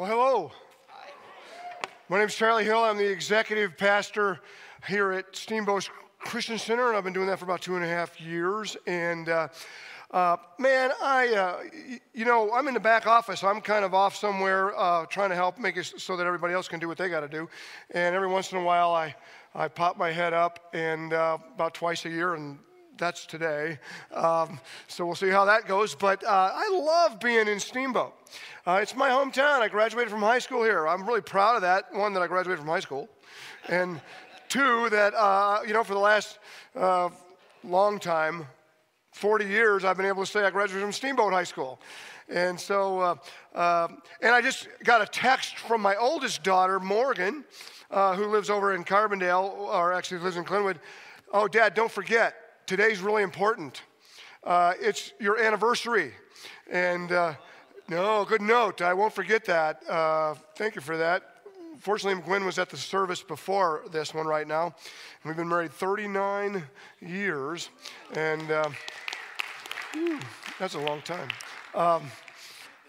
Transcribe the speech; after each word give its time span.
Well, 0.00 0.08
hello. 0.08 0.52
My 2.08 2.16
name 2.16 2.26
is 2.28 2.34
Charlie 2.34 2.64
Hill. 2.64 2.82
I'm 2.82 2.96
the 2.96 3.06
executive 3.06 3.76
pastor 3.76 4.40
here 4.88 5.12
at 5.12 5.36
Steamboat 5.36 5.90
Christian 6.18 6.56
Center, 6.56 6.88
and 6.88 6.96
I've 6.96 7.04
been 7.04 7.12
doing 7.12 7.26
that 7.26 7.38
for 7.38 7.44
about 7.44 7.60
two 7.60 7.76
and 7.76 7.84
a 7.84 7.86
half 7.86 8.18
years. 8.18 8.78
And 8.86 9.28
uh, 9.28 9.48
uh, 10.10 10.38
man, 10.58 10.92
I, 11.02 11.34
uh, 11.34 11.58
you 12.14 12.24
know, 12.24 12.50
I'm 12.50 12.66
in 12.66 12.72
the 12.72 12.80
back 12.80 13.06
office. 13.06 13.44
I'm 13.44 13.60
kind 13.60 13.84
of 13.84 13.92
off 13.92 14.16
somewhere 14.16 14.74
uh, 14.74 15.04
trying 15.04 15.28
to 15.28 15.36
help 15.36 15.58
make 15.58 15.76
it 15.76 15.92
so 15.98 16.16
that 16.16 16.26
everybody 16.26 16.54
else 16.54 16.66
can 16.66 16.80
do 16.80 16.88
what 16.88 16.96
they 16.96 17.10
got 17.10 17.20
to 17.20 17.28
do. 17.28 17.46
And 17.90 18.14
every 18.14 18.28
once 18.28 18.52
in 18.52 18.56
a 18.56 18.64
while, 18.64 18.94
I, 18.94 19.14
I 19.54 19.68
pop 19.68 19.98
my 19.98 20.10
head 20.10 20.32
up, 20.32 20.70
and 20.72 21.12
uh, 21.12 21.36
about 21.54 21.74
twice 21.74 22.06
a 22.06 22.08
year, 22.08 22.36
and 22.36 22.58
that's 23.00 23.26
today. 23.26 23.78
Um, 24.12 24.60
so 24.86 25.06
we'll 25.06 25.16
see 25.16 25.30
how 25.30 25.46
that 25.46 25.66
goes. 25.66 25.94
But 25.94 26.22
uh, 26.22 26.52
I 26.54 26.68
love 26.70 27.18
being 27.18 27.48
in 27.48 27.58
Steamboat. 27.58 28.12
Uh, 28.66 28.78
it's 28.82 28.94
my 28.94 29.08
hometown. 29.08 29.60
I 29.60 29.68
graduated 29.68 30.10
from 30.10 30.20
high 30.20 30.38
school 30.38 30.62
here. 30.62 30.86
I'm 30.86 31.06
really 31.06 31.22
proud 31.22 31.56
of 31.56 31.62
that. 31.62 31.92
One, 31.92 32.12
that 32.12 32.22
I 32.22 32.26
graduated 32.26 32.60
from 32.60 32.68
high 32.68 32.80
school. 32.80 33.08
And 33.68 34.00
two, 34.48 34.88
that, 34.90 35.14
uh, 35.14 35.60
you 35.66 35.72
know, 35.72 35.82
for 35.82 35.94
the 35.94 36.00
last 36.00 36.38
uh, 36.76 37.08
long 37.64 37.98
time, 37.98 38.46
40 39.12 39.46
years, 39.46 39.84
I've 39.84 39.96
been 39.96 40.06
able 40.06 40.24
to 40.24 40.30
say 40.30 40.44
I 40.44 40.50
graduated 40.50 40.82
from 40.82 40.92
Steamboat 40.92 41.32
High 41.32 41.44
School. 41.44 41.80
And 42.28 42.60
so, 42.60 43.00
uh, 43.00 43.14
uh, 43.54 43.88
and 44.20 44.34
I 44.34 44.42
just 44.42 44.68
got 44.84 45.00
a 45.02 45.06
text 45.06 45.58
from 45.58 45.80
my 45.80 45.96
oldest 45.96 46.44
daughter, 46.44 46.78
Morgan, 46.78 47.44
who 47.90 48.26
lives 48.26 48.50
over 48.50 48.74
in 48.74 48.84
Carbondale, 48.84 49.50
or 49.58 49.94
actually 49.94 50.20
lives 50.20 50.36
in 50.36 50.44
Glenwood. 50.44 50.78
Oh, 51.32 51.48
Dad, 51.48 51.74
don't 51.74 51.90
forget, 51.90 52.34
today's 52.70 53.00
really 53.00 53.24
important. 53.24 53.82
Uh, 54.44 54.74
it's 54.78 55.12
your 55.18 55.42
anniversary. 55.42 56.12
And 56.70 57.10
uh, 57.10 57.34
no, 57.88 58.24
good 58.24 58.40
note. 58.40 58.80
I 58.80 58.94
won't 58.94 59.12
forget 59.12 59.44
that. 59.46 59.82
Uh, 59.90 60.34
thank 60.54 60.76
you 60.76 60.80
for 60.80 60.96
that. 60.96 61.42
Fortunately, 61.80 62.22
Gwen 62.22 62.44
was 62.44 62.60
at 62.60 62.70
the 62.70 62.76
service 62.76 63.24
before 63.24 63.82
this 63.90 64.14
one 64.14 64.28
right 64.28 64.46
now. 64.46 64.76
We've 65.24 65.36
been 65.36 65.48
married 65.48 65.72
39 65.72 66.62
years, 67.00 67.70
and 68.14 68.48
uh, 68.52 68.70
whew, 69.92 70.20
that's 70.60 70.74
a 70.74 70.80
long 70.80 71.02
time. 71.02 71.28
Um, 71.74 72.04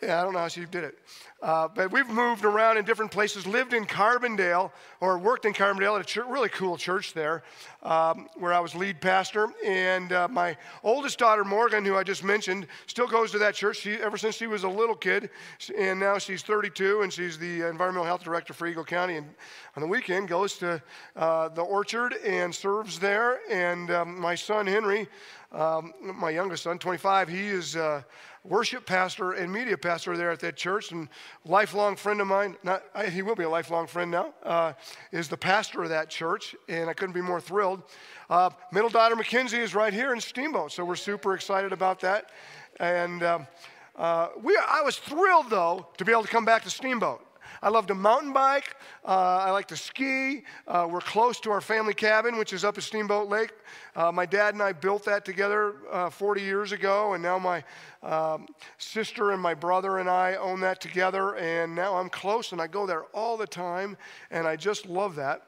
yeah, 0.01 0.19
I 0.19 0.23
don't 0.23 0.33
know 0.33 0.39
how 0.39 0.47
she 0.47 0.65
did 0.65 0.83
it. 0.83 0.97
Uh, 1.41 1.67
but 1.67 1.91
we've 1.91 2.07
moved 2.07 2.45
around 2.45 2.77
in 2.77 2.85
different 2.85 3.11
places, 3.11 3.47
lived 3.47 3.73
in 3.73 3.85
Carbondale, 3.85 4.71
or 4.99 5.17
worked 5.17 5.45
in 5.45 5.53
Carbondale 5.53 5.95
at 5.95 6.01
a 6.01 6.03
church, 6.03 6.27
really 6.27 6.49
cool 6.49 6.77
church 6.77 7.13
there, 7.13 7.43
um, 7.81 8.29
where 8.35 8.53
I 8.53 8.59
was 8.59 8.75
lead 8.75 9.01
pastor. 9.01 9.47
And 9.65 10.13
uh, 10.13 10.27
my 10.27 10.55
oldest 10.83 11.17
daughter, 11.17 11.43
Morgan, 11.43 11.83
who 11.83 11.95
I 11.95 12.03
just 12.03 12.23
mentioned, 12.23 12.67
still 12.85 13.07
goes 13.07 13.31
to 13.31 13.39
that 13.39 13.55
church 13.55 13.77
she, 13.77 13.93
ever 13.93 14.17
since 14.17 14.35
she 14.35 14.45
was 14.45 14.63
a 14.63 14.69
little 14.69 14.95
kid. 14.95 15.31
And 15.75 15.99
now 15.99 16.19
she's 16.19 16.43
32, 16.43 17.01
and 17.01 17.11
she's 17.11 17.39
the 17.39 17.67
environmental 17.67 18.05
health 18.05 18.23
director 18.23 18.53
for 18.53 18.67
Eagle 18.67 18.85
County. 18.85 19.17
And 19.17 19.27
on 19.75 19.81
the 19.81 19.87
weekend, 19.87 20.27
goes 20.27 20.59
to 20.59 20.81
uh, 21.15 21.49
the 21.49 21.63
orchard 21.63 22.13
and 22.23 22.53
serves 22.53 22.99
there. 22.99 23.39
And 23.49 23.89
um, 23.89 24.19
my 24.19 24.35
son, 24.35 24.67
Henry, 24.67 25.07
um, 25.51 25.93
my 26.01 26.29
youngest 26.29 26.63
son, 26.63 26.77
25, 26.77 27.27
he 27.27 27.47
is 27.47 27.75
uh, 27.75 28.03
worship 28.43 28.85
pastor 28.85 29.33
and 29.33 29.51
media 29.51 29.77
pastor 29.77 30.17
there 30.17 30.31
at 30.31 30.39
that 30.39 30.55
church, 30.55 30.91
and 30.91 31.07
lifelong 31.45 31.95
friend 31.95 32.21
of 32.21 32.27
mine. 32.27 32.55
Not 32.63 32.83
I, 32.95 33.07
he 33.07 33.21
will 33.21 33.35
be 33.35 33.43
a 33.43 33.49
lifelong 33.49 33.87
friend 33.87 34.09
now. 34.09 34.33
Uh, 34.43 34.73
is 35.11 35.27
the 35.27 35.37
pastor 35.37 35.83
of 35.83 35.89
that 35.89 36.09
church, 36.09 36.55
and 36.67 36.89
I 36.89 36.93
couldn't 36.93 37.13
be 37.13 37.21
more 37.21 37.41
thrilled. 37.41 37.83
Uh, 38.29 38.49
middle 38.71 38.89
daughter 38.89 39.15
Mackenzie 39.15 39.59
is 39.59 39.75
right 39.75 39.93
here 39.93 40.13
in 40.13 40.21
Steamboat, 40.21 40.71
so 40.71 40.83
we're 40.83 40.95
super 40.95 41.35
excited 41.35 41.71
about 41.71 41.99
that. 42.01 42.31
And 42.79 43.23
um, 43.23 43.47
uh, 43.95 44.29
we, 44.41 44.57
I 44.67 44.81
was 44.81 44.97
thrilled 44.97 45.49
though 45.49 45.87
to 45.97 46.05
be 46.05 46.11
able 46.11 46.23
to 46.23 46.29
come 46.29 46.45
back 46.45 46.63
to 46.63 46.69
Steamboat. 46.69 47.25
I 47.63 47.69
love 47.69 47.85
to 47.87 47.95
mountain 47.95 48.33
bike. 48.33 48.75
Uh, 49.05 49.37
I 49.45 49.51
like 49.51 49.67
to 49.67 49.77
ski. 49.77 50.43
Uh, 50.67 50.87
we're 50.89 50.99
close 50.99 51.39
to 51.41 51.51
our 51.51 51.61
family 51.61 51.93
cabin, 51.93 52.37
which 52.37 52.53
is 52.53 52.65
up 52.65 52.77
at 52.79 52.83
Steamboat 52.83 53.29
Lake. 53.29 53.51
Uh, 53.95 54.11
my 54.11 54.25
dad 54.25 54.55
and 54.55 54.63
I 54.63 54.71
built 54.71 55.05
that 55.05 55.25
together 55.25 55.75
uh, 55.91 56.09
40 56.09 56.41
years 56.41 56.71
ago, 56.71 57.13
and 57.13 57.21
now 57.21 57.37
my 57.37 57.63
um, 58.01 58.47
sister 58.79 59.31
and 59.31 59.39
my 59.39 59.53
brother 59.53 59.99
and 59.99 60.09
I 60.09 60.35
own 60.35 60.59
that 60.61 60.81
together. 60.81 61.35
And 61.35 61.75
now 61.75 61.97
I'm 61.97 62.09
close, 62.09 62.51
and 62.51 62.59
I 62.59 62.65
go 62.65 62.87
there 62.87 63.03
all 63.13 63.37
the 63.37 63.47
time, 63.47 63.95
and 64.31 64.47
I 64.47 64.55
just 64.55 64.87
love 64.87 65.15
that. 65.17 65.43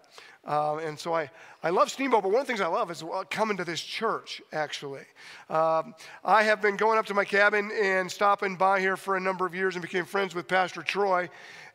Uh, 0.46 0.76
and 0.78 1.00
so 1.00 1.16
I, 1.16 1.32
I 1.64 1.70
love 1.70 1.90
Steamboat, 1.90 2.22
but 2.22 2.30
one 2.30 2.42
of 2.42 2.46
the 2.46 2.52
things 2.52 2.60
I 2.60 2.68
love 2.68 2.92
is 2.92 3.02
coming 3.30 3.56
to 3.58 3.64
this 3.64 3.80
church, 3.80 4.42
actually. 4.52 5.04
Um, 5.50 5.96
I 6.26 6.44
have 6.44 6.62
been 6.62 6.76
going 6.76 7.00
up 7.00 7.06
to 7.06 7.14
my 7.14 7.24
cabin 7.24 7.72
and 7.82 8.12
stopping 8.12 8.58
by 8.58 8.82
here 8.82 8.98
for 8.98 9.16
a 9.16 9.22
number 9.22 9.46
of 9.46 9.56
years 9.56 9.76
and 9.76 9.82
became 9.82 10.04
friends 10.04 10.36
with 10.36 10.50
Pastor 10.50 10.82
Troy 10.82 11.30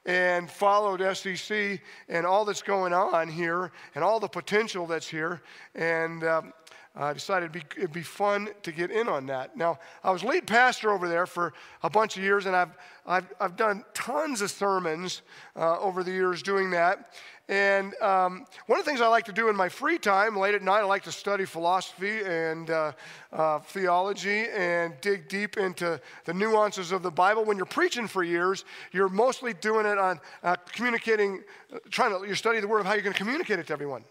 and 0.08 0.50
followed 0.50 1.00
SCC 1.00 1.78
and 2.08 2.24
all 2.24 2.46
that's 2.46 2.62
going 2.62 2.94
on 2.94 3.28
here 3.28 3.70
and 3.94 4.02
all 4.02 4.18
the 4.18 4.26
potential 4.26 4.86
that's 4.86 5.06
here. 5.06 5.42
And 5.74 6.24
um, 6.24 6.54
I 6.96 7.12
decided 7.12 7.50
it'd 7.54 7.68
be, 7.68 7.80
it'd 7.80 7.92
be, 7.92 8.02
fun 8.02 8.48
to 8.62 8.72
get 8.72 8.90
in 8.90 9.08
on 9.08 9.26
that. 9.26 9.56
Now, 9.56 9.78
I 10.02 10.10
was 10.10 10.24
lead 10.24 10.46
pastor 10.46 10.90
over 10.90 11.08
there 11.08 11.26
for 11.26 11.52
a 11.82 11.90
bunch 11.90 12.16
of 12.16 12.22
years, 12.24 12.46
and 12.46 12.56
I've, 12.56 12.76
I've, 13.06 13.32
I've 13.40 13.56
done 13.56 13.84
tons 13.94 14.42
of 14.42 14.50
sermons 14.50 15.22
uh, 15.54 15.78
over 15.78 16.02
the 16.02 16.10
years 16.10 16.42
doing 16.42 16.70
that. 16.70 17.14
And 17.48 17.94
um, 18.02 18.44
one 18.66 18.78
of 18.78 18.84
the 18.84 18.90
things 18.90 19.00
I 19.00 19.06
like 19.08 19.24
to 19.24 19.32
do 19.32 19.48
in 19.48 19.56
my 19.56 19.70
free 19.70 19.96
time, 19.96 20.36
late 20.36 20.54
at 20.54 20.62
night, 20.62 20.80
I 20.80 20.84
like 20.84 21.04
to 21.04 21.12
study 21.12 21.46
philosophy 21.46 22.20
and 22.24 22.68
uh, 22.68 22.92
uh, 23.32 23.60
theology 23.60 24.46
and 24.54 24.92
dig 25.00 25.28
deep 25.28 25.56
into 25.56 25.98
the 26.26 26.34
nuances 26.34 26.92
of 26.92 27.02
the 27.02 27.10
Bible. 27.10 27.46
When 27.46 27.56
you're 27.56 27.64
preaching 27.64 28.06
for 28.06 28.22
years, 28.22 28.66
you're 28.92 29.08
mostly 29.08 29.54
doing 29.54 29.86
it 29.86 29.96
on 29.96 30.20
uh, 30.42 30.56
communicating, 30.72 31.42
uh, 31.72 31.78
trying 31.90 32.10
to, 32.10 32.26
you're 32.26 32.36
studying 32.36 32.60
the 32.60 32.68
Word 32.68 32.80
of 32.80 32.86
how 32.86 32.92
you're 32.92 33.02
going 33.02 33.14
to 33.14 33.18
communicate 33.18 33.58
it 33.58 33.68
to 33.68 33.72
everyone. 33.72 34.04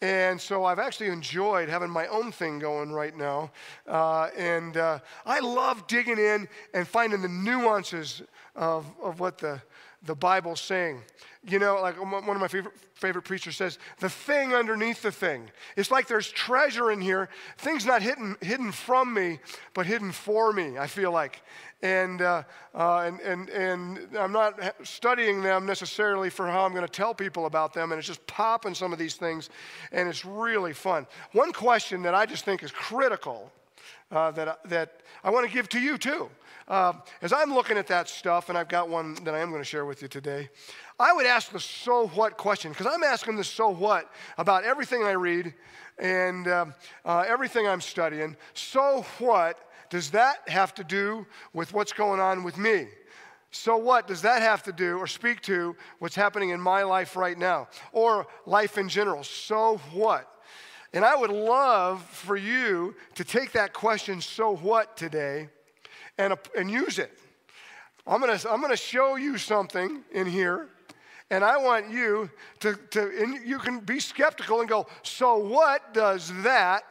And 0.00 0.40
so 0.40 0.64
I've 0.64 0.78
actually 0.78 1.08
enjoyed 1.08 1.68
having 1.68 1.88
my 1.88 2.06
own 2.08 2.30
thing 2.30 2.58
going 2.58 2.92
right 2.92 3.16
now. 3.16 3.52
Uh, 3.86 4.28
and 4.36 4.76
uh, 4.76 4.98
I 5.24 5.40
love 5.40 5.86
digging 5.86 6.18
in 6.18 6.48
and 6.74 6.86
finding 6.86 7.22
the 7.22 7.28
nuances 7.28 8.22
of, 8.54 8.86
of 9.02 9.20
what 9.20 9.38
the, 9.38 9.62
the 10.04 10.14
Bible 10.14 10.56
saying. 10.56 11.02
You 11.46 11.58
know, 11.58 11.80
like 11.82 12.02
one 12.02 12.36
of 12.36 12.40
my 12.40 12.48
favorite, 12.48 12.74
favorite 12.94 13.22
preachers 13.22 13.56
says, 13.56 13.78
the 13.98 14.08
thing 14.08 14.54
underneath 14.54 15.02
the 15.02 15.12
thing. 15.12 15.50
It's 15.76 15.90
like 15.90 16.06
there's 16.06 16.30
treasure 16.30 16.90
in 16.90 17.02
here. 17.02 17.28
Things 17.58 17.84
not 17.84 18.00
hidden, 18.00 18.36
hidden 18.40 18.72
from 18.72 19.12
me, 19.12 19.40
but 19.74 19.84
hidden 19.84 20.10
for 20.10 20.52
me, 20.54 20.78
I 20.78 20.86
feel 20.86 21.12
like. 21.12 21.42
And, 21.82 22.22
uh, 22.22 22.44
uh, 22.74 23.00
and, 23.00 23.20
and, 23.20 23.50
and 23.50 24.16
I'm 24.16 24.32
not 24.32 24.58
studying 24.84 25.42
them 25.42 25.66
necessarily 25.66 26.30
for 26.30 26.46
how 26.46 26.64
I'm 26.64 26.72
going 26.72 26.86
to 26.86 26.92
tell 26.92 27.12
people 27.12 27.44
about 27.44 27.74
them, 27.74 27.92
and 27.92 27.98
it's 27.98 28.08
just 28.08 28.26
popping 28.26 28.74
some 28.74 28.90
of 28.94 28.98
these 28.98 29.16
things, 29.16 29.50
and 29.92 30.08
it's 30.08 30.24
really 30.24 30.72
fun. 30.72 31.06
One 31.32 31.52
question 31.52 32.00
that 32.04 32.14
I 32.14 32.24
just 32.24 32.46
think 32.46 32.62
is 32.62 32.70
critical 32.70 33.52
uh, 34.10 34.30
that, 34.30 34.60
that 34.70 35.00
I 35.22 35.28
want 35.28 35.46
to 35.46 35.52
give 35.52 35.68
to 35.70 35.78
you 35.78 35.98
too. 35.98 36.30
Uh, 36.66 36.94
as 37.20 37.32
I'm 37.32 37.52
looking 37.52 37.76
at 37.76 37.86
that 37.88 38.08
stuff, 38.08 38.48
and 38.48 38.56
I've 38.56 38.68
got 38.68 38.88
one 38.88 39.14
that 39.24 39.34
I 39.34 39.40
am 39.40 39.50
going 39.50 39.60
to 39.60 39.68
share 39.68 39.84
with 39.84 40.00
you 40.00 40.08
today, 40.08 40.48
I 40.98 41.12
would 41.12 41.26
ask 41.26 41.50
the 41.50 41.60
so 41.60 42.08
what 42.08 42.36
question, 42.36 42.72
because 42.72 42.86
I'm 42.86 43.02
asking 43.02 43.36
the 43.36 43.44
so 43.44 43.68
what 43.68 44.10
about 44.38 44.64
everything 44.64 45.02
I 45.02 45.12
read 45.12 45.52
and 45.98 46.48
uh, 46.48 46.66
uh, 47.04 47.24
everything 47.28 47.68
I'm 47.68 47.80
studying. 47.80 48.36
So 48.54 49.04
what 49.18 49.58
does 49.90 50.10
that 50.12 50.48
have 50.48 50.74
to 50.74 50.84
do 50.84 51.26
with 51.52 51.72
what's 51.72 51.92
going 51.92 52.20
on 52.20 52.42
with 52.42 52.56
me? 52.56 52.88
So, 53.50 53.76
what 53.76 54.08
does 54.08 54.22
that 54.22 54.42
have 54.42 54.64
to 54.64 54.72
do 54.72 54.98
or 54.98 55.06
speak 55.06 55.40
to 55.42 55.76
what's 56.00 56.16
happening 56.16 56.50
in 56.50 56.60
my 56.60 56.82
life 56.82 57.14
right 57.14 57.38
now 57.38 57.68
or 57.92 58.26
life 58.46 58.78
in 58.78 58.88
general? 58.88 59.22
So, 59.22 59.80
what? 59.92 60.28
And 60.92 61.04
I 61.04 61.14
would 61.14 61.30
love 61.30 62.02
for 62.02 62.36
you 62.36 62.96
to 63.14 63.22
take 63.22 63.52
that 63.52 63.72
question, 63.72 64.20
so 64.20 64.56
what, 64.56 64.96
today, 64.96 65.50
and, 66.18 66.34
and 66.56 66.70
use 66.70 66.98
it. 66.98 67.18
I'm 68.06 68.20
gonna, 68.20 68.38
I'm 68.48 68.60
gonna 68.60 68.76
show 68.76 69.16
you 69.16 69.38
something 69.38 70.02
in 70.12 70.26
here 70.26 70.68
and 71.30 71.42
I 71.42 71.56
want 71.56 71.90
you 71.90 72.30
to, 72.60 72.74
to 72.90 73.00
and 73.20 73.46
you 73.46 73.58
can 73.58 73.80
be 73.80 73.98
skeptical 73.98 74.60
and 74.60 74.68
go, 74.68 74.86
so 75.02 75.38
what 75.38 75.94
does 75.94 76.32
that 76.42 76.82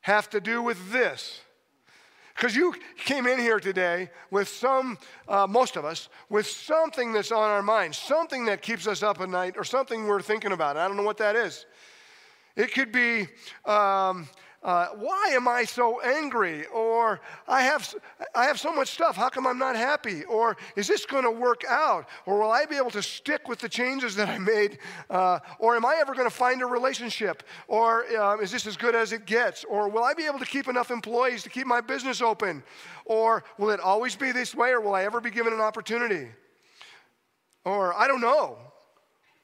have 0.00 0.28
to 0.30 0.40
do 0.40 0.62
with 0.62 0.92
this? 0.92 1.40
Because 2.34 2.54
you 2.54 2.74
came 2.98 3.26
in 3.26 3.38
here 3.38 3.58
today 3.58 4.10
with 4.30 4.48
some, 4.48 4.98
uh, 5.26 5.46
most 5.46 5.76
of 5.76 5.86
us, 5.86 6.10
with 6.28 6.46
something 6.46 7.12
that's 7.12 7.32
on 7.32 7.48
our 7.50 7.62
mind, 7.62 7.94
something 7.94 8.44
that 8.44 8.60
keeps 8.60 8.86
us 8.86 9.02
up 9.02 9.20
at 9.22 9.30
night, 9.30 9.54
or 9.56 9.64
something 9.64 10.06
we're 10.06 10.20
thinking 10.20 10.52
about. 10.52 10.76
I 10.76 10.86
don't 10.86 10.98
know 10.98 11.02
what 11.02 11.16
that 11.16 11.34
is. 11.34 11.64
It 12.54 12.74
could 12.74 12.92
be 12.92 13.28
um, 13.64 14.28
uh, 14.62 14.88
why 14.96 15.30
am 15.32 15.46
I 15.46 15.64
so 15.64 16.00
angry? 16.00 16.66
Or 16.66 17.20
I 17.46 17.62
have, 17.62 17.94
I 18.34 18.46
have 18.46 18.58
so 18.58 18.72
much 18.72 18.88
stuff. 18.88 19.16
How 19.16 19.28
come 19.28 19.46
I'm 19.46 19.58
not 19.58 19.76
happy? 19.76 20.24
Or 20.24 20.56
is 20.74 20.88
this 20.88 21.06
going 21.06 21.24
to 21.24 21.30
work 21.30 21.62
out? 21.68 22.08
Or 22.24 22.40
will 22.40 22.50
I 22.50 22.66
be 22.66 22.76
able 22.76 22.90
to 22.90 23.02
stick 23.02 23.48
with 23.48 23.58
the 23.58 23.68
changes 23.68 24.16
that 24.16 24.28
I 24.28 24.38
made? 24.38 24.78
Uh, 25.08 25.38
or 25.58 25.76
am 25.76 25.84
I 25.84 25.96
ever 26.00 26.14
going 26.14 26.28
to 26.28 26.34
find 26.34 26.62
a 26.62 26.66
relationship? 26.66 27.42
Or 27.68 28.04
uh, 28.06 28.38
is 28.38 28.50
this 28.50 28.66
as 28.66 28.76
good 28.76 28.94
as 28.94 29.12
it 29.12 29.26
gets? 29.26 29.64
Or 29.64 29.88
will 29.88 30.04
I 30.04 30.14
be 30.14 30.24
able 30.24 30.40
to 30.40 30.46
keep 30.46 30.68
enough 30.68 30.90
employees 30.90 31.42
to 31.44 31.48
keep 31.48 31.66
my 31.66 31.80
business 31.80 32.20
open? 32.20 32.62
Or 33.04 33.44
will 33.58 33.70
it 33.70 33.80
always 33.80 34.16
be 34.16 34.32
this 34.32 34.54
way? 34.54 34.70
Or 34.70 34.80
will 34.80 34.94
I 34.94 35.04
ever 35.04 35.20
be 35.20 35.30
given 35.30 35.52
an 35.52 35.60
opportunity? 35.60 36.28
Or 37.64 37.94
I 37.94 38.08
don't 38.08 38.20
know 38.20 38.58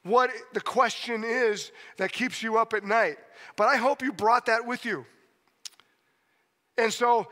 what 0.03 0.29
the 0.53 0.61
question 0.61 1.23
is 1.23 1.71
that 1.97 2.11
keeps 2.11 2.43
you 2.43 2.57
up 2.57 2.73
at 2.73 2.83
night. 2.83 3.17
But 3.55 3.67
I 3.67 3.77
hope 3.77 4.01
you 4.01 4.11
brought 4.11 4.45
that 4.47 4.65
with 4.65 4.85
you. 4.85 5.05
And 6.77 6.91
so, 6.91 7.27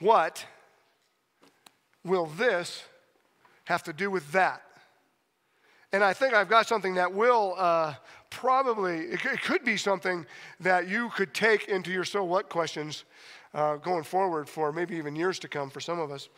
what 0.00 0.44
will 2.04 2.26
this 2.26 2.82
have 3.64 3.82
to 3.84 3.92
do 3.92 4.10
with 4.10 4.30
that? 4.32 4.62
And 5.92 6.04
I 6.04 6.12
think 6.12 6.34
I've 6.34 6.48
got 6.48 6.66
something 6.66 6.94
that 6.96 7.12
will 7.12 7.54
uh, 7.56 7.94
probably, 8.30 8.98
it, 8.98 9.24
it, 9.24 9.42
could 9.42 9.64
be 9.64 9.76
something 9.76 10.26
that 10.60 10.86
you 10.86 11.08
could 11.10 11.32
take 11.32 11.68
into 11.68 11.90
your 11.90 12.04
so 12.04 12.22
what 12.24 12.50
questions 12.50 13.04
uh, 13.54 13.76
going 13.76 14.04
forward 14.04 14.48
for 14.48 14.70
maybe 14.72 14.96
even 14.96 15.16
years 15.16 15.38
to 15.38 15.48
come 15.48 15.70
for 15.70 15.80
some 15.80 15.98
of 15.98 16.10
us. 16.10 16.28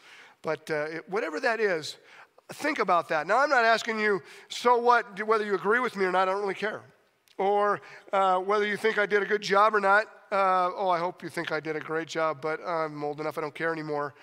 But 0.42 0.70
uh, 0.70 0.84
it, 0.84 1.08
whatever 1.08 1.40
that 1.40 1.58
is, 1.58 1.96
think 2.52 2.78
about 2.78 3.08
that. 3.08 3.26
Now, 3.26 3.38
I'm 3.38 3.50
not 3.50 3.64
asking 3.64 4.00
you, 4.00 4.20
so 4.48 4.76
what, 4.78 5.26
whether 5.26 5.44
you 5.44 5.54
agree 5.54 5.80
with 5.80 5.96
me 5.96 6.04
or 6.04 6.12
not, 6.12 6.28
I 6.28 6.32
don't 6.32 6.40
really 6.40 6.54
care. 6.54 6.82
Or 7.38 7.80
uh, 8.12 8.38
whether 8.38 8.66
you 8.66 8.76
think 8.76 8.98
I 8.98 9.06
did 9.06 9.22
a 9.22 9.26
good 9.26 9.42
job 9.42 9.74
or 9.74 9.80
not. 9.80 10.06
Uh, 10.30 10.70
oh, 10.76 10.88
I 10.88 10.98
hope 10.98 11.22
you 11.22 11.28
think 11.28 11.50
I 11.50 11.58
did 11.58 11.74
a 11.74 11.80
great 11.80 12.06
job, 12.06 12.40
but 12.40 12.60
I'm 12.64 13.02
old 13.02 13.20
enough, 13.20 13.38
I 13.38 13.40
don't 13.40 13.54
care 13.54 13.72
anymore 13.72 14.14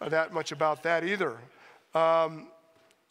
uh, 0.00 0.08
that 0.08 0.32
much 0.32 0.52
about 0.52 0.82
that 0.84 1.04
either. 1.04 1.38
Um, 1.94 2.48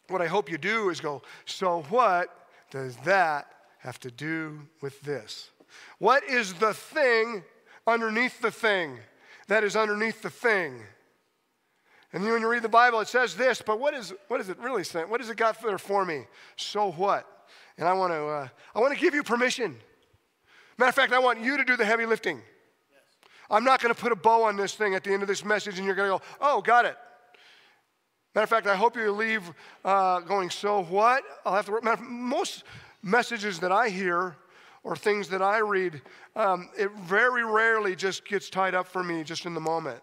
what 0.08 0.20
I 0.20 0.26
hope 0.26 0.50
you 0.50 0.58
do 0.58 0.90
is 0.90 1.00
go, 1.00 1.22
so 1.44 1.82
what 1.90 2.48
does 2.70 2.96
that 3.04 3.46
have 3.78 4.00
to 4.00 4.10
do 4.10 4.60
with 4.80 5.00
this? 5.02 5.50
What 5.98 6.24
is 6.24 6.54
the 6.54 6.74
thing 6.74 7.44
underneath 7.86 8.40
the 8.40 8.50
thing 8.50 8.98
that 9.48 9.62
is 9.62 9.76
underneath 9.76 10.22
the 10.22 10.30
thing? 10.30 10.80
And 12.12 12.24
then 12.24 12.32
when 12.32 12.40
you 12.40 12.48
read 12.48 12.62
the 12.62 12.68
Bible, 12.68 13.00
it 13.00 13.08
says 13.08 13.36
this, 13.36 13.62
but 13.62 13.78
what 13.78 13.94
is, 13.94 14.12
what 14.28 14.40
is 14.40 14.48
it 14.48 14.58
really 14.58 14.82
saying? 14.82 15.08
What 15.08 15.20
does 15.20 15.30
it 15.30 15.36
got 15.36 15.62
there 15.62 15.78
for 15.78 16.04
me? 16.04 16.24
So 16.56 16.90
what? 16.92 17.26
And 17.78 17.86
I 17.86 17.92
want 17.92 18.12
to, 18.12 18.24
uh, 18.24 18.48
I 18.74 18.80
want 18.80 18.92
to 18.92 18.98
give 18.98 19.14
you 19.14 19.22
permission. 19.22 19.76
Matter 20.76 20.88
of 20.88 20.94
fact, 20.94 21.12
I 21.12 21.20
want 21.20 21.40
you 21.40 21.56
to 21.56 21.64
do 21.64 21.76
the 21.76 21.84
heavy 21.84 22.06
lifting. 22.06 22.38
Yes. 22.38 23.02
I'm 23.48 23.64
not 23.64 23.80
going 23.80 23.94
to 23.94 24.00
put 24.00 24.10
a 24.10 24.16
bow 24.16 24.42
on 24.42 24.56
this 24.56 24.74
thing 24.74 24.94
at 24.94 25.04
the 25.04 25.12
end 25.12 25.22
of 25.22 25.28
this 25.28 25.44
message 25.44 25.78
and 25.78 25.86
you're 25.86 25.94
going 25.94 26.10
to 26.10 26.18
go, 26.18 26.22
oh, 26.40 26.60
got 26.60 26.84
it. 26.84 26.96
Matter 28.34 28.44
of 28.44 28.50
fact, 28.50 28.66
I 28.66 28.76
hope 28.76 28.96
you 28.96 29.10
leave 29.12 29.52
uh, 29.84 30.20
going, 30.20 30.50
so 30.50 30.84
what? 30.84 31.22
I'll 31.44 31.54
have 31.54 31.66
to. 31.66 31.80
Matter, 31.80 32.02
most 32.02 32.64
messages 33.02 33.60
that 33.60 33.72
I 33.72 33.88
hear 33.88 34.36
or 34.82 34.96
things 34.96 35.28
that 35.28 35.42
I 35.42 35.58
read, 35.58 36.00
um, 36.34 36.70
it 36.78 36.90
very 36.92 37.44
rarely 37.44 37.94
just 37.94 38.24
gets 38.24 38.48
tied 38.48 38.74
up 38.74 38.86
for 38.86 39.02
me 39.02 39.24
just 39.24 39.46
in 39.46 39.54
the 39.54 39.60
moment. 39.60 40.00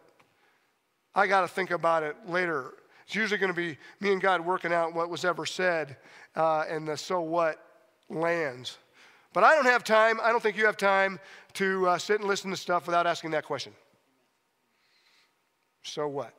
I 1.18 1.26
got 1.26 1.42
to 1.42 1.48
think 1.48 1.72
about 1.72 2.04
it 2.04 2.16
later. 2.28 2.76
It's 3.08 3.16
usually 3.16 3.40
going 3.40 3.52
to 3.52 3.56
be 3.56 3.76
me 4.00 4.12
and 4.12 4.22
God 4.22 4.46
working 4.46 4.72
out 4.72 4.94
what 4.94 5.10
was 5.10 5.26
ever 5.26 5.48
said, 5.48 5.98
uh, 6.36 6.66
and 6.70 6.88
the 6.88 6.96
so 6.96 7.22
what 7.22 7.58
lands. 8.08 8.78
But 9.34 9.44
I 9.44 9.56
don't 9.56 9.66
have 9.66 9.84
time, 9.84 10.20
I 10.22 10.30
don't 10.30 10.44
think 10.44 10.58
you 10.58 10.68
have 10.68 10.78
time 10.78 11.20
to 11.56 11.88
uh, 11.88 11.98
sit 11.98 12.20
and 12.20 12.30
listen 12.30 12.52
to 12.52 12.58
stuff 12.58 12.86
without 12.86 13.08
asking 13.08 13.32
that 13.32 13.46
question. 13.46 13.74
So 15.82 16.08
what? 16.08 16.34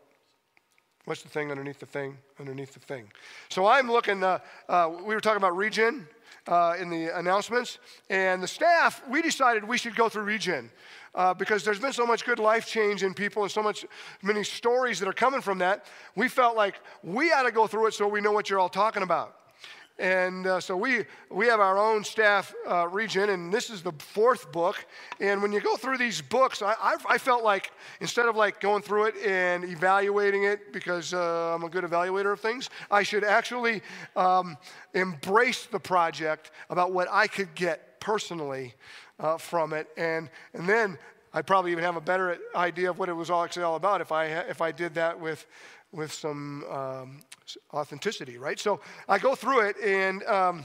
What's 1.08 1.22
the 1.22 1.30
thing 1.30 1.50
underneath 1.50 1.80
the 1.80 1.86
thing 1.86 2.18
underneath 2.38 2.74
the 2.74 2.80
thing? 2.80 3.10
So 3.48 3.66
I'm 3.66 3.90
looking, 3.90 4.22
uh, 4.22 4.40
uh, 4.68 4.90
we 5.06 5.14
were 5.14 5.22
talking 5.22 5.38
about 5.38 5.56
regen 5.56 6.06
uh, 6.46 6.76
in 6.78 6.90
the 6.90 7.18
announcements, 7.18 7.78
and 8.10 8.42
the 8.42 8.46
staff, 8.46 9.02
we 9.08 9.22
decided 9.22 9.64
we 9.64 9.78
should 9.78 9.96
go 9.96 10.10
through 10.10 10.24
regen. 10.24 10.70
Uh, 11.14 11.32
because 11.32 11.64
there's 11.64 11.80
been 11.80 11.94
so 11.94 12.04
much 12.04 12.26
good 12.26 12.38
life 12.38 12.66
change 12.66 13.02
in 13.02 13.14
people 13.14 13.42
and 13.42 13.50
so 13.50 13.62
much 13.62 13.86
many 14.20 14.44
stories 14.44 15.00
that 15.00 15.08
are 15.08 15.14
coming 15.14 15.40
from 15.40 15.56
that 15.58 15.86
we 16.14 16.28
felt 16.28 16.54
like 16.54 16.74
we 17.02 17.32
ought 17.32 17.44
to 17.44 17.50
go 17.50 17.66
through 17.66 17.86
it 17.86 17.94
so 17.94 18.06
we 18.06 18.20
know 18.20 18.30
what 18.30 18.50
you're 18.50 18.58
all 18.58 18.68
talking 18.68 19.02
about 19.02 19.37
and 19.98 20.46
uh, 20.46 20.60
so 20.60 20.76
we, 20.76 21.04
we 21.28 21.46
have 21.46 21.58
our 21.58 21.76
own 21.76 22.04
staff 22.04 22.54
uh, 22.68 22.86
regen, 22.86 23.30
and 23.30 23.52
this 23.52 23.68
is 23.68 23.82
the 23.82 23.92
fourth 23.98 24.52
book. 24.52 24.86
And 25.18 25.42
when 25.42 25.52
you 25.52 25.60
go 25.60 25.76
through 25.76 25.98
these 25.98 26.22
books, 26.22 26.62
I, 26.62 26.74
I, 26.80 26.96
I 27.08 27.18
felt 27.18 27.42
like 27.42 27.72
instead 28.00 28.26
of 28.26 28.36
like 28.36 28.60
going 28.60 28.82
through 28.82 29.06
it 29.06 29.16
and 29.26 29.64
evaluating 29.64 30.44
it 30.44 30.72
because 30.72 31.12
uh, 31.12 31.54
I'm 31.54 31.64
a 31.64 31.68
good 31.68 31.82
evaluator 31.82 32.32
of 32.32 32.38
things, 32.38 32.70
I 32.90 33.02
should 33.02 33.24
actually 33.24 33.82
um, 34.14 34.56
embrace 34.94 35.66
the 35.66 35.80
project 35.80 36.52
about 36.70 36.92
what 36.92 37.08
I 37.10 37.26
could 37.26 37.52
get 37.56 38.00
personally 38.00 38.74
uh, 39.18 39.36
from 39.36 39.72
it. 39.72 39.88
And, 39.96 40.30
and 40.54 40.68
then 40.68 40.96
I'd 41.34 41.46
probably 41.46 41.72
even 41.72 41.84
have 41.84 41.96
a 41.96 42.00
better 42.00 42.38
idea 42.54 42.90
of 42.90 42.98
what 42.98 43.08
it 43.08 43.12
was 43.12 43.30
all 43.30 43.44
actually 43.44 43.64
all 43.64 43.76
about 43.76 44.00
if 44.00 44.12
I, 44.12 44.26
if 44.26 44.62
I 44.62 44.72
did 44.72 44.94
that 44.94 45.18
with, 45.18 45.44
with 45.92 46.12
some 46.12 46.64
um, 46.70 47.20
authenticity, 47.72 48.38
right? 48.38 48.58
So 48.58 48.80
I 49.08 49.18
go 49.18 49.34
through 49.34 49.60
it, 49.60 49.76
and 49.82 50.22
um, 50.24 50.64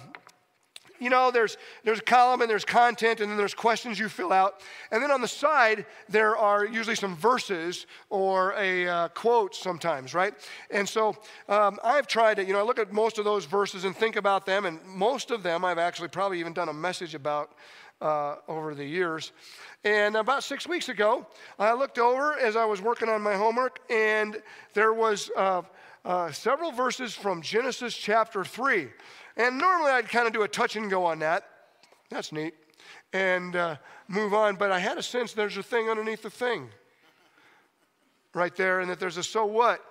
you 1.00 1.10
know, 1.10 1.32
there's 1.32 1.58
there's 1.84 2.00
a 2.00 2.04
column 2.04 2.42
and 2.42 2.50
there's 2.50 2.66
content, 2.66 3.20
and 3.20 3.30
then 3.30 3.38
there's 3.38 3.54
questions 3.54 4.00
you 4.00 4.10
fill 4.10 4.32
out, 4.32 4.62
and 4.92 5.02
then 5.04 5.12
on 5.12 5.22
the 5.22 5.28
side 5.28 5.86
there 6.08 6.38
are 6.38 6.66
usually 6.66 6.96
some 6.96 7.16
verses 7.16 7.86
or 8.10 8.54
a 8.58 8.88
uh, 8.88 9.08
quote 9.10 9.56
sometimes, 9.56 10.14
right? 10.14 10.34
And 10.72 10.88
so 10.88 11.16
um, 11.50 11.80
I've 11.84 12.08
tried 12.08 12.36
to, 12.36 12.46
you 12.46 12.54
know, 12.54 12.60
I 12.60 12.64
look 12.64 12.80
at 12.80 12.94
most 12.94 13.18
of 13.18 13.26
those 13.26 13.46
verses 13.46 13.84
and 13.84 13.96
think 13.96 14.16
about 14.16 14.46
them, 14.46 14.66
and 14.66 14.80
most 14.86 15.32
of 15.32 15.44
them 15.44 15.66
I've 15.66 15.78
actually 15.78 16.10
probably 16.10 16.40
even 16.40 16.54
done 16.54 16.70
a 16.70 16.74
message 16.74 17.16
about 17.16 17.52
uh, 18.02 18.36
over 18.48 18.76
the 18.76 18.86
years. 18.86 19.32
And 19.84 20.16
about 20.16 20.46
six 20.46 20.66
weeks 20.66 20.88
ago, 20.88 21.28
I 21.60 21.74
looked 21.74 22.00
over 22.00 22.40
as 22.40 22.56
I 22.56 22.64
was 22.64 22.82
working 22.82 23.10
on 23.10 23.22
my 23.22 23.36
homework, 23.36 23.80
and 23.90 24.42
there 24.74 24.94
was 24.94 25.30
uh, 25.36 25.64
uh, 26.06 26.32
several 26.32 26.72
verses 26.72 27.14
from 27.14 27.42
Genesis 27.42 27.94
chapter 27.94 28.46
3. 28.46 28.88
And 29.36 29.58
normally 29.58 29.92
I'd 29.92 30.08
kind 30.08 30.26
of 30.26 30.32
do 30.32 30.44
a 30.44 30.48
touch 30.48 30.78
and 30.78 30.90
go 30.90 31.06
on 31.06 31.20
that. 31.20 31.50
That's 32.10 32.32
neat. 32.32 32.54
And 33.12 33.58
uh, 33.58 33.76
move 34.08 34.34
on. 34.34 34.56
But 34.56 34.72
I 34.72 34.80
had 34.80 34.98
a 34.98 35.04
sense 35.04 35.34
there's 35.34 35.58
a 35.58 35.64
thing 35.64 35.90
underneath 35.90 36.22
the 36.22 36.30
thing 36.30 36.70
right 38.34 38.56
there, 38.56 38.80
and 38.80 38.90
that 38.90 39.02
there's 39.02 39.18
a 39.18 39.24
so 39.24 39.46
what 39.46 39.82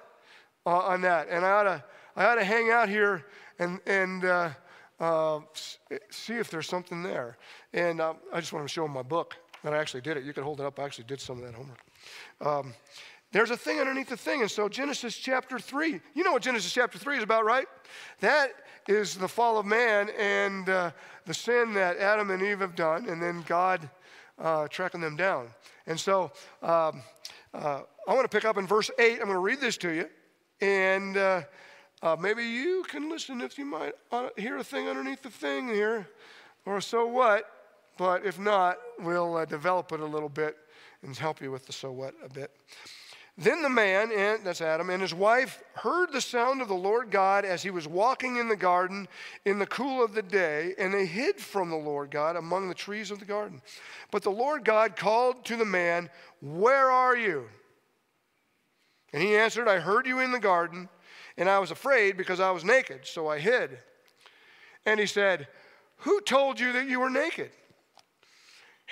uh, 0.65 0.71
on 0.71 1.03
that. 1.03 1.29
And 1.29 1.45
I 1.45 1.51
ought 1.51 1.63
to, 1.65 1.85
I 2.17 2.25
ought 2.25 2.37
to 2.37 2.45
hang 2.45 2.71
out 2.71 2.89
here 2.89 3.27
and, 3.59 3.79
and 3.87 4.25
uh, 4.25 4.51
uh, 4.99 5.41
see 6.11 6.35
if 6.35 6.51
there's 6.51 6.67
something 6.67 7.03
there. 7.03 7.37
And 7.75 8.01
uh, 8.01 8.15
I 8.33 8.41
just 8.41 8.55
want 8.55 8.67
to 8.67 8.73
show 8.73 8.85
them 8.85 8.93
my 8.93 9.03
book 9.03 9.37
that 9.63 9.73
I 9.73 9.79
actually 9.79 10.01
did 10.01 10.17
it. 10.17 10.25
You 10.25 10.33
can 10.33 10.43
hold 10.43 10.61
it 10.61 10.67
up. 10.67 10.79
I 10.79 10.85
actually 10.85 11.05
did 11.05 11.21
some 11.21 11.39
of 11.39 11.45
that 11.45 11.55
homework. 11.55 11.81
Um, 12.41 12.75
there's 13.33 13.51
a 13.51 13.57
thing 13.57 13.81
underneath 13.81 14.09
the 14.09 14.17
thing. 14.17 14.43
And 14.43 14.51
so, 14.51 14.69
Genesis 14.69 15.17
chapter 15.17 15.59
3, 15.59 16.01
you 16.15 16.23
know 16.23 16.33
what 16.33 16.43
Genesis 16.43 16.73
chapter 16.73 16.99
3 16.99 17.17
is 17.17 17.23
about, 17.23 17.45
right? 17.45 17.67
That 18.21 18.51
is 18.89 19.15
the 19.15 19.29
fall 19.29 19.59
of 19.59 19.65
man 19.65 20.11
and 20.19 20.69
uh, 20.69 20.91
the 21.25 21.35
sin 21.35 21.73
that 21.75 21.97
Adam 21.97 22.31
and 22.31 22.43
Eve 22.43 22.61
have 22.61 22.77
done, 22.77 23.09
and 23.09 23.23
then 23.23 23.43
God 23.47 23.89
uh, 24.39 24.69
tracking 24.69 25.01
them 25.01 25.17
down. 25.17 25.49
And 25.87 25.99
so, 25.99 26.31
um, 26.63 27.03
uh, 27.55 27.83
I 28.07 28.15
want 28.15 28.31
to 28.31 28.35
pick 28.37 28.45
up 28.45 28.59
in 28.59 28.67
verse 28.67 28.91
8. 28.99 29.13
I'm 29.13 29.19
going 29.19 29.31
to 29.31 29.39
read 29.39 29.61
this 29.61 29.77
to 29.79 29.91
you. 29.91 30.09
And 30.61 31.17
uh, 31.17 31.43
uh, 32.03 32.17
maybe 32.19 32.45
you 32.45 32.85
can 32.89 33.09
listen 33.09 33.41
if 33.41 33.59
you 33.59 33.65
might 33.65 33.95
uh, 34.11 34.29
hear 34.37 34.57
a 34.59 34.65
thing 34.65 34.89
underneath 34.89 35.23
the 35.23 35.31
thing 35.31 35.69
here, 35.69 36.09
or 36.67 36.81
so 36.81 37.07
what. 37.07 37.62
But 37.97 38.25
if 38.25 38.39
not, 38.39 38.79
we'll 38.99 39.37
uh, 39.37 39.45
develop 39.45 39.93
it 39.93 40.01
a 40.01 40.07
little 40.07 40.29
bit 40.29 40.57
and 41.03 41.17
help 41.17 41.41
you 41.41 41.51
with 41.51 41.67
the 41.67 41.73
so 41.73 41.93
what 41.93 42.15
a 42.25 42.29
bit. 42.29 42.51
Then 43.39 43.63
the 43.63 43.71
man, 43.71 44.13
and 44.13 44.45
that's 44.45 44.61
Adam, 44.61 44.91
and 44.91 45.01
his 45.01 45.15
wife 45.15 45.63
heard 45.75 46.13
the 46.13 46.21
sound 46.21 46.61
of 46.61 46.69
the 46.69 46.75
Lord 46.75 47.11
God 47.11 47.47
as 47.47 47.63
he 47.63 47.71
was 47.71 47.89
walking 47.89 48.37
in 48.37 48.49
the 48.49 48.57
garden 48.57 49.09
in 49.47 49.59
the 49.59 49.67
cool 49.67 50.05
of 50.05 50.15
the 50.15 50.23
day, 50.23 50.75
and 50.79 50.93
they 50.93 51.07
hid 51.07 51.41
from 51.41 51.71
the 51.71 51.77
Lord 51.77 52.11
God 52.11 52.37
among 52.37 52.69
the 52.69 52.75
trees 52.75 53.11
of 53.11 53.21
the 53.21 53.25
garden. 53.25 53.63
But 54.11 54.23
the 54.23 54.31
Lord 54.31 54.67
God 54.67 54.97
called 54.97 55.47
to 55.47 55.57
the 55.57 55.65
man, 55.65 56.11
Where 56.43 56.91
are 56.91 57.17
you? 57.17 57.49
And 59.15 59.23
he 59.23 59.35
answered, 59.35 59.67
I 59.67 59.79
heard 59.79 60.07
you 60.07 60.21
in 60.21 60.31
the 60.31 60.39
garden, 60.39 60.91
and 61.39 61.49
I 61.49 61.59
was 61.59 61.71
afraid 61.71 62.19
because 62.19 62.39
I 62.39 62.51
was 62.51 62.65
naked, 62.65 63.07
so 63.07 63.29
I 63.29 63.39
hid. 63.39 63.79
And 64.85 65.01
he 65.01 65.07
said, 65.07 65.49
Who 65.99 66.21
told 66.21 66.61
you 66.61 66.73
that 66.73 66.87
you 66.87 67.01
were 67.01 67.11
naked? 67.11 67.51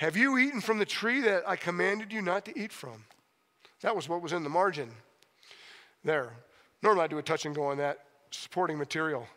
Have 0.01 0.17
you 0.17 0.39
eaten 0.39 0.61
from 0.61 0.79
the 0.79 0.85
tree 0.85 1.21
that 1.21 1.47
I 1.47 1.55
commanded 1.55 2.11
you 2.11 2.23
not 2.23 2.43
to 2.45 2.59
eat 2.59 2.71
from? 2.71 3.03
That 3.81 3.95
was 3.95 4.09
what 4.09 4.23
was 4.23 4.33
in 4.33 4.41
the 4.41 4.49
margin 4.49 4.89
there. 6.03 6.33
Normally 6.81 7.03
I 7.03 7.07
do 7.07 7.19
a 7.19 7.21
touch 7.21 7.45
and 7.45 7.53
go 7.53 7.65
on 7.65 7.77
that 7.77 7.99
supporting 8.31 8.79
material. 8.79 9.27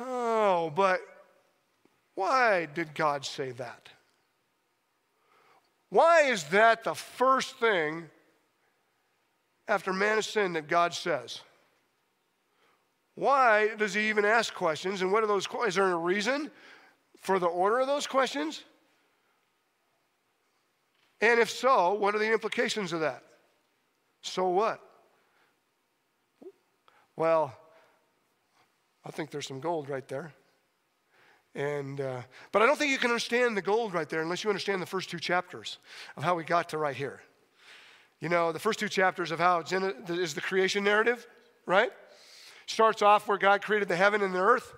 Oh, 0.00 0.72
but 0.74 0.98
why 2.16 2.66
did 2.66 2.96
God 2.96 3.24
say 3.24 3.52
that? 3.52 3.88
Why 5.90 6.22
is 6.22 6.42
that 6.46 6.82
the 6.82 6.94
first 6.96 7.60
thing 7.60 8.10
after 9.68 9.92
man 9.92 10.16
has 10.16 10.26
sinned 10.26 10.56
that 10.56 10.66
God 10.66 10.94
says? 10.94 11.42
Why 13.14 13.76
does 13.76 13.94
he 13.94 14.08
even 14.08 14.24
ask 14.24 14.52
questions? 14.52 15.02
And 15.02 15.12
what 15.12 15.22
are 15.22 15.28
those? 15.28 15.46
Is 15.64 15.76
there 15.76 15.92
a 15.92 15.94
reason 15.94 16.50
for 17.20 17.38
the 17.38 17.46
order 17.46 17.78
of 17.78 17.86
those 17.86 18.08
questions? 18.08 18.64
And 21.20 21.40
if 21.40 21.50
so, 21.50 21.94
what 21.94 22.14
are 22.14 22.18
the 22.18 22.32
implications 22.32 22.92
of 22.92 23.00
that? 23.00 23.22
So 24.22 24.48
what? 24.48 24.80
Well, 27.16 27.54
I 29.04 29.10
think 29.10 29.30
there's 29.30 29.46
some 29.46 29.60
gold 29.60 29.88
right 29.88 30.06
there. 30.08 30.32
And, 31.54 32.02
uh, 32.02 32.20
but 32.52 32.60
I 32.60 32.66
don't 32.66 32.76
think 32.76 32.90
you 32.90 32.98
can 32.98 33.10
understand 33.10 33.56
the 33.56 33.62
gold 33.62 33.94
right 33.94 34.08
there 34.08 34.20
unless 34.20 34.44
you 34.44 34.50
understand 34.50 34.82
the 34.82 34.86
first 34.86 35.08
two 35.08 35.18
chapters 35.18 35.78
of 36.16 36.22
how 36.22 36.34
we 36.34 36.44
got 36.44 36.68
to 36.70 36.78
right 36.78 36.94
here. 36.94 37.22
You 38.20 38.28
know, 38.28 38.52
the 38.52 38.58
first 38.58 38.78
two 38.78 38.88
chapters 38.88 39.30
of 39.30 39.38
how 39.38 39.60
is 39.60 40.34
the 40.34 40.40
creation 40.40 40.84
narrative, 40.84 41.26
right? 41.64 41.90
Starts 42.66 43.00
off 43.00 43.26
where 43.26 43.38
God 43.38 43.62
created 43.62 43.88
the 43.88 43.96
heaven 43.96 44.22
and 44.22 44.34
the 44.34 44.40
earth, 44.40 44.74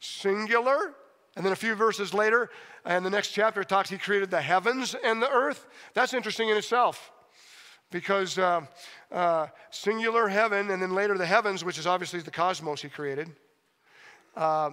singular. 0.00 0.94
And 1.36 1.44
then 1.44 1.52
a 1.52 1.56
few 1.56 1.74
verses 1.74 2.12
later, 2.12 2.50
in 2.84 3.04
the 3.04 3.10
next 3.10 3.28
chapter 3.28 3.62
talks, 3.62 3.90
He 3.90 3.98
created 3.98 4.30
the 4.30 4.40
heavens 4.40 4.96
and 5.04 5.22
the 5.22 5.30
earth. 5.30 5.66
That's 5.94 6.14
interesting 6.14 6.48
in 6.48 6.56
itself 6.56 7.12
because 7.90 8.38
uh, 8.38 8.62
uh, 9.10 9.46
singular 9.70 10.28
heaven, 10.28 10.70
and 10.70 10.80
then 10.80 10.94
later 10.94 11.18
the 11.18 11.26
heavens, 11.26 11.64
which 11.64 11.78
is 11.78 11.86
obviously 11.86 12.20
the 12.20 12.30
cosmos 12.30 12.82
He 12.82 12.88
created. 12.88 13.30
Uh, 14.36 14.70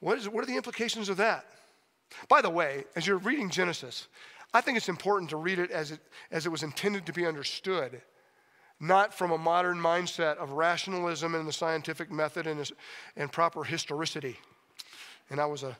what, 0.00 0.18
is, 0.18 0.28
what 0.28 0.42
are 0.42 0.46
the 0.46 0.56
implications 0.56 1.08
of 1.08 1.16
that? 1.18 1.46
By 2.28 2.40
the 2.40 2.50
way, 2.50 2.84
as 2.96 3.06
you're 3.06 3.18
reading 3.18 3.50
Genesis, 3.50 4.08
I 4.52 4.60
think 4.60 4.76
it's 4.76 4.88
important 4.88 5.30
to 5.30 5.36
read 5.36 5.58
it 5.58 5.70
as 5.70 5.90
it, 5.90 6.00
as 6.30 6.46
it 6.46 6.50
was 6.50 6.62
intended 6.62 7.06
to 7.06 7.12
be 7.12 7.26
understood, 7.26 8.00
not 8.78 9.12
from 9.12 9.32
a 9.32 9.38
modern 9.38 9.78
mindset 9.78 10.36
of 10.36 10.52
rationalism 10.52 11.34
and 11.34 11.46
the 11.46 11.52
scientific 11.52 12.10
method 12.10 12.46
and, 12.46 12.70
and 13.16 13.32
proper 13.32 13.64
historicity. 13.64 14.38
And 15.30 15.40
I 15.40 15.46
was 15.46 15.62
a 15.62 15.76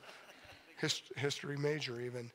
hist- 0.81 1.13
history 1.17 1.57
major, 1.57 2.01
even. 2.01 2.31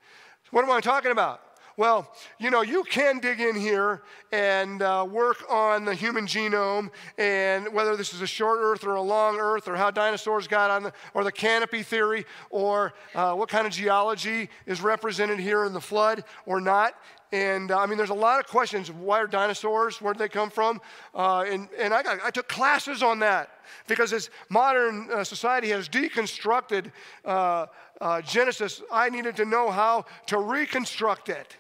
What 0.52 0.64
am 0.64 0.72
I 0.72 0.82
talking 0.82 1.12
about? 1.12 1.42
Well, 1.80 2.14
you 2.40 2.50
know, 2.50 2.62
you 2.62 2.84
can 2.84 3.20
dig 3.20 3.40
in 3.40 3.56
here 3.56 4.02
and 4.34 4.82
uh, 4.82 5.08
work 5.10 5.46
on 5.50 5.86
the 5.86 5.96
human 5.96 6.26
genome 6.26 6.90
and 7.18 7.72
whether 7.72 7.96
this 7.96 8.14
is 8.14 8.22
a 8.22 8.28
short 8.28 8.60
earth 8.62 8.84
or 8.84 8.96
a 8.96 9.02
long 9.02 9.38
earth 9.40 9.70
or 9.70 9.78
how 9.78 9.90
dinosaurs 9.90 10.46
got 10.46 10.70
on 10.72 10.84
the, 10.84 10.94
or 11.14 11.24
the 11.24 11.32
canopy 11.32 11.82
theory 11.82 12.26
or 12.50 12.94
uh, 13.16 13.34
what 13.34 13.48
kind 13.48 13.66
of 13.66 13.72
geology 13.72 14.50
is 14.66 14.82
represented 14.82 15.40
here 15.40 15.64
in 15.64 15.72
the 15.72 15.80
flood 15.80 16.26
or 16.46 16.60
not. 16.60 16.96
And 17.32 17.72
uh, 17.72 17.78
I 17.78 17.86
mean, 17.86 17.98
there's 17.98 18.10
a 18.10 18.16
lot 18.16 18.40
of 18.40 18.48
questions. 18.48 18.92
Why 18.92 19.20
are 19.20 19.28
dinosaurs? 19.28 20.02
Where 20.02 20.14
did 20.14 20.20
they 20.20 20.30
come 20.30 20.50
from? 20.50 20.82
Uh, 21.14 21.46
and 21.48 21.70
and 21.78 21.94
I, 21.94 22.02
got, 22.02 22.20
I 22.24 22.32
took 22.32 22.48
classes 22.48 23.04
on 23.04 23.20
that 23.20 23.52
because 23.88 24.14
as 24.14 24.32
modern 24.50 25.10
uh, 25.12 25.24
society 25.24 25.70
has 25.70 25.88
deconstructed 25.88 26.92
uh, 27.26 27.68
uh, 28.02 28.22
Genesis, 28.22 28.82
I 28.92 29.10
needed 29.10 29.36
to 29.36 29.46
know 29.46 29.70
how 29.70 30.06
to 30.28 30.40
reconstruct 30.40 31.30
it 31.30 31.56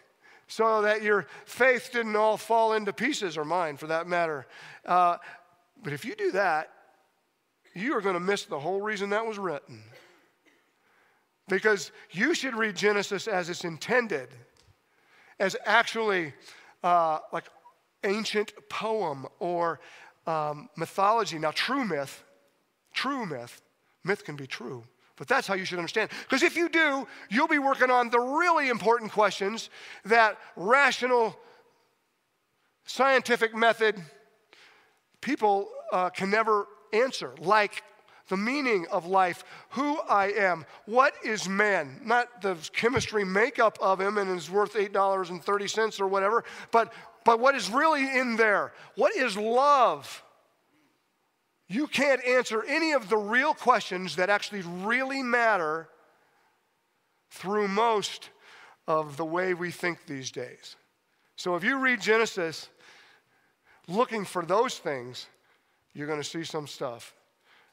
so 0.47 0.81
that 0.81 1.03
your 1.03 1.27
faith 1.45 1.91
didn't 1.93 2.15
all 2.15 2.35
fall 2.35 2.73
into 2.73 2.91
pieces, 2.91 3.38
or 3.38 3.45
mine 3.45 3.77
for 3.77 3.85
that 3.88 4.07
matter. 4.07 4.47
Uh, 4.85 5.17
but 5.83 5.93
if 5.93 6.03
you 6.03 6.15
do 6.15 6.31
that, 6.31 6.71
you 7.75 7.95
are 7.95 8.01
going 8.01 8.15
to 8.15 8.19
miss 8.19 8.45
the 8.45 8.59
whole 8.59 8.81
reason 8.81 9.11
that 9.11 9.25
was 9.25 9.38
written. 9.38 9.83
Because 11.47 11.91
you 12.11 12.33
should 12.33 12.55
read 12.55 12.75
Genesis 12.75 13.27
as 13.27 13.49
it's 13.49 13.63
intended, 13.63 14.29
as 15.39 15.55
actually 15.65 16.34
uh, 16.84 17.19
like 17.31 17.46
ancient 18.03 18.53
poem 18.69 19.25
or 19.39 19.79
um, 20.27 20.69
mythology. 20.75 21.39
Now, 21.39 21.51
true 21.51 21.86
myth, 21.86 22.24
true 22.93 23.25
myth, 23.25 23.62
myth 24.03 24.24
can 24.24 24.36
be 24.36 24.48
true 24.48 24.84
but 25.19 25.27
that's 25.27 25.46
how 25.46 25.53
you 25.53 25.65
should 25.65 25.77
understand. 25.77 26.10
Because 26.24 26.43
if 26.43 26.55
you 26.55 26.69
do, 26.69 27.05
you'll 27.29 27.50
be 27.50 27.60
working 27.60 27.91
on 27.91 28.10
the 28.10 28.19
really 28.19 28.69
important 28.69 29.12
questions 29.12 29.69
that 30.05 30.38
rational, 30.55 31.38
scientific 32.86 33.53
method 33.53 34.01
people 35.19 35.67
uh, 35.91 36.10
can 36.10 36.29
never 36.31 36.67
answer, 36.93 37.36
like 37.39 37.84
the 38.29 38.38
meaning 38.38 38.88
of 38.91 39.05
life, 39.05 39.43
who 39.71 40.00
I 40.09 40.27
am, 40.27 40.65
what 40.86 41.13
is 41.24 41.50
man, 41.50 42.00
not 42.03 42.41
the 42.41 42.55
chemistry 42.74 43.25
makeup 43.25 43.77
of 43.81 44.00
him 44.00 44.17
and 44.17 44.38
is 44.38 44.50
worth 44.50 44.74
$8.30 44.75 46.00
or 46.00 46.07
whatever, 46.07 46.43
but, 46.71 46.93
but 47.25 47.39
what 47.39 47.55
is 47.55 47.69
really 47.69 48.17
in 48.17 48.38
there. 48.38 48.71
What 48.95 49.15
is 49.15 49.36
love? 49.36 50.24
you 51.69 51.86
can't 51.86 52.25
answer 52.25 52.63
any 52.63 52.93
of 52.93 53.09
the 53.09 53.17
real 53.17 53.53
questions 53.53 54.15
that 54.15 54.29
actually 54.29 54.63
really 54.63 55.21
matter 55.21 55.88
through 57.29 57.67
most 57.67 58.31
of 58.88 59.17
the 59.17 59.24
way 59.25 59.53
we 59.53 59.69
think 59.69 60.07
these 60.07 60.31
days. 60.31 60.75
So 61.36 61.55
if 61.55 61.63
you 61.63 61.77
read 61.77 62.01
Genesis 62.01 62.69
looking 63.88 64.25
for 64.25 64.43
those 64.43 64.79
things, 64.79 65.27
you're 65.93 66.07
going 66.07 66.19
to 66.21 66.27
see 66.27 66.43
some 66.43 66.65
stuff 66.65 67.13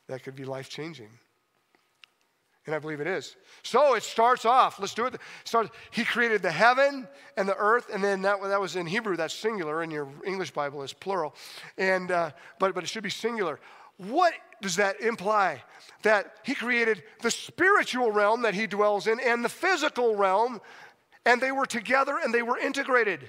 that 0.08 0.22
could 0.22 0.36
be 0.36 0.44
life 0.44 0.68
changing. 0.68 1.10
And 2.66 2.74
I 2.74 2.80
believe 2.80 3.00
it 3.00 3.06
is. 3.06 3.36
So 3.62 3.94
it 3.94 4.02
starts 4.02 4.44
off. 4.44 4.80
Let's 4.80 4.94
do 4.94 5.06
it. 5.06 5.14
Starts, 5.44 5.70
he 5.92 6.04
created 6.04 6.42
the 6.42 6.50
heaven 6.50 7.06
and 7.36 7.48
the 7.48 7.56
earth, 7.56 7.90
and 7.92 8.02
then 8.02 8.22
that, 8.22 8.42
that 8.42 8.60
was 8.60 8.74
in 8.74 8.86
Hebrew, 8.86 9.16
that's 9.16 9.34
singular. 9.34 9.84
In 9.84 9.90
your 9.90 10.08
English 10.26 10.50
Bible, 10.50 10.82
is 10.82 10.92
plural. 10.92 11.34
And, 11.78 12.10
uh, 12.10 12.32
but, 12.58 12.74
but 12.74 12.82
it 12.82 12.88
should 12.88 13.04
be 13.04 13.10
singular. 13.10 13.60
What 13.98 14.32
does 14.60 14.76
that 14.76 15.00
imply? 15.00 15.62
That 16.02 16.34
he 16.42 16.54
created 16.54 17.04
the 17.22 17.30
spiritual 17.30 18.10
realm 18.10 18.42
that 18.42 18.54
he 18.54 18.66
dwells 18.66 19.06
in 19.06 19.20
and 19.20 19.44
the 19.44 19.48
physical 19.48 20.16
realm, 20.16 20.60
and 21.24 21.40
they 21.40 21.52
were 21.52 21.66
together 21.66 22.18
and 22.22 22.34
they 22.34 22.42
were 22.42 22.58
integrated. 22.58 23.28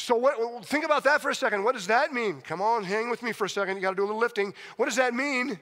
So, 0.00 0.16
what, 0.16 0.64
think 0.64 0.86
about 0.86 1.04
that 1.04 1.20
for 1.20 1.30
a 1.30 1.34
second. 1.34 1.62
What 1.62 1.74
does 1.74 1.86
that 1.88 2.12
mean? 2.12 2.40
Come 2.40 2.62
on, 2.62 2.84
hang 2.84 3.10
with 3.10 3.22
me 3.22 3.32
for 3.32 3.44
a 3.44 3.50
second. 3.50 3.76
You 3.76 3.82
got 3.82 3.90
to 3.90 3.96
do 3.96 4.02
a 4.02 4.06
little 4.06 4.20
lifting. 4.20 4.54
What 4.76 4.86
does 4.86 4.96
that 4.96 5.12
mean? 5.12 5.60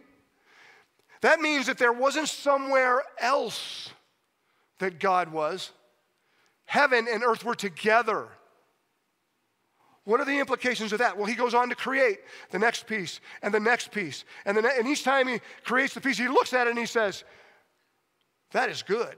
That 1.23 1.41
means 1.41 1.67
that 1.67 1.77
there 1.77 1.93
wasn't 1.93 2.29
somewhere 2.29 3.03
else 3.21 3.91
that 4.79 5.01
God 5.01 5.33
was. 5.33 5.73
Heaven 6.67 7.09
and 7.11 7.25
earth 7.25 7.45
were 7.45 7.57
together. 7.57 8.29
What 10.05 10.21
are 10.21 10.25
the 10.25 10.39
implications 10.39 10.93
of 10.93 11.01
that? 11.01 11.17
Well, 11.17 11.27
he 11.27 11.35
goes 11.35 11.53
on 11.53 11.69
to 11.71 11.75
create 11.75 12.21
the 12.51 12.61
next 12.61 12.87
piece 12.87 13.21
and 13.43 13.53
the 13.53 13.61
next 13.61 13.91
piece. 13.91 14.25
And, 14.45 14.57
the 14.57 14.63
ne- 14.63 14.79
and 14.79 14.87
each 14.87 15.03
time 15.03 15.27
he 15.27 15.41
creates 15.65 15.95
the 15.95 16.01
piece, 16.01 16.17
he 16.17 16.29
looks 16.29 16.53
at 16.53 16.69
it 16.69 16.71
and 16.71 16.79
he 16.79 16.87
says, 16.87 17.25
That 18.53 18.71
is 18.71 18.83
good. 18.83 19.17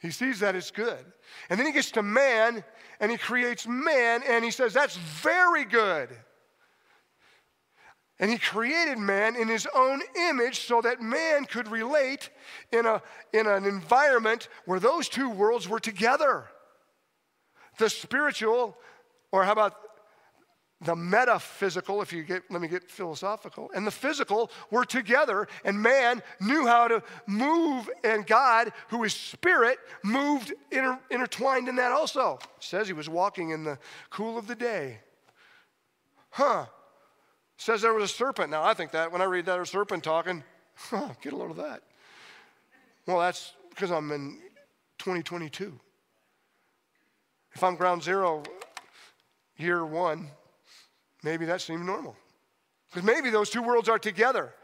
He 0.00 0.10
sees 0.10 0.40
that 0.40 0.54
it's 0.54 0.70
good. 0.70 1.04
And 1.48 1.58
then 1.58 1.66
he 1.66 1.72
gets 1.72 1.90
to 1.92 2.02
man 2.02 2.64
and 3.00 3.10
he 3.10 3.18
creates 3.18 3.66
man 3.66 4.22
and 4.28 4.44
he 4.44 4.50
says, 4.50 4.72
That's 4.72 4.96
very 4.96 5.64
good. 5.64 6.08
And 8.18 8.30
he 8.30 8.38
created 8.38 8.98
man 8.98 9.34
in 9.34 9.48
his 9.48 9.66
own 9.74 10.00
image 10.28 10.60
so 10.66 10.80
that 10.82 11.00
man 11.00 11.44
could 11.44 11.66
relate 11.66 12.30
in, 12.70 12.86
a, 12.86 13.02
in 13.32 13.46
an 13.48 13.64
environment 13.64 14.48
where 14.64 14.78
those 14.78 15.08
two 15.08 15.28
worlds 15.28 15.68
were 15.68 15.80
together. 15.80 16.44
The 17.78 17.90
spiritual, 17.90 18.76
or 19.32 19.42
how 19.42 19.52
about 19.52 19.74
the 20.84 20.96
metaphysical, 20.96 22.02
if 22.02 22.12
you 22.12 22.22
get, 22.22 22.42
let 22.50 22.60
me 22.60 22.68
get 22.68 22.90
philosophical, 22.90 23.70
and 23.74 23.86
the 23.86 23.90
physical 23.90 24.50
were 24.70 24.84
together, 24.84 25.48
and 25.64 25.80
man 25.80 26.22
knew 26.40 26.66
how 26.66 26.88
to 26.88 27.02
move, 27.26 27.88
and 28.04 28.26
God, 28.26 28.72
who 28.88 29.04
is 29.04 29.14
spirit, 29.14 29.78
moved 30.02 30.52
inter, 30.70 30.98
intertwined 31.10 31.68
in 31.68 31.76
that 31.76 31.92
also. 31.92 32.38
It 32.42 32.64
says 32.64 32.86
he 32.86 32.92
was 32.92 33.08
walking 33.08 33.50
in 33.50 33.64
the 33.64 33.78
cool 34.10 34.36
of 34.36 34.46
the 34.46 34.54
day. 34.54 34.98
Huh. 36.30 36.66
says 37.56 37.82
there 37.82 37.92
was 37.92 38.04
a 38.04 38.14
serpent. 38.14 38.50
Now, 38.50 38.62
I 38.64 38.74
think 38.74 38.92
that 38.92 39.12
when 39.12 39.20
I 39.20 39.26
read 39.26 39.46
that, 39.46 39.60
a 39.60 39.66
serpent 39.66 40.02
talking, 40.02 40.42
huh, 40.74 41.10
get 41.20 41.32
a 41.32 41.36
load 41.36 41.50
of 41.50 41.58
that. 41.58 41.82
Well, 43.06 43.18
that's 43.18 43.52
because 43.70 43.90
I'm 43.90 44.10
in 44.12 44.38
2022. 44.98 45.78
If 47.54 47.62
I'm 47.62 47.76
ground 47.76 48.02
zero, 48.02 48.42
year 49.58 49.84
one, 49.84 50.28
maybe 51.22 51.44
that 51.46 51.60
seemed 51.60 51.84
normal. 51.84 52.16
Because 52.90 53.04
maybe 53.04 53.30
those 53.30 53.50
two 53.50 53.62
worlds 53.62 53.88
are 53.88 53.98
together. 53.98 54.54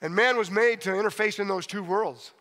And 0.00 0.14
man 0.14 0.36
was 0.36 0.50
made 0.50 0.80
to 0.82 0.90
interface 0.90 1.38
in 1.40 1.48
those 1.48 1.66
two 1.66 1.82
worlds. 1.82 2.32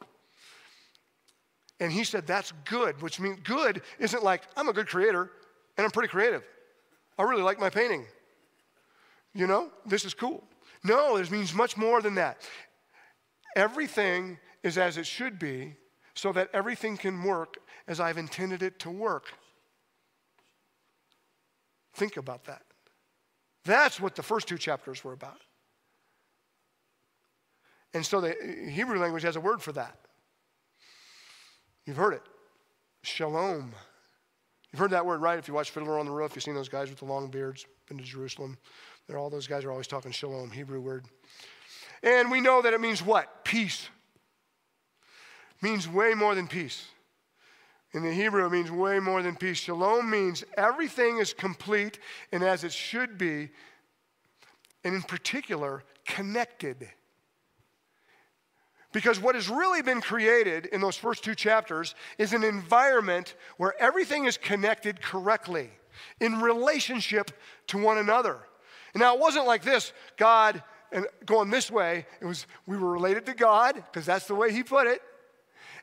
And 1.79 1.91
he 1.91 2.03
said, 2.03 2.27
that's 2.27 2.53
good, 2.65 3.01
which 3.01 3.20
means 3.20 3.39
good 3.43 3.82
isn't 4.00 4.24
like, 4.24 4.43
I'm 4.55 4.70
a 4.70 4.74
good 4.74 4.88
creator 4.88 5.32
and 5.77 5.86
I'm 5.86 5.91
pretty 5.91 6.10
creative. 6.10 6.43
I 7.17 7.24
really 7.24 7.41
like 7.41 7.60
my 7.60 7.70
painting. 7.70 8.05
You 9.34 9.48
know, 9.48 9.70
this 9.86 10.05
is 10.05 10.13
cool. 10.13 10.43
No, 10.84 11.17
this 11.17 11.32
means 11.32 11.53
much 11.53 11.77
more 11.77 12.01
than 12.01 12.15
that. 12.15 12.41
Everything 13.55 14.38
is 14.63 14.77
as 14.77 14.98
it 14.98 15.05
should 15.05 15.39
be 15.39 15.75
so 16.15 16.32
that 16.34 16.50
everything 16.53 16.98
can 16.98 17.24
work 17.24 17.58
as 17.88 18.00
I've 18.00 18.17
intended 18.17 18.62
it 18.62 18.79
to 18.79 18.89
work. 18.89 19.25
Think 21.93 22.17
about 22.17 22.46
that. 22.46 22.62
That's 23.65 24.00
what 24.00 24.15
the 24.15 24.24
first 24.24 24.48
two 24.48 24.58
chapters 24.58 25.03
were 25.03 25.13
about. 25.13 25.41
And 27.93 28.05
so 28.05 28.20
the 28.20 28.36
Hebrew 28.70 29.00
language 29.00 29.24
has 29.24 29.36
a 29.36 29.41
word 29.41 29.62
for 29.62 29.72
that. 29.74 29.98
You've 31.86 31.98
heard 31.98 32.13
it 32.13 32.24
shalom. 33.03 33.74
You've 34.72 34.79
heard 34.79 34.91
that 34.91 35.05
word, 35.05 35.22
right? 35.22 35.38
If 35.38 35.48
you 35.48 35.53
watch 35.53 35.70
Fiddler 35.70 36.00
on 36.00 36.05
the 36.05 36.12
Roof, 36.12 36.32
you've 36.36 36.43
seen 36.43 36.55
those 36.55 36.70
guys 36.70 36.89
with 36.89 37.00
the 37.00 37.05
long 37.05 37.29
beards, 37.29 37.65
been 37.88 37.98
to 37.98 38.03
Jerusalem. 38.03 38.58
They're 39.08 39.17
all 39.17 39.29
those 39.29 39.46
guys 39.46 39.65
are 39.65 39.72
always 39.72 39.88
talking 39.88 40.12
shalom, 40.12 40.50
Hebrew 40.50 40.82
word. 40.82 41.05
And 42.01 42.32
we 42.32 42.41
know 42.41 42.62
that 42.62 42.74
it 42.74 42.82
means 42.82 43.03
what? 43.03 43.43
Peace. 43.46 43.88
means 45.62 45.88
way 45.88 46.13
more 46.13 46.34
than 46.34 46.48
peace. 46.48 46.88
In 47.94 48.04
the 48.04 48.12
Hebrew, 48.12 48.46
it 48.46 48.52
means 48.52 48.72
way 48.72 49.00
more 49.00 49.22
than 49.22 49.36
peace. 49.36 49.58
Shalom 49.58 50.10
means 50.10 50.44
everything 50.58 51.20
is 51.20 51.32
complete 51.34 52.00
and 52.32 52.44
as 52.44 52.64
it 52.64 52.74
should 52.74 53.18
be, 53.18 53.50
and 54.84 54.96
in 54.96 55.04
particular, 55.04 55.84
connected. 56.06 56.90
Because 58.92 59.20
what 59.20 59.36
has 59.36 59.50
really 59.50 59.82
been 59.82 60.02
created 60.02 60.66
in 60.68 60.82
those 60.82 60.98
first 60.98 61.24
two 61.24 61.36
chapters 61.36 61.96
is 62.18 62.34
an 62.34 62.44
environment 62.44 63.36
where 63.58 63.80
everything 63.82 64.26
is 64.26 64.38
connected 64.38 65.02
correctly 65.02 65.70
in 66.20 66.42
relationship 66.42 67.32
to 67.68 67.78
one 67.78 67.98
another. 68.00 68.40
Now, 68.96 69.16
it 69.16 69.20
wasn't 69.20 69.48
like 69.48 69.64
this 69.64 69.94
God 70.18 70.62
and 70.92 71.08
going 71.26 71.50
this 71.50 71.72
way. 71.72 72.06
It 72.22 72.26
was 72.26 72.46
we 72.68 72.78
were 72.78 72.92
related 72.92 73.26
to 73.28 73.34
God, 73.34 73.76
because 73.76 74.06
that's 74.06 74.28
the 74.28 74.36
way 74.36 74.52
He 74.52 74.64
put 74.64 74.88
it, 74.88 75.02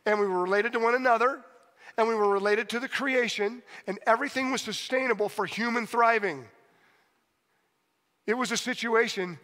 and 0.06 0.18
we 0.20 0.26
were 0.26 0.42
related 0.42 0.72
to 0.72 0.78
one 0.78 0.94
another, 0.94 1.44
and 1.96 2.08
we 2.08 2.14
were 2.14 2.28
related 2.28 2.68
to 2.70 2.80
the 2.80 2.88
creation, 2.88 3.62
and 3.86 3.98
everything 4.06 4.50
was 4.50 4.62
sustainable 4.62 5.28
for 5.28 5.46
human 5.46 5.86
thriving. 5.86 6.44
It 8.26 8.34
was 8.34 8.52
a 8.52 8.56
situation 8.56 9.38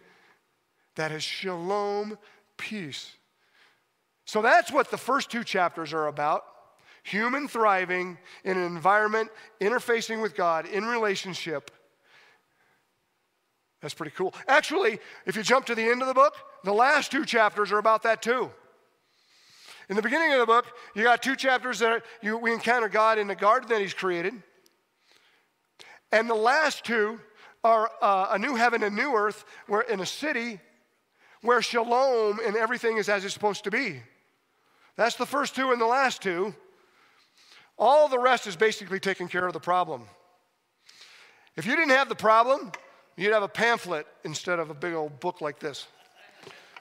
that 0.95 1.11
is 1.11 1.23
shalom, 1.23 2.17
peace. 2.57 3.11
So 4.25 4.41
that's 4.41 4.71
what 4.71 4.91
the 4.91 4.97
first 4.97 5.29
two 5.29 5.43
chapters 5.43 5.93
are 5.93 6.07
about 6.07 6.43
human 7.03 7.47
thriving 7.47 8.17
in 8.43 8.57
an 8.57 8.65
environment, 8.65 9.29
interfacing 9.61 10.21
with 10.21 10.35
God 10.35 10.65
in 10.65 10.83
relationship. 10.83 11.71
That's 13.81 13.93
pretty 13.93 14.11
cool. 14.11 14.33
Actually, 14.47 14.99
if 15.25 15.37
you 15.37 15.43
jump 15.43 15.67
to 15.67 15.75
the 15.75 15.83
end 15.83 16.01
of 16.01 16.09
the 16.09 16.13
book, 16.13 16.33
the 16.65 16.73
last 16.73 17.11
two 17.11 17.23
chapters 17.23 17.71
are 17.71 17.77
about 17.77 18.03
that 18.03 18.21
too. 18.21 18.51
In 19.89 19.95
the 19.95 20.01
beginning 20.01 20.33
of 20.33 20.39
the 20.39 20.45
book, 20.45 20.65
you 20.95 21.03
got 21.03 21.23
two 21.23 21.35
chapters 21.35 21.79
that 21.79 22.03
you, 22.21 22.37
we 22.37 22.51
encounter 22.51 22.89
God 22.89 23.17
in 23.17 23.27
the 23.27 23.35
garden 23.35 23.69
that 23.69 23.79
He's 23.79 23.93
created. 23.93 24.33
And 26.11 26.29
the 26.29 26.35
last 26.35 26.83
two 26.83 27.19
are 27.63 27.89
uh, 28.01 28.27
a 28.31 28.39
new 28.39 28.55
heaven 28.55 28.83
and 28.83 28.95
new 28.95 29.13
earth, 29.13 29.45
where 29.67 29.81
in 29.81 29.99
a 29.99 30.05
city 30.05 30.59
where 31.41 31.61
shalom 31.61 32.39
and 32.45 32.55
everything 32.55 32.97
is 32.97 33.07
as 33.09 33.23
it's 33.23 33.33
supposed 33.33 33.63
to 33.63 33.71
be. 33.71 34.01
That's 34.95 35.15
the 35.15 35.25
first 35.25 35.55
two 35.55 35.71
and 35.71 35.79
the 35.79 35.85
last 35.85 36.21
two. 36.21 36.53
All 37.77 38.09
the 38.09 38.19
rest 38.19 38.47
is 38.47 38.55
basically 38.55 38.99
taking 38.99 39.27
care 39.27 39.45
of 39.45 39.53
the 39.53 39.59
problem. 39.59 40.03
If 41.55 41.65
you 41.65 41.75
didn't 41.75 41.91
have 41.91 42.09
the 42.09 42.15
problem, 42.15 42.71
you'd 43.15 43.33
have 43.33 43.43
a 43.43 43.47
pamphlet 43.47 44.07
instead 44.23 44.59
of 44.59 44.69
a 44.69 44.73
big 44.73 44.93
old 44.93 45.19
book 45.19 45.41
like 45.41 45.59
this. 45.59 45.87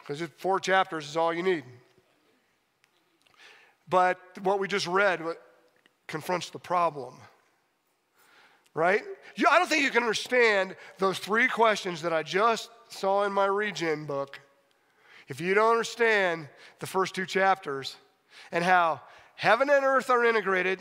Because 0.01 0.27
four 0.39 0.59
chapters 0.59 1.09
is 1.09 1.17
all 1.17 1.33
you 1.35 1.43
need. 1.43 1.65
But 3.89 4.19
what 4.43 4.59
we 4.59 4.69
just 4.69 4.87
read 4.87 5.21
confronts 6.09 6.51
the 6.51 6.59
problem. 6.59 7.15
Right? 8.75 9.03
You, 9.37 9.47
I 9.51 9.59
don't 9.59 9.69
think 9.69 9.83
you 9.83 9.91
can 9.91 10.03
understand 10.03 10.77
those 10.99 11.19
three 11.19 11.49
questions 11.49 12.03
that 12.03 12.13
I 12.13 12.23
just 12.23 12.71
saw 12.89 13.25
in 13.25 13.33
my 13.33 13.47
regen 13.47 14.05
book 14.05 14.41
if 15.29 15.41
you 15.41 15.55
don't 15.55 15.73
understand 15.73 16.49
the 16.79 16.87
first 16.87 17.15
two 17.15 17.27
chapters 17.27 17.97
and 18.53 18.63
how 18.63 19.01
heaven 19.35 19.69
and 19.71 19.85
earth 19.85 20.09
are 20.09 20.25
integrated, 20.25 20.81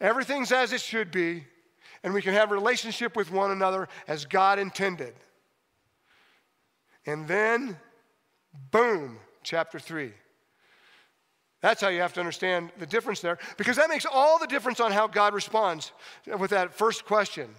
everything's 0.00 0.52
as 0.52 0.72
it 0.72 0.80
should 0.80 1.10
be, 1.10 1.44
and 2.02 2.14
we 2.14 2.22
can 2.22 2.34
have 2.34 2.50
a 2.50 2.54
relationship 2.54 3.16
with 3.16 3.32
one 3.32 3.50
another 3.50 3.88
as 4.06 4.24
God 4.24 4.58
intended. 4.58 5.14
And 7.04 7.26
then, 7.26 7.76
boom, 8.70 9.18
chapter 9.42 9.78
3. 9.78 10.12
That's 11.60 11.82
how 11.82 11.88
you 11.88 12.00
have 12.00 12.14
to 12.14 12.20
understand 12.20 12.70
the 12.78 12.86
difference 12.86 13.20
there, 13.20 13.38
because 13.58 13.76
that 13.76 13.90
makes 13.90 14.06
all 14.10 14.38
the 14.38 14.46
difference 14.46 14.80
on 14.80 14.92
how 14.92 15.06
God 15.06 15.34
responds 15.34 15.92
with 16.38 16.50
that 16.50 16.74
first 16.74 17.04
question. 17.04 17.50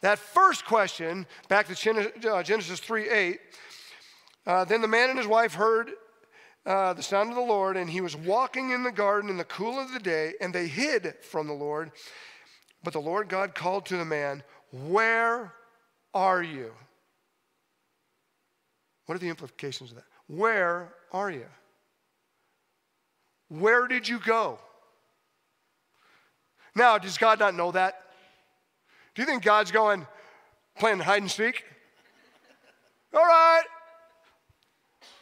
That 0.00 0.18
first 0.18 0.64
question, 0.64 1.26
back 1.48 1.66
to 1.66 2.30
uh, 2.30 2.42
Genesis 2.42 2.78
3 2.78 3.08
8, 3.08 3.40
uh, 4.46 4.64
then 4.64 4.80
the 4.80 4.88
man 4.88 5.10
and 5.10 5.18
his 5.18 5.26
wife 5.26 5.54
heard 5.54 5.90
uh, 6.66 6.92
the 6.92 7.02
sound 7.02 7.30
of 7.30 7.36
the 7.36 7.40
Lord, 7.40 7.76
and 7.76 7.88
he 7.88 8.00
was 8.00 8.14
walking 8.14 8.70
in 8.70 8.82
the 8.82 8.92
garden 8.92 9.30
in 9.30 9.38
the 9.38 9.44
cool 9.44 9.78
of 9.78 9.92
the 9.92 9.98
day, 9.98 10.34
and 10.40 10.54
they 10.54 10.68
hid 10.68 11.14
from 11.22 11.46
the 11.46 11.54
Lord. 11.54 11.90
But 12.84 12.92
the 12.92 13.00
Lord 13.00 13.28
God 13.28 13.54
called 13.54 13.86
to 13.86 13.96
the 13.96 14.04
man, 14.04 14.42
Where 14.70 15.54
are 16.14 16.42
you? 16.42 16.72
What 19.06 19.14
are 19.16 19.18
the 19.18 19.30
implications 19.30 19.90
of 19.90 19.96
that? 19.96 20.04
Where 20.26 20.92
are 21.12 21.30
you? 21.30 21.46
Where 23.48 23.86
did 23.86 24.08
you 24.08 24.18
go? 24.18 24.58
Now, 26.74 26.98
does 26.98 27.18
God 27.18 27.38
not 27.40 27.54
know 27.54 27.72
that? 27.72 28.02
Do 29.14 29.22
you 29.22 29.26
think 29.26 29.42
God's 29.42 29.72
going, 29.72 30.06
playing 30.78 31.00
hide 31.00 31.22
and 31.22 31.30
seek? 31.30 31.64
All 33.12 33.24
right. 33.24 33.64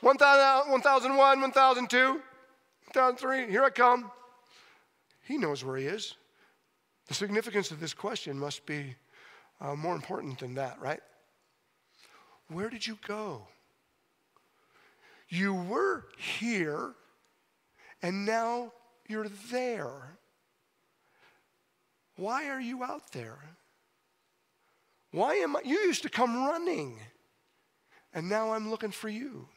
1001, 0.01 1.41
1002, 1.41 2.07
1003, 2.09 3.51
here 3.51 3.65
I 3.65 3.71
come. 3.71 4.11
He 5.23 5.39
knows 5.39 5.65
where 5.65 5.77
he 5.77 5.87
is. 5.87 6.17
The 7.09 7.15
significance 7.15 7.71
of 7.71 7.81
this 7.81 7.95
question 7.95 8.39
must 8.39 8.67
be 8.67 8.95
uh, 9.61 9.75
more 9.75 9.95
important 9.95 10.39
than 10.39 10.55
that, 10.55 10.79
right? 10.81 11.01
Where 12.49 12.69
did 12.69 12.87
you 12.87 12.99
go? 13.07 13.47
You 15.29 15.55
were 15.55 16.07
here 16.19 16.95
and 18.03 18.25
now 18.25 18.73
you're 19.09 19.29
there. 19.51 20.19
Why 22.17 22.49
are 22.49 22.61
you 22.61 22.83
out 22.83 23.13
there? 23.13 23.39
Why 25.13 25.35
am 25.37 25.57
I? 25.57 25.61
You 25.65 25.79
used 25.79 26.03
to 26.03 26.09
come 26.09 26.47
running, 26.47 26.99
and 28.13 28.29
now 28.29 28.53
I'm 28.53 28.71
looking 28.71 28.91
for 28.91 29.09
you. 29.09 29.49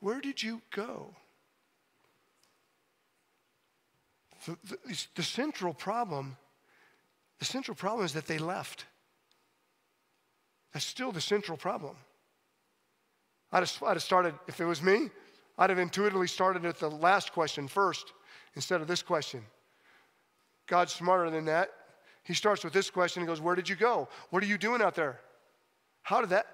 Where 0.00 0.20
did 0.20 0.42
you 0.42 0.60
go? 0.70 1.14
The, 4.44 4.58
the, 4.64 5.06
the, 5.14 5.22
central 5.22 5.72
problem, 5.72 6.36
the 7.38 7.46
central 7.46 7.74
problem 7.74 8.04
is 8.04 8.12
that 8.12 8.26
they 8.26 8.36
left. 8.36 8.84
That's 10.74 10.84
still 10.84 11.12
the 11.12 11.20
central 11.22 11.56
problem. 11.56 11.96
I'd 13.50 13.60
have, 13.60 13.82
I'd 13.82 13.94
have 13.94 14.02
started, 14.02 14.34
if 14.46 14.60
it 14.60 14.66
was 14.66 14.82
me, 14.82 15.08
I'd 15.56 15.70
have 15.70 15.78
intuitively 15.78 16.26
started 16.26 16.64
at 16.64 16.78
the 16.78 16.90
last 16.90 17.32
question 17.32 17.68
first 17.68 18.12
instead 18.54 18.80
of 18.80 18.88
this 18.88 19.02
question. 19.02 19.42
God's 20.66 20.92
smarter 20.92 21.30
than 21.30 21.44
that. 21.46 21.70
He 22.24 22.34
starts 22.34 22.64
with 22.64 22.72
this 22.72 22.90
question 22.90 23.20
and 23.20 23.28
goes, 23.28 23.40
Where 23.40 23.54
did 23.54 23.68
you 23.68 23.76
go? 23.76 24.08
What 24.30 24.42
are 24.42 24.46
you 24.46 24.58
doing 24.58 24.82
out 24.82 24.94
there? 24.94 25.20
How 26.02 26.20
did 26.20 26.30
that? 26.30 26.46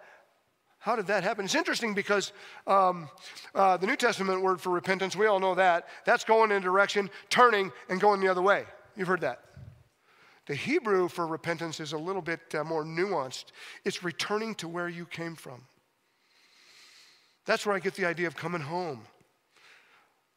How 0.78 0.96
did 0.96 1.06
that 1.08 1.22
happen? 1.22 1.44
It's 1.44 1.54
interesting 1.54 1.92
because 1.92 2.32
um, 2.66 3.08
uh, 3.54 3.76
the 3.76 3.86
New 3.86 3.96
Testament 3.96 4.40
word 4.40 4.60
for 4.60 4.70
repentance, 4.70 5.14
we 5.14 5.26
all 5.26 5.38
know 5.38 5.54
that. 5.54 5.86
That's 6.06 6.24
going 6.24 6.50
in 6.50 6.56
a 6.56 6.60
direction, 6.60 7.10
turning, 7.28 7.70
and 7.90 8.00
going 8.00 8.20
the 8.20 8.28
other 8.28 8.40
way. 8.40 8.64
You've 8.96 9.08
heard 9.08 9.20
that. 9.20 9.42
The 10.46 10.54
Hebrew 10.54 11.08
for 11.08 11.26
repentance 11.26 11.80
is 11.80 11.92
a 11.92 11.98
little 11.98 12.22
bit 12.22 12.40
uh, 12.54 12.64
more 12.64 12.82
nuanced. 12.82 13.46
It's 13.84 14.02
returning 14.02 14.54
to 14.56 14.68
where 14.68 14.88
you 14.88 15.04
came 15.04 15.36
from. 15.36 15.62
That's 17.46 17.66
where 17.66 17.74
I 17.74 17.78
get 17.78 17.94
the 17.94 18.06
idea 18.06 18.26
of 18.26 18.36
coming 18.36 18.60
home. 18.60 19.02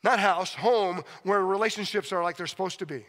Not 0.03 0.19
house, 0.19 0.53
home, 0.53 1.03
where 1.23 1.45
relationships 1.45 2.11
are 2.11 2.23
like 2.23 2.37
they're 2.37 2.47
supposed 2.47 2.79
to 2.79 2.85
be. 2.85 3.05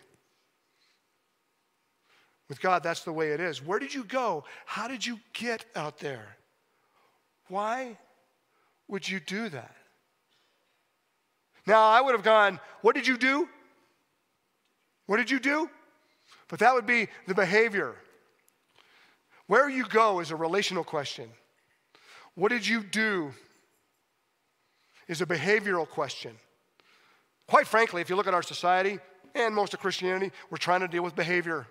With 2.48 2.60
God, 2.60 2.82
that's 2.82 3.02
the 3.02 3.12
way 3.12 3.30
it 3.30 3.40
is. 3.40 3.64
Where 3.64 3.78
did 3.78 3.94
you 3.94 4.04
go? 4.04 4.44
How 4.66 4.86
did 4.86 5.04
you 5.04 5.18
get 5.32 5.64
out 5.74 5.98
there? 5.98 6.36
Why 7.48 7.98
would 8.88 9.08
you 9.08 9.18
do 9.18 9.48
that? 9.48 9.74
Now, 11.66 11.88
I 11.88 12.00
would 12.00 12.12
have 12.12 12.22
gone, 12.22 12.60
What 12.82 12.94
did 12.94 13.06
you 13.06 13.16
do? 13.16 13.48
What 15.06 15.16
did 15.16 15.30
you 15.30 15.40
do? 15.40 15.68
But 16.48 16.58
that 16.58 16.74
would 16.74 16.86
be 16.86 17.08
the 17.26 17.34
behavior. 17.34 17.96
Where 19.46 19.68
you 19.68 19.84
go 19.86 20.20
is 20.20 20.30
a 20.30 20.36
relational 20.36 20.84
question. 20.84 21.28
What 22.34 22.50
did 22.50 22.66
you 22.66 22.82
do 22.82 23.32
is 25.08 25.20
a 25.20 25.26
behavioral 25.26 25.88
question. 25.88 26.36
Quite 27.46 27.66
frankly, 27.66 28.00
if 28.00 28.08
you 28.08 28.16
look 28.16 28.26
at 28.26 28.34
our 28.34 28.42
society 28.42 28.98
and 29.34 29.54
most 29.54 29.74
of 29.74 29.80
Christianity, 29.80 30.32
we're 30.50 30.56
trying 30.56 30.80
to 30.80 30.88
deal 30.88 31.02
with 31.02 31.14
behavior. 31.14 31.66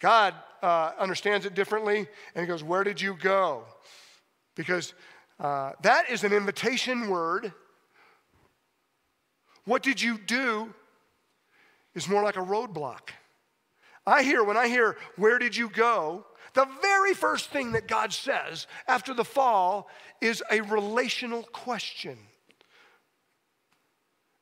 God 0.00 0.34
uh, 0.62 0.92
understands 0.98 1.44
it 1.44 1.54
differently, 1.54 2.08
and 2.34 2.42
He 2.42 2.46
goes, 2.46 2.64
Where 2.64 2.84
did 2.84 3.00
you 3.00 3.16
go? 3.20 3.64
Because 4.56 4.94
uh, 5.38 5.72
that 5.82 6.10
is 6.10 6.24
an 6.24 6.32
invitation 6.32 7.08
word. 7.08 7.52
What 9.64 9.82
did 9.82 10.00
you 10.00 10.18
do 10.18 10.72
is 11.94 12.08
more 12.08 12.22
like 12.22 12.36
a 12.36 12.40
roadblock. 12.40 13.10
I 14.06 14.22
hear, 14.22 14.42
when 14.42 14.56
I 14.56 14.68
hear, 14.68 14.96
where 15.16 15.38
did 15.38 15.54
you 15.54 15.68
go? 15.68 16.24
The 16.54 16.66
very 16.82 17.14
first 17.14 17.50
thing 17.50 17.72
that 17.72 17.86
God 17.86 18.12
says 18.12 18.66
after 18.88 19.14
the 19.14 19.24
fall 19.24 19.88
is 20.20 20.42
a 20.50 20.60
relational 20.62 21.42
question. 21.44 22.18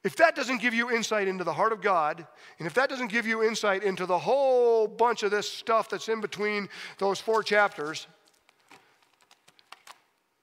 If 0.04 0.16
that 0.16 0.36
doesn't 0.36 0.62
give 0.62 0.74
you 0.74 0.90
insight 0.90 1.28
into 1.28 1.44
the 1.44 1.52
heart 1.52 1.72
of 1.72 1.82
God, 1.82 2.26
and 2.58 2.66
if 2.66 2.74
that 2.74 2.88
doesn't 2.88 3.08
give 3.08 3.26
you 3.26 3.42
insight 3.42 3.82
into 3.82 4.06
the 4.06 4.18
whole 4.18 4.86
bunch 4.86 5.22
of 5.22 5.30
this 5.30 5.50
stuff 5.50 5.90
that's 5.90 6.08
in 6.08 6.20
between 6.20 6.68
those 6.98 7.20
four 7.20 7.42
chapters, 7.42 8.06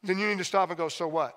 then 0.03 0.19
you 0.19 0.27
need 0.27 0.37
to 0.37 0.43
stop 0.43 0.69
and 0.69 0.77
go, 0.77 0.87
so 0.87 1.07
what? 1.07 1.35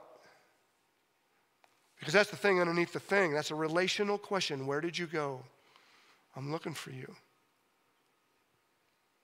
Because 1.99 2.13
that's 2.13 2.31
the 2.31 2.37
thing 2.37 2.61
underneath 2.61 2.93
the 2.93 3.01
thing. 3.01 3.33
That's 3.33 3.51
a 3.51 3.55
relational 3.55 4.19
question. 4.19 4.67
Where 4.67 4.81
did 4.81 4.99
you 4.99 5.07
go? 5.07 5.43
I'm 6.37 6.53
looking 6.53 6.75
for 6.75 6.91
you. 6.91 7.15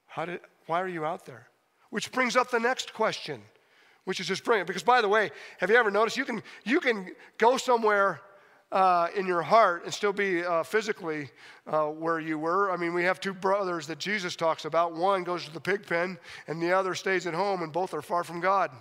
How 0.07 0.25
did, 0.25 0.41
why 0.67 0.81
are 0.81 0.89
you 0.89 1.05
out 1.05 1.27
there? 1.27 1.49
Which 1.91 2.13
brings 2.13 2.37
up 2.37 2.51
the 2.51 2.61
next 2.61 2.93
question, 2.93 3.41
which 4.05 4.21
is 4.21 4.27
just 4.27 4.45
brilliant. 4.45 4.67
Because, 4.67 4.83
by 4.83 5.01
the 5.01 5.09
way, 5.09 5.31
have 5.59 5.71
you 5.71 5.77
ever 5.77 5.91
noticed 5.91 6.17
you 6.17 6.25
can, 6.25 6.43
you 6.65 6.81
can 6.81 7.11
go 7.39 7.57
somewhere 7.57 8.21
uh, 8.73 9.09
in 9.15 9.25
your 9.25 9.43
heart 9.43 9.85
and 9.85 9.95
still 9.95 10.13
be 10.13 10.45
uh, 10.45 10.65
physically 10.65 11.31
uh, 11.69 11.87
where 11.87 12.19
you 12.19 12.39
were. 12.39 12.73
I 12.73 12.77
mean, 12.77 12.93
we 12.93 13.05
have 13.05 13.21
two 13.21 13.33
brothers 13.33 13.87
that 13.87 13.99
Jesus 13.99 14.35
talks 14.35 14.65
about. 14.65 14.95
One 14.95 15.23
goes 15.23 15.45
to 15.45 15.53
the 15.53 15.61
pig 15.61 15.87
pen, 15.87 16.19
and 16.49 16.61
the 16.61 16.73
other 16.73 16.97
stays 16.97 17.27
at 17.29 17.35
home, 17.35 17.63
and 17.63 17.73
both 17.73 17.95
are 17.95 18.03
far 18.03 18.25
from 18.25 18.41
God. 18.41 18.73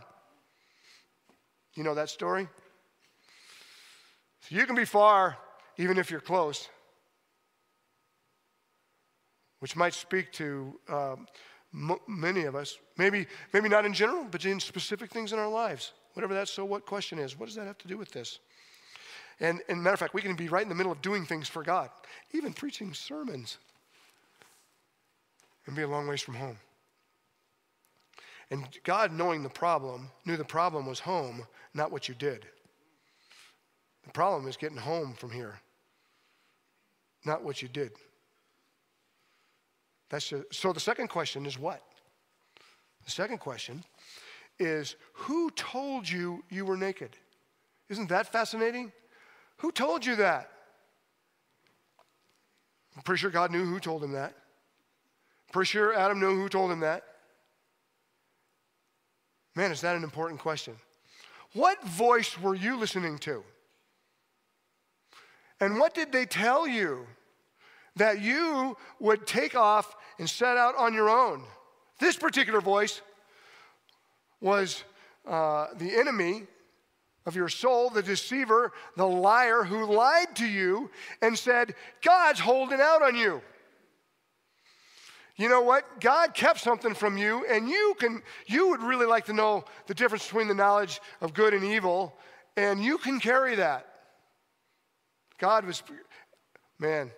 You 1.75 1.83
know 1.83 1.93
that 1.93 2.09
story? 2.09 2.47
So 4.41 4.55
you 4.55 4.65
can 4.65 4.75
be 4.75 4.85
far 4.85 5.37
even 5.77 5.97
if 5.97 6.09
you're 6.11 6.19
close, 6.19 6.69
which 9.59 9.75
might 9.75 9.93
speak 9.93 10.31
to 10.33 10.79
um, 10.89 11.27
m- 11.73 11.99
many 12.07 12.43
of 12.43 12.55
us. 12.55 12.77
Maybe, 12.97 13.27
maybe 13.53 13.69
not 13.69 13.85
in 13.85 13.93
general, 13.93 14.25
but 14.29 14.45
in 14.45 14.59
specific 14.59 15.11
things 15.11 15.33
in 15.33 15.39
our 15.39 15.49
lives. 15.49 15.93
Whatever 16.13 16.33
that 16.35 16.47
so 16.47 16.63
what 16.63 16.85
question 16.85 17.19
is, 17.19 17.37
what 17.37 17.47
does 17.47 17.55
that 17.55 17.67
have 17.67 17.77
to 17.79 17.87
do 17.87 17.97
with 17.97 18.11
this? 18.11 18.39
And, 19.39 19.61
and 19.67 19.81
matter 19.81 19.95
of 19.95 19.99
fact, 19.99 20.13
we 20.13 20.21
can 20.21 20.35
be 20.35 20.47
right 20.47 20.63
in 20.63 20.69
the 20.69 20.75
middle 20.75 20.91
of 20.91 21.01
doing 21.01 21.25
things 21.25 21.47
for 21.47 21.63
God, 21.63 21.89
even 22.33 22.53
preaching 22.53 22.93
sermons, 22.93 23.57
and 25.65 25.75
be 25.75 25.81
a 25.81 25.87
long 25.87 26.07
ways 26.07 26.21
from 26.21 26.35
home. 26.35 26.57
And 28.51 28.67
God, 28.83 29.11
knowing 29.11 29.41
the 29.41 29.49
problem, 29.49 30.09
knew 30.25 30.37
the 30.37 30.45
problem 30.45 30.85
was 30.85 30.99
home, 30.99 31.47
not 31.73 31.91
what 31.91 32.07
you 32.07 32.13
did. 32.13 32.45
The 34.05 34.11
problem 34.11 34.47
is 34.47 34.57
getting 34.57 34.77
home 34.77 35.13
from 35.13 35.31
here, 35.31 35.59
not 37.25 37.43
what 37.43 37.61
you 37.61 37.67
did. 37.67 37.91
That's 40.13 40.31
so 40.51 40.71
the 40.71 40.79
second 40.79 41.07
question 41.07 41.47
is 41.47 41.57
what? 41.57 41.81
The 43.03 43.09
second 43.09 43.39
question 43.39 43.83
is 44.59 44.95
who 45.13 45.49
told 45.49 46.07
you 46.07 46.43
you 46.51 46.65
were 46.65 46.77
naked? 46.77 47.17
Isn't 47.89 48.09
that 48.09 48.31
fascinating? 48.31 48.91
Who 49.57 49.71
told 49.71 50.05
you 50.05 50.17
that? 50.17 50.51
I'm 52.95 53.01
pretty 53.01 53.21
sure 53.21 53.31
God 53.31 53.49
knew 53.49 53.65
who 53.65 53.79
told 53.79 54.03
him 54.03 54.11
that. 54.11 54.35
Pretty 55.51 55.69
sure 55.69 55.95
Adam 55.95 56.19
knew 56.19 56.35
who 56.35 56.47
told 56.47 56.69
him 56.69 56.81
that. 56.81 57.01
Man, 59.55 59.71
is 59.71 59.81
that 59.81 59.95
an 59.95 60.03
important 60.03 60.39
question? 60.39 60.75
What 61.53 61.83
voice 61.85 62.39
were 62.39 62.53
you 62.53 62.77
listening 62.77 63.17
to? 63.19 63.43
And 65.59 65.79
what 65.79 65.95
did 65.95 66.11
they 66.11 66.25
tell 66.25 66.67
you 66.67 67.07
that 67.95 68.21
you 68.21 68.77
would 68.99 69.27
take 69.27 69.55
off 69.55 69.95
and 70.19 70.29
set 70.29 70.57
out 70.57 70.75
on 70.77 70.93
your 70.93 71.09
own? 71.09 71.43
This 71.99 72.15
particular 72.15 72.61
voice 72.61 73.01
was 74.41 74.83
uh, 75.27 75.67
the 75.77 75.95
enemy 75.95 76.43
of 77.25 77.35
your 77.35 77.47
soul, 77.47 77.89
the 77.89 78.03
deceiver, 78.03 78.71
the 78.97 79.07
liar 79.07 79.63
who 79.63 79.85
lied 79.85 80.35
to 80.35 80.45
you 80.45 80.89
and 81.21 81.37
said, 81.37 81.73
God's 82.01 82.39
holding 82.39 82.81
out 82.81 83.01
on 83.01 83.15
you. 83.15 83.41
You 85.35 85.49
know 85.49 85.61
what? 85.61 85.99
God 85.99 86.33
kept 86.33 86.59
something 86.59 86.93
from 86.93 87.17
you, 87.17 87.45
and 87.49 87.67
you 87.67 87.95
can 87.99 88.21
you 88.45 88.69
would 88.69 88.83
really 88.83 89.07
like 89.07 89.25
to 89.25 89.33
know 89.33 89.65
the 89.87 89.95
difference 89.95 90.25
between 90.25 90.47
the 90.47 90.53
knowledge 90.53 91.01
of 91.21 91.33
good 91.33 91.55
and 91.55 91.63
evil, 91.63 92.15
and 92.55 92.83
you 92.83 92.99
can 92.99 93.19
carry 93.19 93.55
that. 93.55 93.87
God 95.39 95.65
was 95.65 95.81
man. 96.77 97.09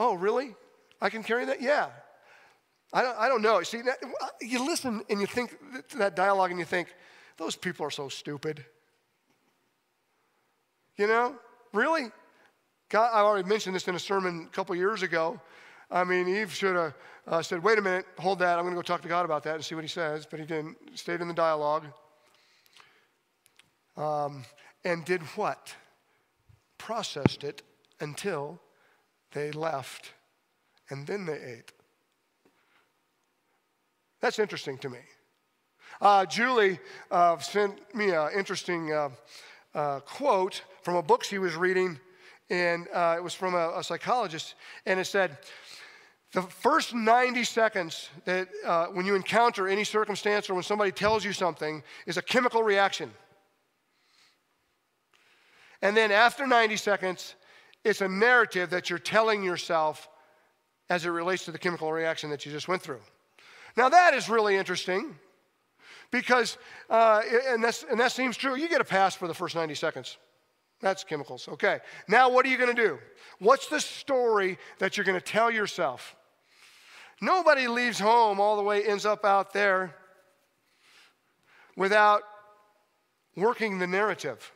Oh, 0.00 0.14
really? 0.14 0.54
I 1.00 1.10
can 1.10 1.22
carry 1.22 1.44
that? 1.44 1.60
Yeah. 1.60 1.90
I 2.92 3.02
don't, 3.02 3.16
I 3.18 3.28
don't 3.28 3.42
know. 3.42 3.62
See, 3.62 3.82
that, 3.82 3.98
you 4.40 4.66
listen 4.66 5.02
and 5.10 5.20
you 5.20 5.26
think 5.26 5.56
to 5.90 5.98
that 5.98 6.16
dialogue 6.16 6.50
and 6.50 6.58
you 6.58 6.64
think, 6.64 6.88
those 7.36 7.54
people 7.54 7.86
are 7.86 7.90
so 7.90 8.08
stupid. 8.08 8.64
You 10.96 11.06
know, 11.06 11.34
really? 11.72 12.10
God, 12.88 13.10
I 13.12 13.20
already 13.20 13.48
mentioned 13.48 13.76
this 13.76 13.86
in 13.88 13.94
a 13.94 13.98
sermon 14.00 14.48
a 14.50 14.54
couple 14.54 14.74
years 14.74 15.02
ago. 15.02 15.40
I 15.90 16.04
mean, 16.04 16.28
Eve 16.28 16.52
should 16.52 16.76
have 16.76 16.94
uh, 17.26 17.42
said, 17.42 17.62
wait 17.62 17.78
a 17.78 17.82
minute, 17.82 18.06
hold 18.18 18.40
that. 18.40 18.58
I'm 18.58 18.64
going 18.64 18.74
to 18.74 18.78
go 18.78 18.82
talk 18.82 19.02
to 19.02 19.08
God 19.08 19.24
about 19.24 19.42
that 19.44 19.54
and 19.54 19.64
see 19.64 19.74
what 19.74 19.84
he 19.84 19.88
says. 19.88 20.26
But 20.26 20.40
he 20.40 20.46
didn't. 20.46 20.76
Stayed 20.94 21.20
in 21.20 21.28
the 21.28 21.34
dialogue. 21.34 21.86
Um, 23.96 24.44
and 24.84 25.04
did 25.04 25.22
what? 25.36 25.74
Processed 26.78 27.44
it 27.44 27.62
until 28.00 28.60
they 29.32 29.52
left. 29.52 30.12
And 30.88 31.06
then 31.06 31.26
they 31.26 31.40
ate. 31.40 31.72
That's 34.20 34.38
interesting 34.38 34.78
to 34.78 34.88
me. 34.88 34.98
Uh, 36.00 36.26
Julie 36.26 36.78
uh, 37.10 37.38
sent 37.38 37.94
me 37.94 38.10
an 38.10 38.30
interesting 38.36 38.92
uh, 38.92 39.10
uh 39.74 40.00
quote 40.00 40.62
from 40.82 40.96
a 40.96 41.02
book 41.02 41.22
she 41.22 41.38
was 41.38 41.54
reading, 41.56 41.98
and 42.48 42.88
uh, 42.92 43.14
it 43.16 43.22
was 43.22 43.34
from 43.34 43.54
a, 43.54 43.78
a, 43.78 43.84
psychologist, 43.84 44.54
and 44.86 44.98
it 44.98 45.06
said, 45.06 45.38
the 46.32 46.42
first 46.42 46.94
90 46.94 47.42
seconds 47.44 48.08
that 48.24 48.48
uh, 48.64 48.86
when 48.86 49.04
you 49.04 49.14
encounter 49.14 49.66
any 49.66 49.84
circumstance 49.84 50.48
or 50.48 50.54
when 50.54 50.62
somebody 50.62 50.92
tells 50.92 51.24
you 51.24 51.32
something 51.32 51.82
is 52.06 52.16
a 52.16 52.22
chemical 52.22 52.62
reaction. 52.62 53.10
And 55.82 55.96
then 55.96 56.12
after 56.12 56.46
90 56.46 56.76
seconds, 56.76 57.34
it's 57.84 58.00
a 58.00 58.08
narrative 58.08 58.70
that 58.70 58.90
you're 58.90 58.98
telling 58.98 59.42
yourself 59.42 60.08
as 60.88 61.06
it 61.06 61.10
relates 61.10 61.44
to 61.44 61.52
the 61.52 61.58
chemical 61.58 61.92
reaction 61.92 62.30
that 62.30 62.44
you 62.44 62.52
just 62.52 62.68
went 62.68 62.82
through. 62.82 63.00
Now, 63.76 63.88
that 63.88 64.14
is 64.14 64.28
really 64.28 64.56
interesting 64.56 65.16
because, 66.10 66.58
uh, 66.90 67.22
and, 67.48 67.64
and 67.64 68.00
that 68.00 68.12
seems 68.12 68.36
true, 68.36 68.56
you 68.56 68.68
get 68.68 68.80
a 68.80 68.84
pass 68.84 69.14
for 69.14 69.28
the 69.28 69.34
first 69.34 69.54
90 69.54 69.74
seconds. 69.74 70.18
That's 70.80 71.04
chemicals. 71.04 71.46
Okay. 71.48 71.78
Now, 72.08 72.30
what 72.30 72.44
are 72.46 72.48
you 72.48 72.56
going 72.56 72.74
to 72.74 72.82
do? 72.82 72.98
What's 73.38 73.68
the 73.68 73.80
story 73.80 74.58
that 74.78 74.96
you're 74.96 75.04
going 75.04 75.18
to 75.18 75.24
tell 75.24 75.50
yourself? 75.50 76.16
Nobody 77.20 77.68
leaves 77.68 77.98
home 77.98 78.40
all 78.40 78.56
the 78.56 78.62
way, 78.62 78.82
ends 78.82 79.04
up 79.04 79.24
out 79.24 79.52
there 79.52 79.94
without 81.76 82.22
working 83.36 83.78
the 83.78 83.86
narrative, 83.86 84.52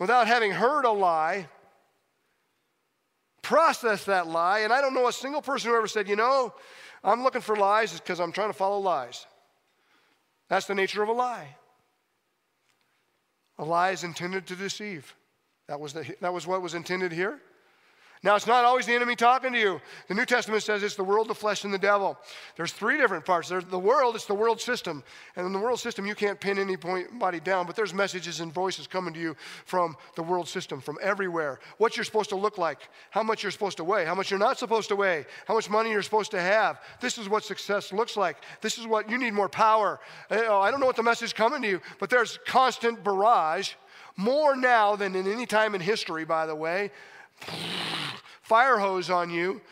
without 0.00 0.26
having 0.26 0.50
heard 0.50 0.84
a 0.84 0.90
lie, 0.90 1.48
process 3.42 4.04
that 4.04 4.26
lie. 4.26 4.60
And 4.60 4.72
I 4.72 4.80
don't 4.80 4.94
know 4.94 5.08
a 5.08 5.12
single 5.12 5.42
person 5.42 5.70
who 5.70 5.76
ever 5.76 5.88
said, 5.88 6.08
you 6.08 6.16
know, 6.16 6.54
I'm 7.04 7.22
looking 7.22 7.40
for 7.40 7.56
lies 7.56 7.98
because 7.98 8.20
I'm 8.20 8.32
trying 8.32 8.48
to 8.48 8.54
follow 8.54 8.78
lies. 8.78 9.26
That's 10.48 10.66
the 10.66 10.74
nature 10.74 11.02
of 11.02 11.08
a 11.08 11.12
lie. 11.12 11.56
A 13.58 13.64
lie 13.64 13.90
is 13.90 14.04
intended 14.04 14.46
to 14.46 14.56
deceive. 14.56 15.14
That 15.68 15.80
was, 15.80 15.92
the, 15.92 16.16
that 16.20 16.32
was 16.32 16.46
what 16.46 16.62
was 16.62 16.74
intended 16.74 17.12
here. 17.12 17.40
Now, 18.24 18.36
it's 18.36 18.46
not 18.46 18.64
always 18.64 18.86
the 18.86 18.94
enemy 18.94 19.16
talking 19.16 19.52
to 19.52 19.58
you. 19.58 19.80
The 20.06 20.14
New 20.14 20.24
Testament 20.24 20.62
says 20.62 20.84
it's 20.84 20.94
the 20.94 21.02
world, 21.02 21.26
the 21.26 21.34
flesh, 21.34 21.64
and 21.64 21.74
the 21.74 21.78
devil. 21.78 22.16
There's 22.56 22.70
three 22.70 22.96
different 22.96 23.24
parts. 23.24 23.48
There's 23.48 23.64
the 23.64 23.78
world, 23.80 24.14
it's 24.14 24.26
the 24.26 24.34
world 24.34 24.60
system. 24.60 25.02
And 25.34 25.44
in 25.44 25.52
the 25.52 25.58
world 25.58 25.80
system, 25.80 26.06
you 26.06 26.14
can't 26.14 26.38
pin 26.38 26.56
anybody 26.56 27.40
down, 27.40 27.66
but 27.66 27.74
there's 27.74 27.92
messages 27.92 28.38
and 28.38 28.54
voices 28.54 28.86
coming 28.86 29.12
to 29.14 29.18
you 29.18 29.34
from 29.64 29.96
the 30.14 30.22
world 30.22 30.46
system, 30.46 30.80
from 30.80 30.98
everywhere. 31.02 31.58
What 31.78 31.96
you're 31.96 32.04
supposed 32.04 32.28
to 32.28 32.36
look 32.36 32.58
like, 32.58 32.88
how 33.10 33.24
much 33.24 33.42
you're 33.42 33.50
supposed 33.50 33.78
to 33.78 33.84
weigh, 33.84 34.04
how 34.04 34.14
much 34.14 34.30
you're 34.30 34.38
not 34.38 34.56
supposed 34.56 34.88
to 34.90 34.96
weigh, 34.96 35.26
how 35.48 35.54
much 35.54 35.68
money 35.68 35.90
you're 35.90 36.02
supposed 36.02 36.30
to 36.30 36.40
have. 36.40 36.80
This 37.00 37.18
is 37.18 37.28
what 37.28 37.42
success 37.42 37.92
looks 37.92 38.16
like. 38.16 38.36
This 38.60 38.78
is 38.78 38.86
what 38.86 39.10
you 39.10 39.18
need 39.18 39.32
more 39.32 39.48
power. 39.48 39.98
Uh, 40.30 40.42
oh, 40.46 40.60
I 40.60 40.70
don't 40.70 40.78
know 40.78 40.86
what 40.86 40.94
the 40.94 41.02
message 41.02 41.34
coming 41.34 41.60
to 41.62 41.68
you, 41.68 41.80
but 41.98 42.08
there's 42.08 42.38
constant 42.46 43.02
barrage, 43.02 43.72
more 44.16 44.54
now 44.54 44.94
than 44.94 45.16
in 45.16 45.26
any 45.26 45.46
time 45.46 45.74
in 45.74 45.80
history, 45.80 46.24
by 46.24 46.46
the 46.46 46.54
way 46.54 46.92
fire 48.52 48.76
hose 48.76 49.08
on 49.08 49.30
you 49.30 49.62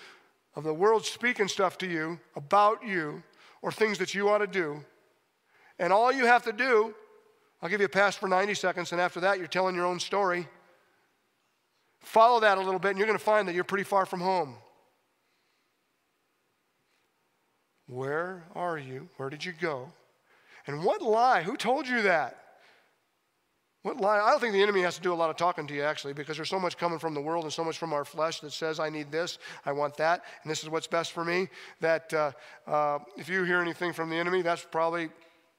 of 0.55 0.65
the 0.65 0.73
world 0.73 1.05
speaking 1.05 1.47
stuff 1.47 1.77
to 1.77 1.87
you 1.87 2.19
about 2.35 2.83
you 2.83 3.23
or 3.61 3.71
things 3.71 3.99
that 3.99 4.15
you 4.15 4.31
ought 4.31 4.39
to 4.39 4.47
do. 4.47 4.83
And 5.79 5.93
all 5.93 6.11
you 6.11 6.25
have 6.25 6.45
to 6.45 6.53
do, 6.55 6.95
I'll 7.61 7.69
give 7.69 7.81
you 7.81 7.85
a 7.85 7.91
pass 7.91 8.17
for 8.17 8.27
90 8.27 8.55
seconds, 8.55 8.93
and 8.93 8.99
after 8.99 9.21
that, 9.21 9.37
you're 9.37 9.49
telling 9.49 9.75
your 9.75 9.85
own 9.85 10.01
story. 10.01 10.49
Follow 11.99 12.41
that 12.41 12.57
a 12.57 12.63
little 12.63 12.81
bit, 12.81 12.93
and 12.93 12.99
you're 12.99 13.07
going 13.07 13.19
to 13.19 13.23
find 13.23 13.47
that 13.49 13.55
you're 13.55 13.65
pretty 13.65 13.85
far 13.85 14.07
from 14.07 14.21
home. 14.21 14.55
Where 17.87 18.45
are 18.55 18.79
you? 18.79 19.11
Where 19.19 19.29
did 19.29 19.45
you 19.45 19.53
go? 19.61 19.93
And 20.67 20.83
what 20.85 21.03
lie? 21.03 21.43
Who 21.43 21.59
told 21.59 21.87
you 21.87 22.01
that? 22.01 22.39
What 23.83 23.99
lie? 23.99 24.21
I 24.21 24.31
don't 24.31 24.41
think 24.41 24.53
the 24.53 24.63
enemy 24.63 24.83
has 24.83 24.97
to 24.97 25.01
do 25.01 25.13
a 25.13 25.15
lot 25.15 25.31
of 25.31 25.37
talking 25.37 25.67
to 25.67 25.75
you, 25.75 25.83
actually, 25.83 26.13
because 26.13 26.37
there's 26.37 26.51
so 26.51 26.61
much 26.61 26.77
coming 26.77 26.99
from 26.99 27.15
the 27.15 27.21
world 27.21 27.45
and 27.45 27.53
so 27.53 27.65
much 27.65 27.79
from 27.79 27.95
our 27.95 28.05
flesh 28.05 28.41
that 28.41 28.53
says, 28.53 28.79
I 28.79 28.91
need 28.91 29.11
this, 29.11 29.39
I 29.65 29.73
want 29.73 29.97
that, 29.97 30.23
and 30.43 30.51
this 30.51 30.63
is 30.63 30.69
what's 30.69 30.87
best 30.87 31.13
for 31.13 31.25
me. 31.25 31.49
That 31.81 32.13
uh, 32.13 32.33
uh, 32.67 32.99
if 33.17 33.29
you 33.29 33.43
hear 33.45 33.61
anything 33.61 33.95
from 33.95 34.11
the 34.11 34.17
enemy, 34.17 34.43
that's 34.43 34.67
probably 34.71 35.09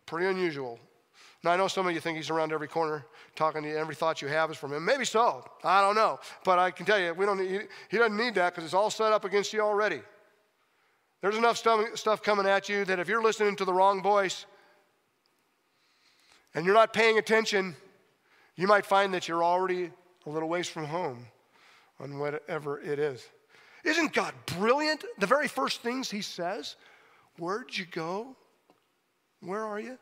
pretty 0.05 0.27
unusual. 0.27 0.79
Now, 1.43 1.51
I 1.51 1.57
know 1.57 1.67
some 1.67 1.87
of 1.87 1.93
you 1.93 1.99
think 1.99 2.17
he's 2.17 2.29
around 2.29 2.53
every 2.53 2.67
corner 2.67 3.03
talking 3.35 3.63
to 3.63 3.69
you, 3.69 3.75
every 3.75 3.95
thought 3.95 4.21
you 4.21 4.27
have 4.27 4.51
is 4.51 4.57
from 4.57 4.73
him. 4.73 4.85
Maybe 4.85 5.05
so. 5.05 5.43
I 5.63 5.81
don't 5.81 5.95
know. 5.95 6.19
But 6.43 6.59
I 6.59 6.69
can 6.69 6.85
tell 6.85 6.99
you, 6.99 7.15
we 7.15 7.25
don't 7.25 7.39
need, 7.39 7.67
he 7.89 7.97
doesn't 7.97 8.15
need 8.15 8.35
that 8.35 8.53
because 8.53 8.65
it's 8.65 8.75
all 8.75 8.91
set 8.91 9.11
up 9.11 9.25
against 9.25 9.51
you 9.51 9.61
already. 9.61 10.01
There's 11.21 11.37
enough 11.37 11.57
stuff 11.57 12.21
coming 12.21 12.45
at 12.45 12.69
you 12.69 12.85
that 12.85 12.99
if 12.99 13.07
you're 13.07 13.23
listening 13.23 13.55
to 13.55 13.65
the 13.65 13.73
wrong 13.73 14.03
voice 14.03 14.45
and 16.53 16.65
you're 16.65 16.75
not 16.75 16.93
paying 16.93 17.17
attention, 17.17 17.75
you 18.61 18.67
might 18.67 18.85
find 18.85 19.13
that 19.13 19.27
you're 19.27 19.43
already 19.43 19.91
a 20.25 20.29
little 20.29 20.47
ways 20.47 20.67
from 20.67 20.85
home 20.85 21.27
on 21.99 22.19
whatever 22.19 22.79
it 22.79 22.99
is. 22.99 23.25
Isn't 23.83 24.13
God 24.13 24.33
brilliant? 24.45 25.03
The 25.17 25.27
very 25.27 25.47
first 25.47 25.81
things 25.81 26.09
He 26.11 26.21
says, 26.21 26.75
Where'd 27.37 27.75
you 27.75 27.85
go? 27.85 28.35
Where 29.41 29.65
are 29.65 29.79
you? 29.79 29.97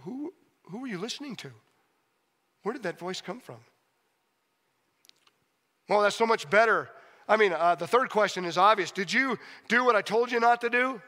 Who, 0.00 0.32
who 0.64 0.80
were 0.80 0.86
you 0.86 0.98
listening 0.98 1.36
to? 1.36 1.50
Where 2.62 2.74
did 2.74 2.82
that 2.82 2.98
voice 2.98 3.22
come 3.22 3.40
from? 3.40 3.56
Well, 5.88 6.02
that's 6.02 6.16
so 6.16 6.26
much 6.26 6.48
better 6.50 6.90
I 7.28 7.36
mean, 7.36 7.52
uh, 7.52 7.74
the 7.74 7.86
third 7.86 8.10
question 8.10 8.44
is 8.44 8.58
obvious. 8.58 8.90
Did 8.90 9.12
you 9.12 9.38
do 9.68 9.84
what 9.84 9.96
I 9.96 10.02
told 10.02 10.30
you 10.30 10.40
not 10.40 10.60
to 10.60 10.70
do? 10.70 11.00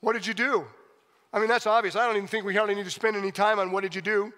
What 0.00 0.12
did 0.12 0.26
you 0.26 0.34
do? 0.34 0.66
I 1.32 1.38
mean, 1.38 1.48
that's 1.48 1.66
obvious. 1.66 1.96
I 1.96 2.06
don't 2.06 2.16
even 2.16 2.28
think 2.28 2.44
we 2.44 2.54
hardly 2.54 2.74
need 2.74 2.84
to 2.84 2.90
spend 2.90 3.16
any 3.16 3.32
time 3.32 3.58
on 3.58 3.72
what 3.72 3.82
did 3.82 3.94
you 3.94 4.00
do 4.00 4.32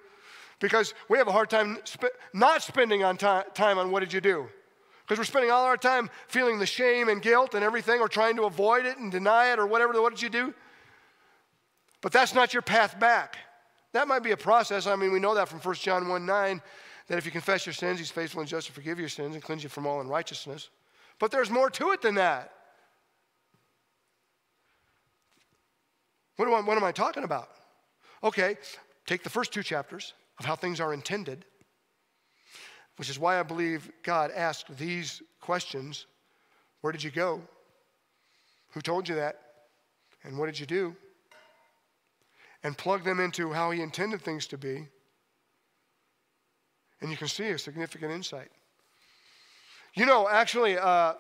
because 0.61 0.94
we 1.09 1.18
have 1.18 1.29
a 1.29 1.33
hard 1.33 1.51
time 1.51 1.79
sp- 1.85 2.16
not 2.33 2.62
spending 2.62 3.05
on 3.05 3.16
time 3.16 3.79
on 3.79 3.90
what 3.90 4.01
did 4.01 4.12
you 4.12 4.20
do. 4.20 4.48
Because 5.03 5.18
we're 5.18 5.24
spending 5.24 5.51
all 5.51 5.64
our 5.64 5.77
time 5.77 6.11
feeling 6.27 6.59
the 6.59 6.66
shame 6.66 7.09
and 7.09 7.22
guilt 7.22 7.55
and 7.55 7.64
everything 7.64 8.01
or 8.01 8.09
trying 8.09 8.37
to 8.37 8.44
avoid 8.44 8.85
it 8.85 8.98
and 8.98 9.11
deny 9.11 9.53
it 9.53 9.59
or 9.59 9.66
whatever. 9.66 10.01
What 10.03 10.12
did 10.12 10.20
you 10.20 10.29
do? 10.29 10.55
But 12.01 12.12
that's 12.12 12.35
not 12.35 12.53
your 12.53 12.62
path 12.62 12.98
back. 13.01 13.37
That 13.92 14.07
might 14.07 14.22
be 14.22 14.33
a 14.33 14.37
process. 14.37 14.87
I 14.87 14.96
mean, 14.96 15.12
we 15.12 15.18
know 15.18 15.35
that 15.35 15.48
from 15.48 15.61
1 15.61 15.74
John 15.77 16.09
1 16.09 16.27
9 16.27 16.62
that 17.09 17.16
if 17.16 17.24
you 17.24 17.33
confess 17.33 17.64
your 17.64 17.72
sins, 17.72 17.98
he's 17.98 18.11
faithful 18.11 18.40
and 18.40 18.48
just 18.48 18.66
to 18.66 18.72
forgive 18.72 18.98
your 18.98 19.09
sins 19.09 19.35
and 19.35 19.42
cleanse 19.42 19.62
you 19.62 19.70
from 19.70 19.87
all 19.87 20.01
unrighteousness. 20.01 20.68
But 21.18 21.31
there's 21.31 21.51
more 21.51 21.70
to 21.70 21.90
it 21.92 22.03
than 22.03 22.16
that. 22.16 22.53
What, 26.38 26.48
I, 26.48 26.61
what 26.61 26.77
am 26.79 26.85
I 26.85 26.92
talking 26.92 27.24
about? 27.24 27.51
Okay, 28.24 28.57
take 29.07 29.22
the 29.22 29.31
first 29.31 29.53
two 29.53 29.62
chapters 29.62 30.14
of 30.38 30.46
how 30.46 30.57
things 30.57 30.81
are 30.81 30.94
intended, 30.94 31.44
which 32.96 33.11
is 33.11 33.18
why 33.18 33.38
I 33.38 33.42
believe 33.42 33.90
God 34.03 34.31
asked 34.35 34.77
these 34.79 35.22
questions 35.40 36.07
Where 36.81 36.92
did 36.92 37.03
you 37.03 37.11
go? 37.11 37.42
Who 38.70 38.81
told 38.81 39.09
you 39.09 39.16
that? 39.16 39.40
And 40.24 40.38
what 40.38 40.46
did 40.46 40.59
you 40.59 40.66
do? 40.66 40.96
And 42.64 42.77
plug 42.77 43.05
them 43.05 43.20
into 43.20 43.53
how 43.53 43.70
He 43.70 43.83
intended 43.83 44.22
things 44.22 44.46
to 44.46 44.59
be 44.59 44.88
and 47.01 47.11
you 47.11 47.16
can 47.16 47.29
see 47.29 47.51
a 47.51 47.59
significant 47.59 48.12
insight. 48.12 48.51
You 49.94 50.07
know, 50.07 50.29
actually, 50.29 50.79
uh, 50.79 50.83
uh, 50.85 51.14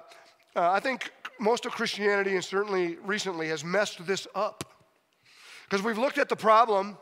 I 0.54 0.80
think 0.80 1.12
most 1.40 1.66
of 1.66 1.72
Christianity, 1.72 2.34
and 2.34 2.44
certainly 2.44 2.96
recently, 3.04 3.48
has 3.48 3.64
messed 3.64 4.04
this 4.06 4.26
up. 4.34 4.64
Because 5.68 5.84
we've 5.84 5.98
looked 5.98 6.16
at 6.16 6.30
the 6.30 6.36
problem 6.36 6.96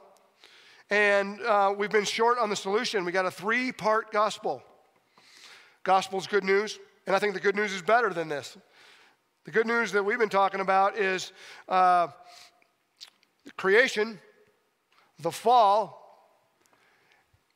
and 0.91 1.41
uh, 1.43 1.73
we've 1.77 1.91
been 1.91 2.05
short 2.05 2.39
on 2.39 2.51
the 2.51 2.57
solution. 2.57 3.05
We 3.05 3.13
got 3.13 3.25
a 3.25 3.31
three 3.31 3.71
part 3.71 4.11
gospel. 4.11 4.63
Gospel's 5.85 6.27
good 6.27 6.43
news, 6.43 6.81
and 7.07 7.15
I 7.15 7.21
think 7.21 7.35
the 7.35 7.41
good 7.41 7.55
news 7.55 7.73
is 7.73 7.81
better 7.81 8.13
than 8.13 8.29
this. 8.29 8.57
The 9.45 9.53
good 9.53 9.69
news 9.69 9.93
that 9.93 10.05
we've 10.05 10.19
been 10.19 10.29
talking 10.29 10.59
about 10.59 10.99
is 10.99 11.31
uh, 11.69 12.09
creation, 13.57 14.19
the 15.21 15.31
fall, 15.31 16.03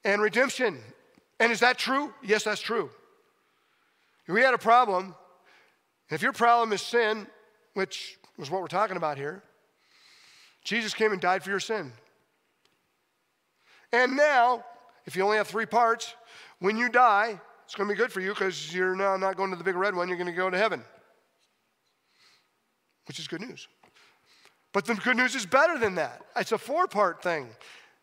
and 0.05 0.23
redemption. 0.23 0.79
And 1.40 1.51
is 1.51 1.59
that 1.59 1.77
true? 1.77 2.14
Yes, 2.23 2.44
that's 2.44 2.61
true. 2.61 2.88
We 4.29 4.42
had 4.42 4.55
a 4.55 4.59
problem. 4.59 5.16
If 6.09 6.23
your 6.23 6.33
problem 6.33 6.73
is 6.73 6.83
sin, 6.83 7.27
which 7.75 8.16
was 8.37 8.49
what 8.49 8.61
we're 8.61 8.68
talking 8.68 8.96
about 8.96 9.16
here, 9.16 9.42
Jesus 10.64 10.94
came 10.94 11.12
and 11.12 11.20
died 11.20 11.42
for 11.42 11.51
your 11.51 11.61
sin. 11.61 11.92
And 13.92 14.16
now, 14.16 14.64
if 15.07 15.16
you 15.16 15.23
only 15.23 15.37
have 15.37 15.49
three 15.49 15.66
parts, 15.66 16.14
when 16.61 16.77
you 16.77 16.88
die, 16.88 17.40
it's 17.64 17.75
going 17.75 17.88
to 17.88 17.94
be 17.94 17.99
good 17.99 18.12
for 18.12 18.20
you 18.20 18.31
because 18.31 18.75
you're 18.75 18.94
now 18.94 19.16
not 19.16 19.37
going 19.37 19.51
to 19.51 19.57
the 19.57 19.64
big 19.64 19.77
red 19.77 19.94
one, 19.94 20.09
you're 20.09 20.16
going 20.16 20.27
to 20.27 20.33
go 20.33 20.51
to 20.51 20.59
heaven, 20.59 20.85
which 23.07 23.18
is 23.18 23.27
good 23.27 23.40
news. 23.40 23.68
But 24.73 24.85
the 24.85 24.94
good 24.94 25.16
news 25.16 25.35
is 25.35 25.46
better 25.46 25.79
than 25.79 25.96
that. 25.96 26.23
It's 26.37 26.53
a 26.53 26.59
four 26.59 26.87
part 26.87 27.23
thing. 27.23 27.49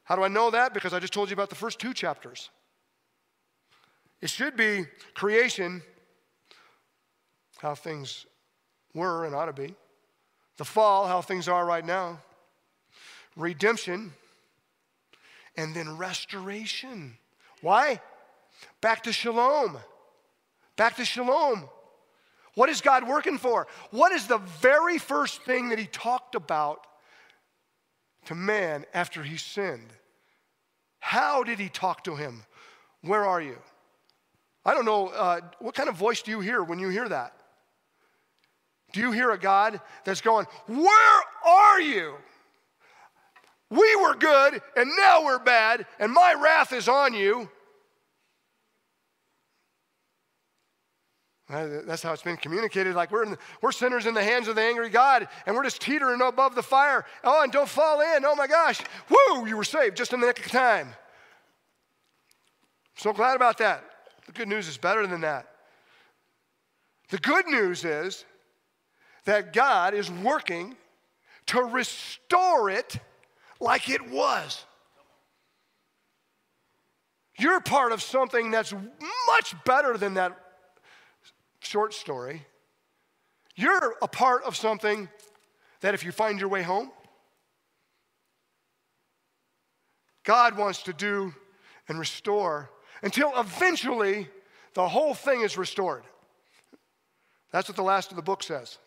How 0.04 0.16
do 0.16 0.24
I 0.24 0.28
know 0.28 0.52
that? 0.52 0.74
Because 0.74 0.94
I 0.94 1.00
just 1.00 1.14
told 1.14 1.30
you 1.30 1.34
about 1.34 1.50
the 1.50 1.56
first 1.56 1.80
two 1.80 1.94
chapters. 1.94 2.50
It 4.22 4.30
should 4.30 4.58
be 4.58 4.86
creation, 5.14 5.82
how 7.60 7.76
things 7.76 8.26
were 8.94 9.26
and 9.26 9.36
ought 9.36 9.46
to 9.46 9.54
be. 9.54 9.76
The 10.58 10.66
fall, 10.66 11.08
how 11.08 11.22
things 11.22 11.48
are 11.48 11.66
right 11.66 11.86
now. 11.86 12.20
Redemption, 13.38 14.12
and 15.56 15.76
then 15.76 15.98
restoration. 15.98 17.18
Why? 17.62 18.02
Back 18.82 19.04
to 19.04 19.14
shalom. 19.14 19.78
Back 20.76 20.98
to 20.98 21.06
shalom. 21.06 21.70
What 22.56 22.70
is 22.70 22.82
God 22.82 23.08
working 23.08 23.38
for? 23.38 23.68
What 23.92 24.12
is 24.12 24.26
the 24.26 24.40
very 24.40 24.98
first 24.98 25.44
thing 25.44 25.70
that 25.70 25.80
He 25.80 25.86
talked 25.86 26.34
about 26.34 26.88
to 28.26 28.36
man 28.36 28.86
after 28.94 29.24
he 29.24 29.38
sinned? 29.38 29.94
How 31.00 31.44
did 31.44 31.60
He 31.60 31.70
talk 31.70 32.04
to 32.06 32.16
him? 32.16 32.44
Where 33.02 33.26
are 33.26 33.42
you? 33.42 33.58
I 34.66 34.74
don't 34.74 34.86
know, 34.86 35.08
uh, 35.08 35.42
what 35.60 35.76
kind 35.76 35.88
of 35.88 35.96
voice 35.96 36.22
do 36.22 36.32
you 36.32 36.42
hear 36.42 36.64
when 36.64 36.80
you 36.80 36.90
hear 36.90 37.08
that? 37.08 37.34
Do 38.92 39.00
you 39.02 39.12
hear 39.12 39.32
a 39.32 39.38
God 39.38 39.80
that's 40.04 40.22
going, 40.22 40.46
Where 40.66 41.22
are 41.46 41.80
you? 41.80 42.16
We 43.70 43.96
were 43.98 44.16
good 44.16 44.62
and 44.76 44.92
now 44.98 45.26
we're 45.26 45.40
bad, 45.40 45.86
and 46.00 46.12
my 46.12 46.34
wrath 46.34 46.74
is 46.74 46.88
on 46.88 47.14
you. 47.14 47.50
That's 51.50 52.04
how 52.04 52.12
it's 52.12 52.24
been 52.24 52.36
communicated. 52.36 52.94
Like 52.94 53.10
we're, 53.10 53.26
the, 53.26 53.38
we're 53.62 53.72
sinners 53.72 54.06
in 54.06 54.14
the 54.14 54.24
hands 54.24 54.50
of 54.50 54.56
the 54.56 54.62
angry 54.62 54.90
God, 54.90 55.30
and 55.46 55.56
we're 55.56 55.64
just 55.64 55.82
teetering 55.82 56.22
above 56.22 56.56
the 56.56 56.64
fire. 56.64 57.06
Oh, 57.24 57.42
and 57.42 57.52
don't 57.52 57.70
fall 57.70 58.02
in. 58.02 58.26
Oh 58.26 58.36
my 58.36 58.48
gosh. 58.48 58.82
Woo, 59.10 59.48
you 59.48 59.56
were 59.56 59.64
saved 59.64 59.96
just 59.96 60.12
in 60.12 60.20
the 60.20 60.28
nick 60.28 60.46
of 60.46 60.52
time. 60.52 60.90
So 62.98 63.14
glad 63.14 63.36
about 63.36 63.60
that. 63.60 63.84
The 64.26 64.34
good 64.34 64.50
news 64.50 64.68
is 64.68 64.78
better 64.78 65.08
than 65.08 65.22
that. 65.22 65.48
The 67.10 67.18
good 67.18 67.48
news 67.48 67.86
is 67.86 68.26
that 69.24 69.54
God 69.54 69.94
is 69.94 70.12
working 70.12 70.76
to 71.48 71.62
restore 71.62 72.70
it 72.70 73.00
like 73.60 73.90
it 73.90 74.10
was. 74.10 74.64
You're 77.40 77.62
part 77.62 77.92
of 77.92 78.02
something 78.02 78.52
that's 78.52 78.74
much 79.28 79.56
better 79.64 79.98
than 79.98 80.16
that 80.16 80.38
short 81.60 81.94
story. 81.94 82.46
You're 83.56 83.96
a 84.02 84.08
part 84.08 84.44
of 84.44 84.56
something 84.56 85.10
that 85.82 85.94
if 85.94 86.04
you 86.04 86.12
find 86.12 86.40
your 86.40 86.50
way 86.50 86.64
home, 86.64 86.92
God 90.24 90.58
wants 90.58 90.84
to 90.84 90.94
do 90.94 91.34
and 91.88 92.00
restore 92.00 92.70
until 93.02 93.32
eventually 93.40 94.28
the 94.74 94.88
whole 94.88 95.14
thing 95.14 95.42
is 95.42 95.58
restored. 95.58 96.04
That's 97.52 97.70
what 97.70 97.76
the 97.76 97.84
last 97.84 98.12
of 98.12 98.16
the 98.16 98.22
book 98.22 98.44
says. 98.44 98.78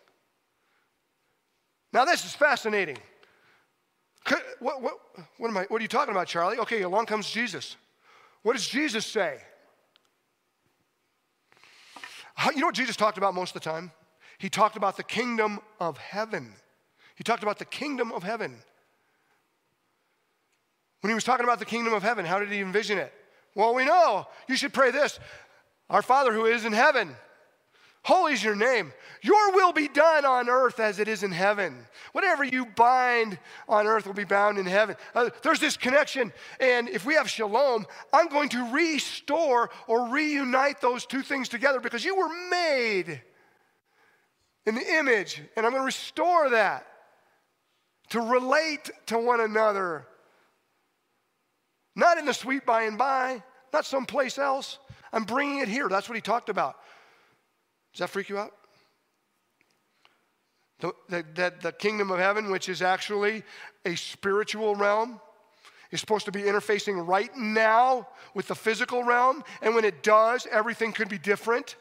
Now, 1.92 2.04
this 2.04 2.24
is 2.24 2.35
fascinating. 2.35 2.98
What, 4.60 4.82
what, 4.82 5.00
what, 5.38 5.48
am 5.48 5.56
I, 5.56 5.64
what 5.64 5.80
are 5.80 5.82
you 5.82 5.88
talking 5.88 6.12
about, 6.12 6.26
Charlie? 6.26 6.58
Okay, 6.58 6.82
along 6.82 7.06
comes 7.06 7.30
Jesus. 7.30 7.76
What 8.42 8.54
does 8.54 8.66
Jesus 8.66 9.06
say? 9.06 9.38
You 12.54 12.60
know 12.60 12.66
what 12.66 12.74
Jesus 12.74 12.96
talked 12.96 13.18
about 13.18 13.34
most 13.34 13.54
of 13.54 13.62
the 13.62 13.70
time? 13.70 13.92
He 14.38 14.48
talked 14.48 14.76
about 14.76 14.96
the 14.96 15.02
kingdom 15.02 15.60
of 15.78 15.98
heaven. 15.98 16.54
He 17.14 17.24
talked 17.24 17.42
about 17.42 17.58
the 17.58 17.66
kingdom 17.66 18.12
of 18.12 18.22
heaven. 18.22 18.56
When 21.00 21.10
he 21.10 21.14
was 21.14 21.24
talking 21.24 21.44
about 21.44 21.58
the 21.58 21.66
kingdom 21.66 21.92
of 21.92 22.02
heaven, 22.02 22.24
how 22.24 22.38
did 22.38 22.48
he 22.50 22.60
envision 22.60 22.98
it? 22.98 23.12
Well, 23.54 23.74
we 23.74 23.84
know. 23.84 24.26
You 24.48 24.56
should 24.56 24.72
pray 24.72 24.90
this 24.90 25.18
Our 25.88 26.02
Father 26.02 26.32
who 26.32 26.46
is 26.46 26.64
in 26.64 26.72
heaven, 26.72 27.14
Holy 28.02 28.32
is 28.32 28.42
your 28.42 28.56
name. 28.56 28.92
Your 29.22 29.52
will 29.52 29.72
be 29.72 29.86
done 29.86 30.24
on 30.24 30.48
earth 30.48 30.80
as 30.80 30.98
it 30.98 31.06
is 31.06 31.22
in 31.22 31.32
heaven. 31.32 31.86
Whatever 32.12 32.44
you 32.44 32.64
bind 32.64 33.38
on 33.68 33.86
earth 33.86 34.06
will 34.06 34.14
be 34.14 34.24
bound 34.24 34.56
in 34.56 34.64
heaven. 34.64 34.96
Uh, 35.14 35.28
there's 35.42 35.60
this 35.60 35.76
connection. 35.76 36.32
And 36.60 36.88
if 36.88 37.04
we 37.04 37.14
have 37.14 37.28
shalom, 37.28 37.86
I'm 38.12 38.28
going 38.28 38.48
to 38.50 38.72
restore 38.72 39.70
or 39.86 40.08
reunite 40.08 40.80
those 40.80 41.04
two 41.04 41.20
things 41.20 41.48
together 41.48 41.78
because 41.78 42.02
you 42.02 42.16
were 42.16 42.30
made 42.50 43.20
in 44.64 44.74
the 44.74 44.94
image. 44.98 45.42
And 45.54 45.66
I'm 45.66 45.72
going 45.72 45.82
to 45.82 45.86
restore 45.86 46.50
that 46.50 46.86
to 48.10 48.20
relate 48.20 48.90
to 49.06 49.18
one 49.18 49.40
another. 49.40 50.06
Not 51.94 52.16
in 52.16 52.24
the 52.24 52.32
sweet 52.32 52.64
by 52.64 52.84
and 52.84 52.96
by, 52.96 53.42
not 53.74 53.84
someplace 53.84 54.38
else. 54.38 54.78
I'm 55.12 55.24
bringing 55.24 55.58
it 55.58 55.68
here. 55.68 55.88
That's 55.88 56.08
what 56.08 56.14
he 56.14 56.22
talked 56.22 56.48
about. 56.48 56.76
Does 57.92 58.00
that 58.00 58.11
freak 58.11 58.29
you 58.29 58.38
out? 58.38 58.53
The, 60.81 60.94
the, 61.09 61.53
the 61.61 61.72
kingdom 61.72 62.11
of 62.11 62.18
heaven, 62.18 62.50
which 62.50 62.68
is 62.68 62.81
actually 62.81 63.42
a 63.85 63.94
spiritual 63.96 64.74
realm, 64.74 65.20
is 65.90 66.00
supposed 66.00 66.24
to 66.24 66.33
be 66.33 66.42
interfacing 66.42 67.07
right 67.07 67.35
now 67.37 68.09
with 68.35 68.48
the 68.48 68.55
physical 68.55 69.03
realm. 69.03 69.44
And 69.61 69.74
when 69.74 69.85
it 69.85 70.03
does, 70.03 70.46
everything 70.50 70.92
could 70.92 71.09
be 71.09 71.18
different. 71.18 71.76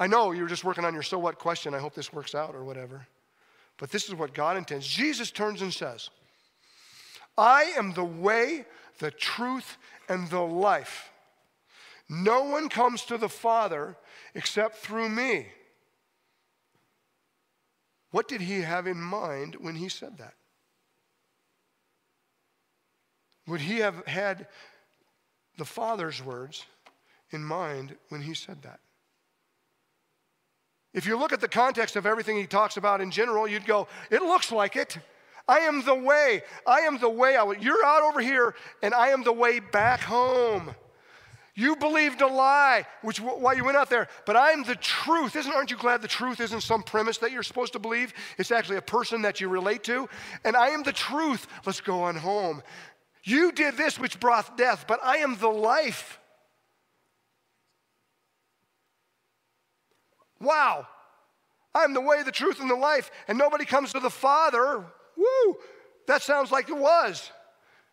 I 0.00 0.08
know 0.08 0.32
you're 0.32 0.48
just 0.48 0.64
working 0.64 0.84
on 0.84 0.94
your 0.94 1.04
so 1.04 1.18
what 1.18 1.38
question. 1.38 1.74
I 1.74 1.78
hope 1.78 1.94
this 1.94 2.12
works 2.12 2.34
out 2.34 2.56
or 2.56 2.64
whatever. 2.64 3.06
But 3.78 3.90
this 3.90 4.08
is 4.08 4.14
what 4.14 4.34
God 4.34 4.56
intends. 4.56 4.86
Jesus 4.86 5.30
turns 5.30 5.62
and 5.62 5.72
says, 5.72 6.10
I 7.38 7.72
am 7.76 7.92
the 7.92 8.04
way, 8.04 8.64
the 8.98 9.10
truth, 9.12 9.76
and 10.08 10.28
the 10.28 10.40
life. 10.40 11.11
No 12.12 12.42
one 12.42 12.68
comes 12.68 13.06
to 13.06 13.16
the 13.16 13.28
Father 13.28 13.96
except 14.34 14.76
through 14.76 15.08
me. 15.08 15.46
What 18.10 18.28
did 18.28 18.42
he 18.42 18.60
have 18.60 18.86
in 18.86 19.00
mind 19.00 19.56
when 19.58 19.76
he 19.76 19.88
said 19.88 20.18
that? 20.18 20.34
Would 23.46 23.62
he 23.62 23.78
have 23.78 24.06
had 24.06 24.46
the 25.56 25.64
Father's 25.64 26.22
words 26.22 26.66
in 27.30 27.42
mind 27.42 27.96
when 28.10 28.20
he 28.20 28.34
said 28.34 28.60
that? 28.60 28.80
If 30.92 31.06
you 31.06 31.18
look 31.18 31.32
at 31.32 31.40
the 31.40 31.48
context 31.48 31.96
of 31.96 32.04
everything 32.04 32.36
he 32.36 32.46
talks 32.46 32.76
about 32.76 33.00
in 33.00 33.10
general, 33.10 33.48
you'd 33.48 33.64
go, 33.64 33.88
it 34.10 34.20
looks 34.20 34.52
like 34.52 34.76
it. 34.76 34.98
I 35.48 35.60
am 35.60 35.82
the 35.82 35.94
way. 35.94 36.42
I 36.66 36.80
am 36.80 36.98
the 36.98 37.08
way 37.08 37.36
out. 37.36 37.62
You're 37.62 37.82
out 37.86 38.02
over 38.02 38.20
here, 38.20 38.54
and 38.82 38.92
I 38.92 39.08
am 39.08 39.22
the 39.24 39.32
way 39.32 39.60
back 39.60 40.00
home. 40.00 40.74
You 41.54 41.76
believed 41.76 42.22
a 42.22 42.26
lie, 42.26 42.86
which 43.02 43.20
why 43.20 43.52
you 43.52 43.64
went 43.64 43.76
out 43.76 43.90
there. 43.90 44.08
But 44.24 44.36
I'm 44.36 44.64
the 44.64 44.76
truth. 44.76 45.36
Isn't 45.36 45.52
aren't 45.52 45.70
you 45.70 45.76
glad 45.76 46.00
the 46.00 46.08
truth 46.08 46.40
isn't 46.40 46.62
some 46.62 46.82
premise 46.82 47.18
that 47.18 47.30
you're 47.30 47.42
supposed 47.42 47.74
to 47.74 47.78
believe? 47.78 48.14
It's 48.38 48.50
actually 48.50 48.78
a 48.78 48.82
person 48.82 49.22
that 49.22 49.40
you 49.40 49.48
relate 49.48 49.84
to. 49.84 50.08
And 50.44 50.56
I 50.56 50.68
am 50.68 50.82
the 50.82 50.92
truth. 50.92 51.46
Let's 51.66 51.82
go 51.82 52.04
on 52.04 52.16
home. 52.16 52.62
You 53.22 53.52
did 53.52 53.76
this 53.76 53.98
which 53.98 54.18
brought 54.18 54.56
death, 54.56 54.86
but 54.88 54.98
I 55.02 55.18
am 55.18 55.36
the 55.36 55.48
life. 55.48 56.18
Wow. 60.40 60.88
I'm 61.74 61.94
the 61.94 62.00
way, 62.00 62.22
the 62.22 62.32
truth, 62.32 62.60
and 62.60 62.68
the 62.68 62.74
life, 62.74 63.10
and 63.28 63.38
nobody 63.38 63.64
comes 63.64 63.92
to 63.92 64.00
the 64.00 64.10
Father. 64.10 64.84
Woo! 65.16 65.56
That 66.06 66.22
sounds 66.22 66.50
like 66.50 66.68
it 66.68 66.76
was. 66.76 67.30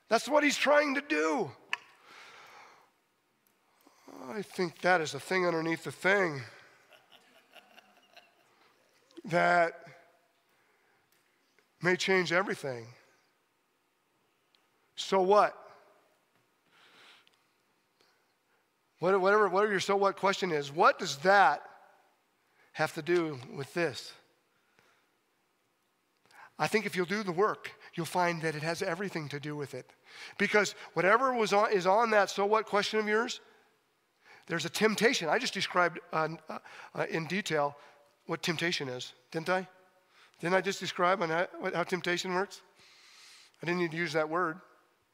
That's 0.09 0.27
what 0.27 0.43
he's 0.43 0.57
trying 0.57 0.95
to 0.95 1.01
do. 1.01 1.51
I 4.31 4.43
think 4.43 4.81
that 4.81 5.01
is 5.01 5.15
a 5.15 5.19
thing 5.19 5.47
underneath 5.47 5.83
the 5.83 5.91
thing 5.91 6.41
that 9.25 9.73
may 11.81 11.95
change 11.95 12.31
everything. 12.31 12.85
So 14.95 15.21
what? 15.21 15.55
Whatever, 18.99 19.49
whatever 19.49 19.71
your 19.71 19.79
so 19.79 19.95
what 19.95 20.15
question 20.15 20.51
is, 20.51 20.71
what 20.71 20.99
does 20.99 21.17
that 21.17 21.63
have 22.73 22.93
to 22.93 23.01
do 23.01 23.39
with 23.55 23.73
this? 23.73 24.13
I 26.59 26.67
think 26.67 26.85
if 26.85 26.95
you'll 26.95 27.07
do 27.07 27.23
the 27.23 27.31
work, 27.31 27.71
you'll 27.95 28.05
find 28.05 28.43
that 28.43 28.53
it 28.53 28.61
has 28.61 28.83
everything 28.83 29.27
to 29.29 29.39
do 29.39 29.55
with 29.55 29.73
it. 29.73 29.89
Because 30.37 30.75
whatever 30.93 31.33
was 31.33 31.51
on, 31.51 31.71
is 31.71 31.87
on 31.87 32.11
that 32.11 32.29
so 32.29 32.45
what 32.45 32.67
question 32.67 32.99
of 32.99 33.07
yours, 33.07 33.39
there's 34.49 34.65
a 34.65 34.69
temptation. 34.69 35.29
I 35.29 35.37
just 35.37 35.53
described 35.53 35.99
uh, 36.11 36.27
uh, 36.49 37.05
in 37.09 37.27
detail 37.27 37.77
what 38.25 38.41
temptation 38.41 38.89
is, 38.89 39.13
didn't 39.31 39.49
I? 39.49 39.67
Didn't 40.41 40.55
I 40.55 40.61
just 40.61 40.79
describe 40.79 41.21
on 41.21 41.29
how, 41.29 41.47
how 41.73 41.83
temptation 41.83 42.33
works? 42.33 42.61
I 43.61 43.67
didn't 43.67 43.79
need 43.79 43.91
to 43.91 43.97
use 43.97 44.11
that 44.13 44.27
word, 44.27 44.59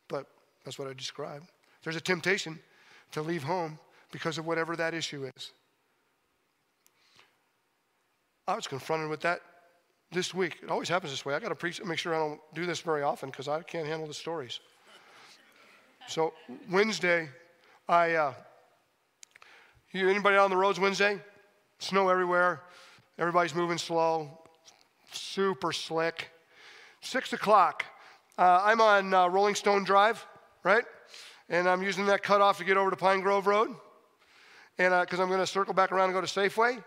but 0.08 0.26
that's 0.63 0.80
what 0.80 0.88
I 0.88 0.93
described. 0.93 1.48
There's 1.84 1.98
a 1.98 2.02
temptation 2.02 2.60
to 3.12 3.21
leave 3.21 3.43
home 3.43 3.78
because 4.12 4.38
of 4.38 4.45
whatever 4.45 4.76
that 4.78 4.93
issue 4.93 5.30
is. 5.36 5.52
I 8.48 8.56
was 8.56 8.67
confronted 8.67 9.10
with 9.10 9.21
that 9.21 9.41
this 10.12 10.34
week. 10.34 10.60
It 10.63 10.69
always 10.69 10.88
happens 10.88 11.12
this 11.12 11.26
way. 11.26 11.34
I 11.34 11.39
got 11.39 11.50
to 11.50 11.56
preach, 11.56 11.84
make 11.84 12.00
sure 12.00 12.15
I 12.15 12.19
don't 12.19 12.39
do 12.54 12.65
this 12.65 12.80
very 12.80 13.02
often 13.02 13.30
because 13.32 13.50
I 13.50 13.62
can't 13.63 13.88
handle 13.88 14.08
the 14.08 14.13
stories. 14.13 14.62
So 16.08 16.34
Wednesday, 16.71 17.30
I 17.89 18.13
uh, 18.13 18.34
you, 19.95 20.10
anybody 20.10 20.36
on 20.36 20.49
the 20.49 20.58
roads 20.58 20.79
Wednesday? 20.79 21.21
Snow 21.79 22.10
everywhere. 22.10 22.62
Everybody's 23.17 23.55
moving 23.55 23.77
slow. 23.77 24.29
Super 25.12 25.71
slick. 25.71 26.29
Six 27.01 27.34
o'clock. 27.34 27.86
Uh, 28.38 28.62
I'm 28.63 28.81
on 28.81 29.13
uh, 29.13 29.27
Rolling 29.27 29.55
Stone 29.55 29.86
Drive, 29.86 30.25
right? 30.63 30.84
And 31.47 31.69
I'm 31.69 31.81
using 31.81 32.05
that 32.08 32.23
cutoff 32.23 32.58
to 32.58 32.65
get 32.65 32.75
over 32.75 32.89
to 32.89 32.95
Pine 32.97 33.21
Grove 33.21 33.47
Road. 33.47 33.69
And 34.77 34.93
because 35.01 35.19
uh, 35.19 35.23
I'm 35.23 35.29
going 35.29 35.39
to 35.39 35.47
circle 35.47 35.73
back 35.73 35.91
around 35.91 36.10
and 36.10 36.13
go 36.13 36.21
to 36.21 36.27
Safeway. 36.27 36.84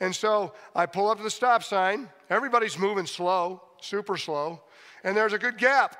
And 0.00 0.14
so 0.14 0.54
I 0.74 0.86
pull 0.86 1.10
up 1.10 1.18
to 1.18 1.24
the 1.24 1.30
stop 1.30 1.62
sign. 1.62 2.08
Everybody's 2.30 2.78
moving 2.78 3.06
slow, 3.06 3.62
super 3.80 4.16
slow. 4.16 4.62
And 5.02 5.16
there's 5.16 5.34
a 5.34 5.38
good 5.38 5.58
gap. 5.58 5.96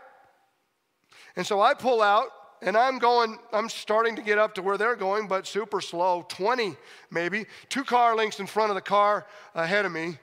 And 1.36 1.46
so 1.46 1.60
I 1.60 1.74
pull 1.74 2.00
out 2.00 2.28
and 2.64 2.78
I'm 2.78 2.98
going, 2.98 3.38
I'm 3.52 3.68
starting 3.68 4.16
to 4.16 4.22
get 4.22 4.38
up 4.38 4.54
to 4.54 4.62
where 4.62 4.78
they're 4.78 4.96
going, 4.96 5.28
but 5.28 5.46
super 5.46 5.82
slow, 5.82 6.24
20 6.28 6.76
maybe, 7.10 7.44
two 7.68 7.84
car 7.84 8.16
lengths 8.16 8.40
in 8.40 8.46
front 8.46 8.70
of 8.70 8.74
the 8.74 8.80
car 8.80 9.26
ahead 9.54 9.84
of 9.84 9.92
me, 9.92 10.18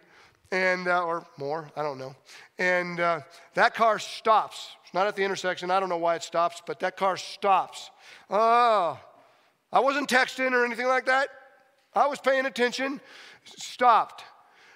and 0.52 0.88
uh, 0.88 1.04
or 1.04 1.26
more, 1.38 1.72
I 1.78 1.84
don't 1.84 2.00
know. 2.00 2.16
And 2.58 3.00
uh, 3.00 3.22
that 3.54 3.76
car 3.76 4.00
stops. 4.00 4.76
It's 4.84 4.94
not 4.94 5.06
at 5.06 5.16
the 5.16 5.24
intersection. 5.24 5.70
I 5.70 5.80
don't 5.80 5.88
know 5.88 5.98
why 5.98 6.16
it 6.16 6.24
stops, 6.24 6.62
but 6.66 6.80
that 6.80 6.98
car 6.98 7.16
stops. 7.16 7.92
Oh, 8.30 9.00
I 9.72 9.80
wasn't 9.80 10.10
texting 10.10 10.52
or 10.52 10.66
anything 10.66 10.88
like 10.88 11.06
that. 11.06 11.30
I 11.94 12.08
was 12.08 12.20
paying 12.20 12.48
attention. 12.48 13.00
Stopped. 13.46 14.24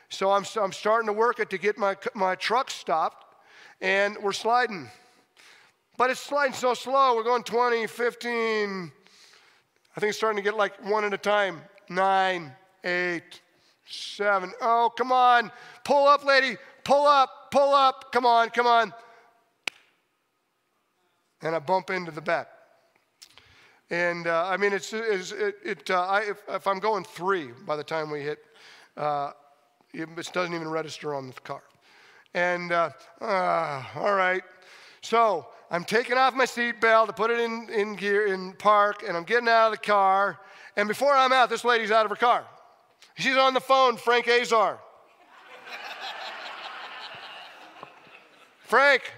So 0.09 0.31
I'm, 0.31 0.45
I'm 0.61 0.71
starting 0.71 1.07
to 1.07 1.13
work 1.13 1.39
it 1.39 1.49
to 1.49 1.57
get 1.57 1.79
my, 1.79 1.97
my 2.13 2.35
truck 2.35 2.69
stopped, 2.69 3.25
and 3.81 4.15
we're 4.21 4.33
sliding. 4.33 4.89
But 5.97 6.09
it's 6.09 6.19
sliding 6.19 6.53
so 6.53 6.73
slow. 6.73 7.15
We're 7.15 7.23
going 7.23 7.43
20, 7.43 7.87
15. 7.87 8.91
I 9.95 9.99
think 9.99 10.09
it's 10.09 10.17
starting 10.17 10.37
to 10.37 10.43
get 10.43 10.57
like 10.57 10.83
one 10.85 11.05
at 11.05 11.13
a 11.13 11.17
time. 11.17 11.61
Nine, 11.89 12.51
eight, 12.83 13.41
seven. 13.87 14.51
Oh, 14.61 14.91
come 14.97 15.11
on. 15.11 15.51
Pull 15.85 16.07
up, 16.07 16.25
lady. 16.25 16.57
Pull 16.83 17.07
up, 17.07 17.49
pull 17.51 17.73
up. 17.73 18.11
Come 18.11 18.25
on, 18.25 18.49
come 18.49 18.67
on. 18.67 18.93
And 21.41 21.55
I 21.55 21.59
bump 21.59 21.89
into 21.89 22.11
the 22.11 22.21
back. 22.21 22.47
And 23.89 24.27
uh, 24.27 24.47
I 24.47 24.57
mean, 24.57 24.73
it's, 24.73 24.91
it's 24.93 25.31
it, 25.31 25.55
it 25.63 25.91
uh, 25.91 26.01
I, 26.01 26.21
if, 26.21 26.41
if, 26.49 26.65
I'm 26.65 26.79
going 26.79 27.03
three 27.03 27.51
by 27.65 27.75
the 27.75 27.83
time 27.83 28.09
we 28.09 28.21
hit, 28.21 28.39
uh, 28.97 29.31
it, 29.93 30.09
doesn't 30.33 30.53
even 30.53 30.69
register 30.69 31.13
on 31.13 31.27
the 31.27 31.33
car. 31.33 31.61
And 32.33 32.71
uh, 32.71 32.89
uh, 33.21 33.83
all 33.95 34.15
right. 34.15 34.41
So 35.01 35.47
I'm 35.71 35.83
taking 35.83 36.15
off 36.15 36.35
my 36.35 36.45
seatbelt 36.45 37.07
to 37.07 37.13
put 37.13 37.31
it 37.31 37.39
in, 37.39 37.69
in 37.71 37.95
gear 37.95 38.27
in 38.27 38.53
park, 38.53 39.03
and 39.07 39.17
I'm 39.17 39.23
getting 39.23 39.49
out 39.49 39.67
of 39.67 39.71
the 39.71 39.85
car. 39.85 40.39
And 40.77 40.87
before 40.87 41.13
I'm 41.13 41.33
out, 41.33 41.49
this 41.49 41.65
lady's 41.65 41.89
out 41.89 42.05
of 42.05 42.11
her 42.11 42.15
car. 42.15 42.45
She's 43.15 43.35
on 43.35 43.53
the 43.53 43.59
phone, 43.59 43.97
Frank 43.97 44.27
Azar. 44.27 44.79
Frank. 48.59 49.13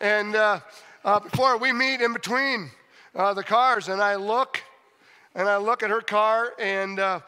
And 0.00 0.36
uh, 0.36 0.60
uh, 1.04 1.20
before 1.20 1.56
we 1.56 1.72
meet 1.72 2.00
in 2.00 2.12
between 2.12 2.70
uh, 3.14 3.32
the 3.32 3.44
cars, 3.44 3.88
and 3.88 4.02
I 4.02 4.16
look, 4.16 4.62
and 5.34 5.48
I 5.48 5.56
look 5.56 5.82
at 5.82 5.90
her 5.90 6.00
car, 6.00 6.52
and 6.58 6.98
uh, 6.98 7.20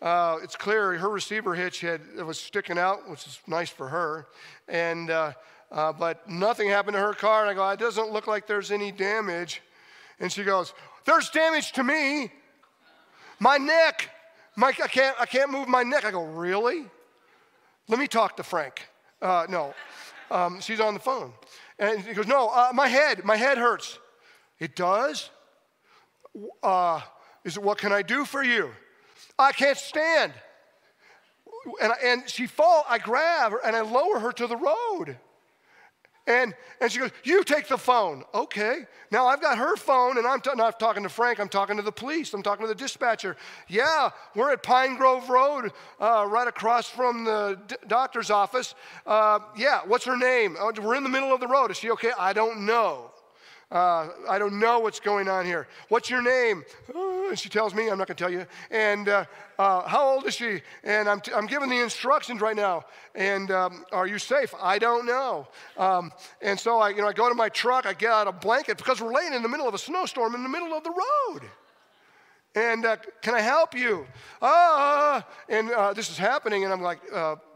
uh, 0.00 0.38
it's 0.42 0.56
clear 0.56 0.96
her 0.98 1.08
receiver 1.08 1.54
hitch 1.54 1.80
had 1.80 2.00
was 2.16 2.38
sticking 2.38 2.78
out, 2.78 3.08
which 3.08 3.26
is 3.26 3.40
nice 3.48 3.70
for 3.70 3.88
her. 3.88 4.26
And 4.68 5.10
uh, 5.70 5.92
but 5.92 6.28
nothing 6.28 6.68
happened 6.68 6.94
to 6.94 7.00
her 7.00 7.14
car. 7.14 7.42
And 7.42 7.50
I 7.50 7.54
go, 7.54 7.68
it 7.70 7.78
doesn't 7.78 8.10
look 8.10 8.26
like 8.26 8.46
there's 8.46 8.70
any 8.70 8.92
damage. 8.92 9.62
And 10.20 10.30
she 10.30 10.44
goes, 10.44 10.72
there's 11.04 11.30
damage 11.30 11.72
to 11.72 11.84
me. 11.84 12.30
My 13.38 13.58
neck. 13.58 14.10
My, 14.56 14.68
I, 14.68 14.88
can't, 14.88 15.16
I 15.20 15.26
can't 15.26 15.50
move 15.50 15.68
my 15.68 15.82
neck. 15.82 16.04
I 16.04 16.10
go, 16.10 16.24
Really? 16.24 16.86
Let 17.88 17.98
me 18.00 18.08
talk 18.08 18.36
to 18.38 18.42
Frank. 18.42 18.88
Uh, 19.22 19.46
no. 19.48 19.74
Um, 20.30 20.60
she's 20.60 20.80
on 20.80 20.94
the 20.94 21.00
phone. 21.00 21.32
And 21.78 22.00
he 22.00 22.14
goes, 22.14 22.26
No, 22.26 22.48
uh, 22.48 22.70
my 22.72 22.88
head. 22.88 23.24
My 23.24 23.36
head 23.36 23.58
hurts. 23.58 23.98
It 24.58 24.74
does? 24.74 25.30
Uh, 26.62 27.00
is 27.44 27.56
it 27.56 27.62
what 27.62 27.78
can 27.78 27.92
I 27.92 28.02
do 28.02 28.24
for 28.24 28.42
you? 28.42 28.70
I 29.38 29.52
can't 29.52 29.78
stand. 29.78 30.32
And, 31.80 31.92
and 32.02 32.28
she 32.28 32.46
fall, 32.46 32.84
I 32.88 32.98
grab 32.98 33.52
her 33.52 33.60
and 33.64 33.76
I 33.76 33.80
lower 33.80 34.18
her 34.20 34.32
to 34.32 34.46
the 34.46 34.56
road. 34.56 35.18
And, 36.26 36.54
and 36.80 36.90
she 36.90 36.98
goes, 36.98 37.10
You 37.24 37.44
take 37.44 37.68
the 37.68 37.78
phone. 37.78 38.24
Okay. 38.34 38.86
Now 39.10 39.26
I've 39.26 39.40
got 39.40 39.58
her 39.58 39.76
phone, 39.76 40.18
and 40.18 40.26
I'm 40.26 40.40
t- 40.40 40.50
not 40.56 40.80
talking 40.80 41.04
to 41.04 41.08
Frank, 41.08 41.38
I'm 41.38 41.48
talking 41.48 41.76
to 41.76 41.82
the 41.82 41.92
police, 41.92 42.34
I'm 42.34 42.42
talking 42.42 42.64
to 42.64 42.68
the 42.68 42.74
dispatcher. 42.74 43.36
Yeah, 43.68 44.10
we're 44.34 44.50
at 44.50 44.62
Pine 44.62 44.96
Grove 44.96 45.28
Road, 45.28 45.72
uh, 46.00 46.26
right 46.28 46.48
across 46.48 46.88
from 46.88 47.24
the 47.24 47.58
d- 47.68 47.76
doctor's 47.86 48.30
office. 48.30 48.74
Uh, 49.06 49.38
yeah, 49.56 49.82
what's 49.86 50.04
her 50.04 50.16
name? 50.16 50.56
Oh, 50.58 50.72
we're 50.82 50.96
in 50.96 51.04
the 51.04 51.08
middle 51.08 51.32
of 51.32 51.40
the 51.40 51.46
road. 51.46 51.70
Is 51.70 51.76
she 51.76 51.90
okay? 51.92 52.12
I 52.18 52.32
don't 52.32 52.66
know. 52.66 53.10
Uh, 53.68 54.10
I 54.28 54.38
don't 54.38 54.60
know 54.60 54.78
what's 54.78 55.00
going 55.00 55.26
on 55.26 55.44
here. 55.44 55.66
What's 55.88 56.08
your 56.08 56.22
name? 56.22 56.64
Uh, 56.94 57.34
she 57.34 57.48
tells 57.48 57.74
me, 57.74 57.90
I'm 57.90 57.98
not 57.98 58.06
going 58.06 58.16
to 58.16 58.22
tell 58.22 58.30
you. 58.30 58.46
And 58.70 59.08
uh, 59.08 59.24
uh, 59.58 59.88
how 59.88 60.08
old 60.08 60.26
is 60.26 60.36
she? 60.36 60.62
And 60.84 61.08
I'm, 61.08 61.20
t- 61.20 61.32
I'm 61.34 61.46
giving 61.46 61.68
the 61.68 61.80
instructions 61.80 62.40
right 62.40 62.54
now. 62.54 62.84
And 63.16 63.50
um, 63.50 63.84
are 63.90 64.06
you 64.06 64.18
safe? 64.18 64.54
I 64.60 64.78
don't 64.78 65.04
know. 65.04 65.48
Um, 65.76 66.12
and 66.40 66.60
so 66.60 66.78
I, 66.78 66.90
you 66.90 66.98
know, 66.98 67.08
I 67.08 67.12
go 67.12 67.28
to 67.28 67.34
my 67.34 67.48
truck, 67.48 67.86
I 67.86 67.92
get 67.92 68.12
out 68.12 68.28
a 68.28 68.32
blanket 68.32 68.78
because 68.78 69.00
we're 69.00 69.12
laying 69.12 69.32
in 69.32 69.42
the 69.42 69.48
middle 69.48 69.66
of 69.66 69.74
a 69.74 69.78
snowstorm 69.78 70.36
in 70.36 70.44
the 70.44 70.48
middle 70.48 70.72
of 70.72 70.84
the 70.84 70.90
road. 70.90 71.42
And 72.54 72.86
uh, 72.86 72.96
can 73.20 73.34
I 73.34 73.40
help 73.40 73.74
you? 73.74 74.06
Ah, 74.40 75.26
and 75.48 75.68
this 75.94 76.08
is 76.08 76.16
happening, 76.16 76.64
and 76.64 76.72
I'm 76.72 76.80
like, 76.80 77.00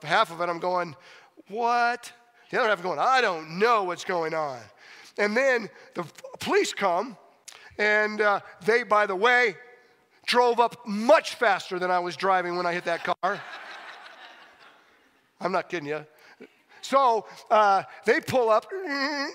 half 0.03 0.31
of 0.31 0.43
it, 0.43 0.49
I'm 0.51 0.59
going, 0.59 0.95
what? 1.49 2.13
The 2.51 2.59
other 2.59 2.69
half, 2.69 2.83
going, 2.83 2.99
I 2.99 3.21
don't 3.21 3.59
know 3.59 3.85
what's 3.85 4.05
going 4.05 4.35
on. 4.35 4.59
And 5.21 5.37
then 5.37 5.69
the 5.93 6.05
police 6.39 6.73
come, 6.73 7.15
and 7.79 8.23
uh, 8.23 8.41
they, 8.65 8.85
by 8.85 9.05
the 9.05 9.15
way, 9.15 9.55
drove 10.25 10.59
up 10.59 10.87
much 10.87 11.35
faster 11.35 11.79
than 11.79 11.91
I 11.91 11.99
was 11.99 12.17
driving 12.17 12.57
when 12.57 12.65
I 12.65 12.73
hit 12.73 12.87
that 12.87 13.05
car. 13.05 13.43
I'm 15.39 15.53
not 15.53 15.69
kidding 15.69 15.89
you. 15.89 16.07
So 16.81 17.27
uh, 17.51 17.83
they 18.07 18.21
pull 18.21 18.49
up, 18.49 18.67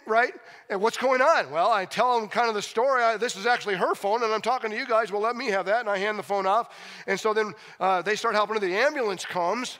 right? 0.08 0.34
And 0.72 0.82
what's 0.82 0.98
going 0.98 1.22
on? 1.22 1.52
Well, 1.52 1.72
I 1.72 1.86
tell 1.86 2.20
them 2.20 2.28
kind 2.30 2.50
of 2.50 2.56
the 2.56 2.64
story. 2.64 3.04
I, 3.04 3.18
this 3.18 3.36
is 3.36 3.46
actually 3.46 3.76
her 3.76 3.94
phone, 3.94 4.24
and 4.24 4.34
I'm 4.34 4.42
talking 4.42 4.72
to 4.72 4.76
you 4.76 4.88
guys. 4.88 5.12
Well, 5.12 5.22
let 5.22 5.36
me 5.36 5.52
have 5.52 5.68
that. 5.68 5.82
And 5.82 5.90
I 5.90 6.00
hand 6.00 6.18
the 6.18 6.24
phone 6.24 6.48
off. 6.48 6.74
And 7.06 7.20
so 7.20 7.32
then 7.32 7.54
uh, 7.80 8.02
they 8.02 8.16
start 8.16 8.34
helping 8.34 8.56
her. 8.56 8.60
The 8.60 8.76
ambulance 8.76 9.24
comes. 9.24 9.78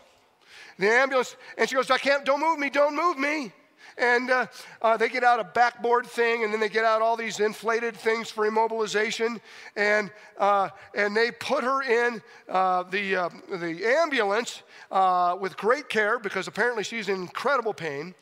The 0.78 0.88
ambulance, 0.88 1.36
and 1.58 1.68
she 1.68 1.76
goes, 1.76 1.90
I 1.90 1.98
can't, 1.98 2.26
don't 2.26 2.42
move 2.42 2.60
me, 2.60 2.70
don't 2.70 2.96
move 2.96 3.18
me. 3.18 3.52
And 3.98 4.30
uh, 4.30 4.48
uh, 4.82 4.98
they 4.98 5.08
get 5.08 5.24
out 5.24 5.40
a 5.40 5.44
backboard 5.46 6.06
thing, 6.06 6.44
and 6.44 6.52
then 6.52 6.60
they 6.60 6.68
get 6.68 6.84
out 6.84 7.02
all 7.02 7.16
these 7.16 7.40
inflated 7.40 7.96
things 7.96 8.30
for 8.30 8.50
immobilization, 8.50 9.40
and 9.78 10.12
uh, 10.38 10.70
and 10.94 11.16
they 11.16 11.32
put 11.32 11.64
her 11.64 11.82
in 11.82 12.22
uh, 12.50 12.84
the 12.84 13.16
uh, 13.16 13.30
the 13.50 13.86
ambulance 13.86 14.64
uh, 14.92 15.38
with 15.40 15.56
great 15.56 15.88
care 15.88 16.20
because 16.20 16.48
apparently 16.48 16.84
she's 16.84 17.08
in 17.08 17.16
incredible 17.16 17.74
pain. 17.74 18.14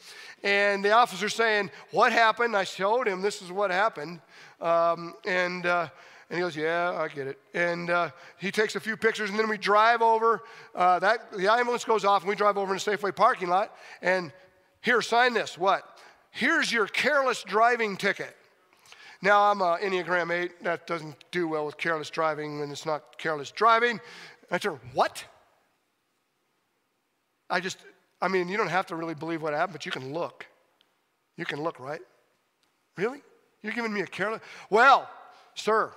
And 0.43 0.85
the 0.85 0.91
officer's 0.91 1.33
saying, 1.33 1.71
"What 1.89 2.11
happened?" 2.11 2.55
I 2.55 2.65
showed 2.65 3.07
him 3.07 3.21
this 3.21 3.41
is 3.41 3.51
what 3.51 3.71
happened, 3.71 4.21
um, 4.61 5.15
and. 5.25 5.65
And 6.29 6.39
he 6.39 6.45
goes, 6.45 6.55
Yeah, 6.55 6.97
I 6.97 7.09
get 7.09 7.27
it. 7.27 7.39
And 7.53 7.91
uh, 7.91 8.09
he 8.39 8.49
takes 8.49 8.75
a 8.75 8.79
few 8.79 8.97
pictures, 8.97 9.29
and 9.29 9.37
then 9.37 9.47
we 9.47 9.57
drive 9.57 10.01
over. 10.01 10.41
Uh, 10.73 10.97
that 10.97 11.31
the 11.31 11.51
ambulance 11.51 11.83
goes 11.83 12.05
off, 12.05 12.23
and 12.23 12.29
we 12.29 12.35
drive 12.35 12.57
over 12.57 12.73
in 12.73 12.77
a 12.77 12.79
Safeway 12.79 13.15
parking 13.15 13.49
lot. 13.49 13.75
And 14.01 14.31
here, 14.83 15.01
sign 15.01 15.33
this. 15.33 15.57
What? 15.57 15.83
Here's 16.29 16.71
your 16.71 16.87
careless 16.87 17.41
driving 17.43 17.95
ticket. 17.95 18.35
Now, 19.21 19.49
I'm 19.49 19.61
an 19.61 19.79
Enneagram 19.79 20.31
8. 20.31 20.63
That 20.63 20.85
doesn't 20.85 21.15
do 21.31 21.47
well 21.47 21.65
with 21.65 21.77
careless 21.77 22.09
driving 22.09 22.59
when 22.59 22.69
it's 22.69 22.85
not 22.85 23.17
careless 23.17 23.49
driving. 23.49 24.01
I 24.51 24.57
turn, 24.57 24.79
what? 24.93 25.23
I 27.49 27.61
just, 27.61 27.77
I 28.21 28.27
mean, 28.27 28.49
you 28.49 28.57
don't 28.57 28.67
have 28.67 28.85
to 28.87 28.97
really 28.97 29.13
believe 29.15 29.41
what 29.41 29.53
happened, 29.53 29.71
but 29.73 29.85
you 29.85 29.91
can 29.91 30.13
look. 30.13 30.45
You 31.37 31.45
can 31.45 31.63
look, 31.63 31.79
right? 31.79 32.01
Really? 32.97 33.21
You're 33.61 33.73
giving 33.73 33.93
me 33.93 34.01
a 34.01 34.05
careless? 34.05 34.41
Well, 34.69 35.09
sir, 35.55 35.91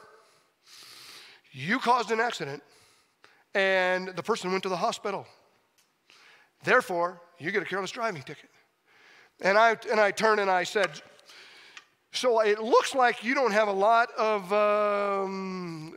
you 1.50 1.80
caused 1.80 2.12
an 2.12 2.20
accident 2.20 2.62
and 3.52 4.08
the 4.10 4.22
person 4.22 4.52
went 4.52 4.62
to 4.62 4.68
the 4.68 4.76
hospital. 4.76 5.26
Therefore, 6.62 7.20
you 7.40 7.50
get 7.50 7.62
a 7.62 7.66
careless 7.66 7.90
driving 7.90 8.22
ticket. 8.22 8.48
And 9.40 9.58
I, 9.58 9.76
and 9.90 10.00
I 10.00 10.10
turned 10.10 10.40
and 10.40 10.50
I 10.50 10.64
said, 10.64 10.90
So 12.12 12.40
it 12.40 12.60
looks 12.60 12.94
like 12.94 13.22
you 13.22 13.34
don't 13.34 13.52
have 13.52 13.68
a 13.68 13.72
lot 13.72 14.08
of 14.16 14.52
um, 14.52 15.94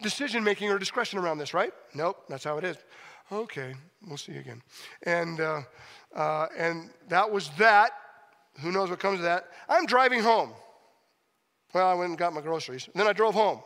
decision 0.00 0.42
making 0.42 0.70
or 0.70 0.78
discretion 0.78 1.18
around 1.18 1.38
this, 1.38 1.54
right? 1.54 1.72
Nope, 1.94 2.24
that's 2.28 2.44
how 2.44 2.58
it 2.58 2.64
is. 2.64 2.76
Okay, 3.30 3.74
we'll 4.06 4.16
see 4.16 4.32
you 4.32 4.40
again. 4.40 4.62
And, 5.04 5.40
uh, 5.40 5.62
uh, 6.14 6.48
and 6.56 6.90
that 7.08 7.30
was 7.30 7.50
that. 7.58 7.92
Who 8.60 8.72
knows 8.72 8.90
what 8.90 8.98
comes 8.98 9.20
of 9.20 9.24
that? 9.24 9.48
I'm 9.68 9.86
driving 9.86 10.20
home. 10.20 10.50
Well, 11.72 11.88
I 11.88 11.94
went 11.94 12.10
and 12.10 12.18
got 12.18 12.34
my 12.34 12.42
groceries. 12.42 12.88
And 12.92 13.00
then 13.00 13.06
I 13.06 13.14
drove 13.14 13.32
home. 13.32 13.60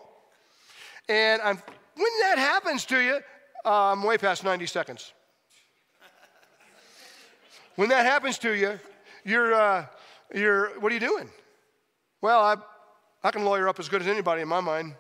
And 1.09 1.43
I'm, 1.43 1.57
when 1.57 2.11
that 2.23 2.39
happens 2.39 2.85
to 2.87 3.01
you, 3.01 3.21
uh, 3.65 3.93
I'm 3.93 4.03
way 4.03 4.19
past 4.19 4.45
90 4.45 4.67
seconds. 4.67 5.13
when 7.75 7.89
that 7.89 8.07
happens 8.07 8.39
to 8.39 8.53
you, 8.53 8.79
you're, 9.27 9.53
uh, 9.53 9.87
you're, 10.33 10.79
what 10.79 10.93
are 10.93 10.95
you 10.95 11.01
doing? 11.01 11.29
Well, 12.23 12.41
I, 12.41 12.57
I 13.27 13.33
can 13.33 13.45
lawyer 13.45 13.69
up 13.69 13.81
as 13.81 13.89
good 13.89 14.01
as 14.01 14.07
anybody 14.07 14.43
in 14.43 14.49
my 14.49 14.61
mind. 14.61 14.95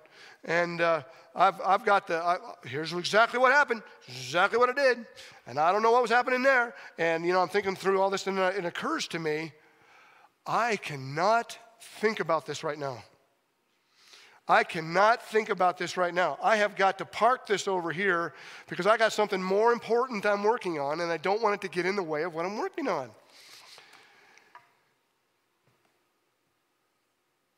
And 0.45 0.81
uh, 0.81 1.03
I've, 1.35 1.61
I've 1.65 1.85
got 1.85 2.09
the, 2.09 2.17
I, 2.17 2.39
here's 2.65 2.93
exactly 2.93 3.39
what 3.39 3.53
happened, 3.53 3.83
exactly 4.09 4.59
what 4.59 4.69
I 4.69 4.73
did. 4.73 5.07
And 5.47 5.61
I 5.61 5.71
don't 5.71 5.83
know 5.83 5.93
what 5.93 6.03
was 6.03 6.11
happening 6.11 6.43
there. 6.43 6.75
And, 6.99 7.25
you 7.25 7.33
know, 7.33 7.41
I'm 7.41 7.49
thinking 7.49 7.77
through 7.77 8.01
all 8.01 8.11
this, 8.11 8.27
and 8.27 8.37
it 8.39 8.65
occurs 8.65 9.07
to 9.09 9.21
me, 9.21 9.53
I 10.45 10.77
cannot 10.77 11.57
think 12.01 12.19
about 12.19 12.47
this 12.47 12.65
right 12.65 12.79
now. 12.79 13.03
I 14.49 14.65
cannot 14.65 15.25
think 15.25 15.51
about 15.51 15.79
this 15.79 15.97
right 15.97 16.15
now. 16.15 16.39
I 16.43 16.57
have 16.57 16.77
got 16.77 16.99
to 16.99 17.05
park 17.05 17.47
this 17.47 17.67
over 17.67 17.91
here 17.91 18.35
because 18.69 18.87
I 18.87 18.97
got 18.97 19.13
something 19.13 19.43
more 19.43 19.73
important 19.73 20.27
I'm 20.27 20.45
working 20.45 20.79
on, 20.81 21.01
and 21.01 21.11
I 21.11 21.17
don't 21.17 21.43
want 21.43 21.55
it 21.55 21.61
to 21.63 21.69
get 21.69 21.87
in 21.87 21.97
the 21.97 22.03
way 22.03 22.23
of 22.23 22.35
what 22.35 22.45
I'm 22.45 22.57
working 22.57 22.89
on. 22.89 23.11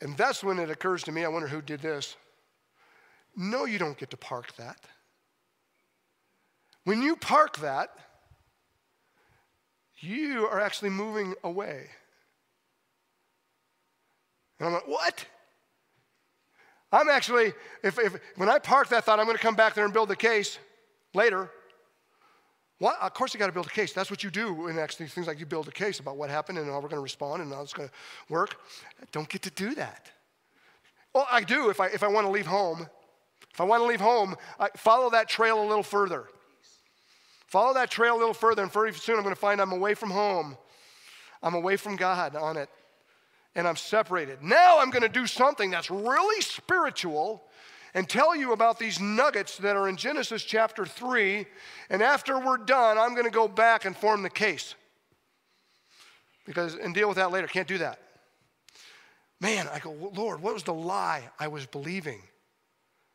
And 0.00 0.16
that's 0.16 0.44
when 0.44 0.58
it 0.58 0.70
occurs 0.70 1.02
to 1.04 1.12
me 1.12 1.24
I 1.24 1.28
wonder 1.28 1.48
who 1.48 1.60
did 1.60 1.80
this. 1.80 2.16
No, 3.36 3.64
you 3.64 3.78
don't 3.78 3.98
get 3.98 4.10
to 4.10 4.16
park 4.16 4.54
that. 4.56 4.78
When 6.84 7.02
you 7.02 7.16
park 7.16 7.58
that, 7.58 7.90
you 9.98 10.46
are 10.46 10.60
actually 10.60 10.90
moving 10.90 11.34
away. 11.44 11.90
And 14.58 14.68
I'm 14.68 14.74
like, 14.74 14.88
what? 14.88 15.24
I'm 16.90 17.08
actually, 17.08 17.52
if, 17.82 17.98
if 17.98 18.16
when 18.36 18.48
I 18.48 18.58
park 18.58 18.88
that 18.88 19.04
thought, 19.04 19.18
I'm 19.18 19.26
going 19.26 19.36
to 19.36 19.42
come 19.42 19.54
back 19.54 19.74
there 19.74 19.84
and 19.84 19.92
build 19.92 20.08
the 20.08 20.16
case 20.16 20.58
later. 21.14 21.50
Of 22.80 23.14
course, 23.14 23.34
you 23.34 23.40
got 23.40 23.46
to 23.46 23.52
build 23.52 23.66
a 23.66 23.70
case. 23.70 23.92
That's 23.92 24.10
what 24.10 24.22
you 24.22 24.30
do 24.30 24.68
in 24.68 24.78
actually 24.78 25.06
things 25.06 25.26
like 25.26 25.40
you 25.40 25.46
build 25.46 25.66
a 25.66 25.72
case 25.72 25.98
about 25.98 26.16
what 26.16 26.30
happened 26.30 26.58
and 26.58 26.68
how 26.68 26.74
we're 26.74 26.82
going 26.82 26.90
to 26.92 27.00
respond 27.00 27.42
and 27.42 27.52
how 27.52 27.62
it's 27.62 27.72
going 27.72 27.88
to 27.88 27.94
work. 28.32 28.60
I 29.00 29.04
don't 29.10 29.28
get 29.28 29.42
to 29.42 29.50
do 29.50 29.74
that. 29.74 30.10
Well, 31.12 31.26
I 31.30 31.42
do 31.42 31.70
if 31.70 31.80
I, 31.80 31.86
if 31.86 32.02
I 32.02 32.08
want 32.08 32.26
to 32.26 32.30
leave 32.30 32.46
home. 32.46 32.88
If 33.52 33.60
I 33.60 33.64
want 33.64 33.82
to 33.82 33.86
leave 33.86 34.00
home, 34.00 34.36
I 34.60 34.68
follow 34.76 35.10
that 35.10 35.28
trail 35.28 35.60
a 35.60 35.66
little 35.66 35.82
further. 35.82 36.28
Follow 37.48 37.74
that 37.74 37.90
trail 37.90 38.14
a 38.14 38.18
little 38.18 38.34
further, 38.34 38.62
and 38.62 38.72
pretty 38.72 38.96
soon 38.96 39.16
I'm 39.16 39.22
going 39.22 39.34
to 39.34 39.40
find 39.40 39.60
I'm 39.60 39.72
away 39.72 39.94
from 39.94 40.10
home. 40.10 40.56
I'm 41.42 41.54
away 41.54 41.76
from 41.76 41.96
God 41.96 42.36
on 42.36 42.56
it, 42.56 42.68
and 43.56 43.66
I'm 43.66 43.74
separated. 43.74 44.42
Now 44.42 44.78
I'm 44.78 44.90
going 44.90 45.02
to 45.02 45.08
do 45.08 45.26
something 45.26 45.70
that's 45.70 45.90
really 45.90 46.40
spiritual 46.42 47.42
and 47.94 48.08
tell 48.08 48.36
you 48.36 48.52
about 48.52 48.78
these 48.78 49.00
nuggets 49.00 49.56
that 49.58 49.76
are 49.76 49.88
in 49.88 49.96
Genesis 49.96 50.42
chapter 50.42 50.84
3. 50.84 51.46
And 51.90 52.02
after 52.02 52.38
we're 52.38 52.58
done, 52.58 52.98
I'm 52.98 53.12
going 53.14 53.24
to 53.24 53.30
go 53.30 53.48
back 53.48 53.84
and 53.84 53.96
form 53.96 54.22
the 54.22 54.30
case. 54.30 54.74
Because, 56.46 56.74
and 56.74 56.94
deal 56.94 57.08
with 57.08 57.16
that 57.16 57.30
later. 57.30 57.46
Can't 57.46 57.68
do 57.68 57.78
that. 57.78 58.00
Man, 59.40 59.68
I 59.72 59.78
go, 59.78 59.92
Lord, 60.14 60.42
what 60.42 60.54
was 60.54 60.62
the 60.62 60.74
lie 60.74 61.22
I 61.38 61.48
was 61.48 61.66
believing? 61.66 62.20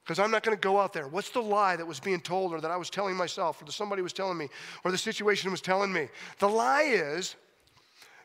Because 0.03 0.19
I'm 0.19 0.31
not 0.31 0.43
going 0.43 0.55
to 0.55 0.61
go 0.61 0.79
out 0.79 0.93
there. 0.93 1.07
What's 1.07 1.29
the 1.29 1.41
lie 1.41 1.75
that 1.75 1.85
was 1.85 1.99
being 1.99 2.19
told, 2.19 2.53
or 2.53 2.61
that 2.61 2.71
I 2.71 2.77
was 2.77 2.89
telling 2.89 3.15
myself, 3.15 3.61
or 3.61 3.65
that 3.65 3.71
somebody 3.71 4.01
was 4.01 4.13
telling 4.13 4.37
me, 4.37 4.49
or 4.83 4.91
the 4.91 4.97
situation 4.97 5.49
was 5.51 5.61
telling 5.61 5.91
me? 5.91 6.09
The 6.39 6.49
lie 6.49 6.83
is 6.83 7.35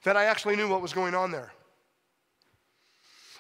that 0.05 0.17
I 0.17 0.25
actually 0.25 0.57
knew 0.57 0.69
what 0.69 0.83
was 0.83 0.93
going 0.93 1.15
on 1.15 1.31
there. 1.31 1.53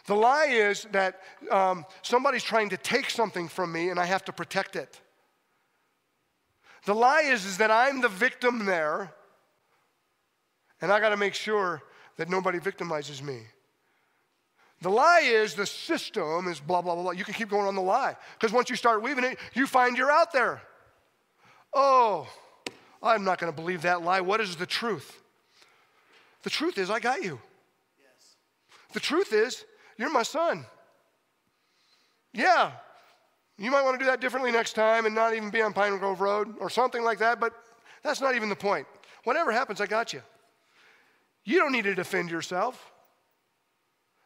The 0.09 0.17
lie 0.17 0.47
is 0.47 0.87
that 0.93 1.21
um, 1.51 1.85
somebody's 2.01 2.43
trying 2.43 2.71
to 2.71 2.79
take 2.79 3.11
something 3.11 3.47
from 3.47 3.71
me 3.71 3.91
and 3.91 4.01
I 4.01 4.07
have 4.07 4.25
to 4.25 4.33
protect 4.33 4.75
it. 4.75 4.99
The 6.87 6.95
lie 6.95 7.25
is, 7.27 7.45
is 7.45 7.59
that 7.59 7.71
I'm 7.71 8.01
the 8.01 8.09
victim 8.09 8.65
there 8.65 9.13
and 10.81 10.91
I 10.91 10.99
got 10.99 11.11
to 11.11 11.19
make 11.19 11.35
sure 11.35 11.83
that 12.17 12.31
nobody 12.31 12.59
victimizes 12.59 13.23
me. 13.23 13.41
The 14.81 14.89
lie 14.89 15.25
is 15.25 15.55
the 15.55 15.67
system 15.67 16.49
is 16.49 16.59
blah, 16.59 16.81
blah, 16.81 16.95
blah, 16.95 17.03
blah. 17.03 17.13
You 17.13 17.25
can 17.25 17.35
keep 17.35 17.51
going 17.51 17.67
on 17.67 17.75
the 17.75 17.83
lie. 17.83 18.17
Because 18.33 18.51
once 18.51 18.71
you 18.71 18.77
start 18.77 19.03
weaving 19.03 19.25
it, 19.25 19.37
you 19.53 19.67
find 19.67 19.95
you're 19.99 20.11
out 20.11 20.33
there. 20.33 20.63
Oh, 21.75 22.27
I'm 23.03 23.25
not 23.25 23.39
going 23.39 23.53
to 23.53 23.57
believe 23.57 23.83
that 23.83 24.01
lie. 24.01 24.23
What 24.23 24.41
is 24.41 24.57
the 24.57 24.65
truth? 24.65 25.21
The 26.45 26.51
truth 26.51 26.79
is, 26.79 26.89
I 26.89 26.99
got 26.99 27.23
you. 27.23 27.39
Yes. 28.01 28.37
The 28.95 29.01
truth 29.01 29.35
is, 29.35 29.67
you're 29.99 30.11
my 30.11 30.23
son. 30.23 30.65
Yeah, 32.33 32.73
you 33.59 33.71
might 33.71 33.83
want 33.83 33.99
to 33.99 34.05
do 34.05 34.09
that 34.11 34.21
differently 34.21 34.53
next 34.53 34.75
time 34.75 35.05
and 35.05 35.15
not 35.15 35.35
even 35.35 35.51
be 35.51 35.61
on 35.61 35.73
Pine 35.73 35.99
Grove 35.99 36.21
Road 36.21 36.55
or 36.61 36.71
something 36.71 37.03
like 37.03 37.19
that, 37.19 37.41
but 37.41 37.53
that's 38.05 38.21
not 38.21 38.37
even 38.37 38.49
the 38.49 38.57
point. 38.57 38.87
Whatever 39.25 39.51
happens, 39.51 39.81
I 39.81 39.87
got 39.87 40.13
you. 40.13 40.23
You 41.45 41.59
don't 41.59 41.73
need 41.73 41.85
to 41.85 41.95
defend 41.95 42.31
yourself. 42.31 42.93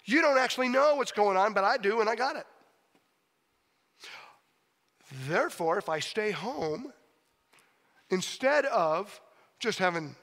You 0.05 0.20
don't 0.20 0.39
actually 0.39 0.68
know 0.68 0.97
what's 0.97 1.12
going 1.12 1.37
on, 1.37 1.55
but 1.55 1.64
I 1.64 1.79
do, 1.79 2.01
and 2.01 2.11
I 2.11 2.14
got 2.14 2.37
it. 2.37 2.47
Therefore, 5.27 5.79
if 5.79 5.89
I 5.89 6.01
stay 6.01 6.31
home, 6.31 6.93
instead 8.11 8.66
of 8.66 9.20
just 9.61 9.79
having 9.79 10.16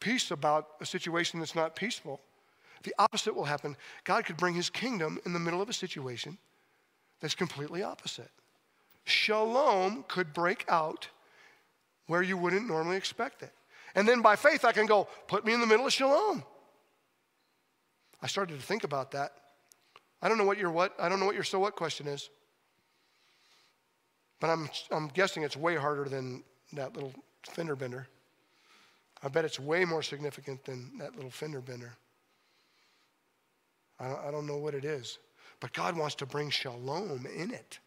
peace 0.00 0.30
about 0.30 0.66
a 0.80 0.86
situation 0.86 1.40
that's 1.40 1.54
not 1.54 1.76
peaceful, 1.76 2.20
the 2.82 2.94
opposite 2.98 3.34
will 3.34 3.44
happen. 3.44 3.76
God 4.04 4.24
could 4.24 4.36
bring 4.36 4.54
his 4.54 4.70
kingdom 4.70 5.18
in 5.24 5.32
the 5.32 5.38
middle 5.38 5.60
of 5.60 5.68
a 5.68 5.72
situation 5.72 6.38
that's 7.20 7.34
completely 7.34 7.82
opposite. 7.82 8.30
Shalom 9.04 10.04
could 10.08 10.32
break 10.32 10.64
out 10.68 11.08
where 12.06 12.22
you 12.22 12.36
wouldn't 12.36 12.66
normally 12.66 12.96
expect 12.96 13.42
it. 13.42 13.52
And 13.94 14.06
then 14.06 14.22
by 14.22 14.36
faith, 14.36 14.64
I 14.64 14.72
can 14.72 14.86
go, 14.86 15.08
put 15.26 15.44
me 15.44 15.52
in 15.52 15.60
the 15.60 15.66
middle 15.66 15.86
of 15.86 15.92
shalom. 15.92 16.44
I 18.22 18.26
started 18.26 18.58
to 18.58 18.64
think 18.64 18.84
about 18.84 19.12
that. 19.12 19.32
I 20.22 20.28
don't 20.28 20.38
know 20.38 20.44
what 20.44 20.58
your 20.58 20.70
what, 20.70 20.94
I 20.98 21.08
don't 21.08 21.20
know 21.20 21.26
what 21.26 21.34
your 21.34 21.44
so 21.44 21.58
what 21.58 21.76
question 21.76 22.06
is. 22.06 22.28
But 24.38 24.50
I'm, 24.50 24.70
I'm 24.90 25.08
guessing 25.08 25.42
it's 25.42 25.56
way 25.56 25.76
harder 25.76 26.08
than 26.08 26.44
that 26.72 26.94
little 26.94 27.12
fender 27.48 27.76
bender. 27.76 28.06
I 29.22 29.28
bet 29.28 29.44
it's 29.44 29.60
way 29.60 29.84
more 29.84 30.02
significant 30.02 30.64
than 30.64 30.98
that 30.98 31.14
little 31.14 31.30
fender 31.30 31.60
bender. 31.60 31.92
I 34.00 34.30
don't, 34.30 34.46
know 34.46 34.56
what 34.56 34.74
it 34.74 34.84
is. 34.84 35.18
But 35.60 35.74
God 35.74 35.96
wants 35.96 36.14
to 36.16 36.26
bring 36.26 36.48
shalom 36.48 37.26
in 37.26 37.50
it 37.50 37.78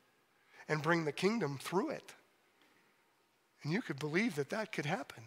and 0.67 0.81
bring 0.81 1.05
the 1.05 1.11
kingdom 1.11 1.57
through 1.59 1.89
it. 1.89 2.13
And 3.63 3.73
you 3.73 3.81
could 3.81 3.97
believe 3.97 4.35
that 4.35 4.51
that 4.51 4.71
could 4.71 4.85
happen. 4.85 5.23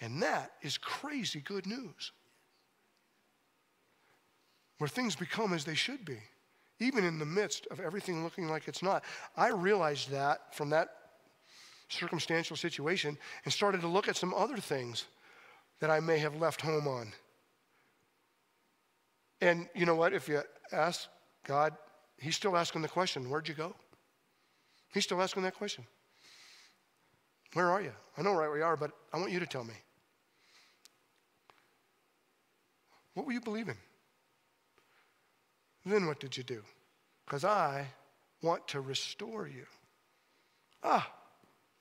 And 0.00 0.22
that 0.22 0.52
is 0.62 0.78
crazy 0.78 1.40
good 1.40 1.66
news 1.66 2.12
where 4.78 4.88
things 4.88 5.16
become 5.16 5.52
as 5.52 5.64
they 5.64 5.74
should 5.74 6.04
be, 6.04 6.18
even 6.78 7.04
in 7.04 7.18
the 7.18 7.26
midst 7.26 7.66
of 7.70 7.80
everything 7.80 8.22
looking 8.22 8.48
like 8.48 8.68
it's 8.68 8.82
not. 8.82 9.04
I 9.36 9.48
realized 9.48 10.10
that 10.10 10.54
from 10.54 10.70
that 10.70 10.88
circumstantial 11.88 12.56
situation 12.56 13.18
and 13.44 13.52
started 13.52 13.80
to 13.80 13.88
look 13.88 14.08
at 14.08 14.16
some 14.16 14.34
other 14.34 14.58
things 14.58 15.06
that 15.80 15.90
I 15.90 16.00
may 16.00 16.18
have 16.18 16.36
left 16.36 16.60
home 16.60 16.86
on. 16.86 17.12
And 19.40 19.68
you 19.74 19.86
know 19.86 19.94
what? 19.94 20.12
If 20.12 20.28
you 20.28 20.42
ask 20.72 21.08
God, 21.46 21.74
He's 22.18 22.34
still 22.34 22.56
asking 22.56 22.82
the 22.82 22.88
question 22.88 23.30
Where'd 23.30 23.48
you 23.48 23.54
go? 23.54 23.74
He's 24.92 25.04
still 25.04 25.22
asking 25.22 25.42
that 25.44 25.54
question. 25.54 25.84
Where 27.54 27.70
are 27.70 27.80
you? 27.80 27.92
I 28.16 28.22
know 28.22 28.34
right 28.34 28.48
where 28.48 28.58
you 28.58 28.64
are, 28.64 28.76
but 28.76 28.90
I 29.12 29.18
want 29.18 29.32
you 29.32 29.40
to 29.40 29.46
tell 29.46 29.64
me. 29.64 29.74
What 33.14 33.26
were 33.26 33.32
you 33.32 33.40
believing? 33.40 33.76
Then 35.84 36.06
what 36.06 36.20
did 36.20 36.36
you 36.36 36.42
do? 36.42 36.62
Because 37.24 37.44
I 37.44 37.86
want 38.42 38.66
to 38.68 38.80
restore 38.80 39.48
you. 39.48 39.64
Ah, 40.82 41.10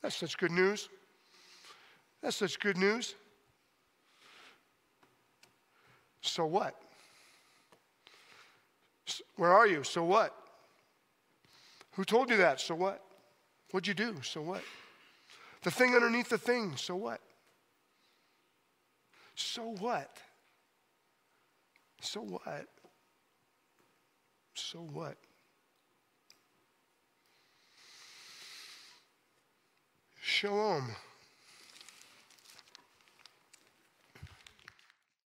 that's 0.02 0.16
such 0.16 0.38
good 0.38 0.52
news. 0.52 0.90
That's 2.22 2.38
such 2.38 2.60
good 2.60 2.78
news. 2.78 3.16
So 6.22 6.46
what? 6.46 6.76
Where 9.36 9.52
are 9.54 9.68
you? 9.68 9.84
So 9.84 10.04
what? 10.04 10.34
Who 11.94 12.04
told 12.04 12.30
you 12.30 12.38
that? 12.38 12.60
So 12.60 12.76
what? 12.76 13.02
What'd 13.72 13.88
you 13.88 13.94
do? 13.94 14.16
So 14.22 14.42
what? 14.42 14.62
The 15.64 15.72
thing 15.72 15.96
underneath 15.96 16.30
the 16.30 16.38
thing, 16.38 16.76
so 16.76 16.96
what? 16.96 17.20
So 19.36 19.76
what? 19.80 20.18
So 22.02 22.22
what? 22.22 22.68
So 24.54 24.80
what? 24.80 25.18
Shalom. 30.22 30.96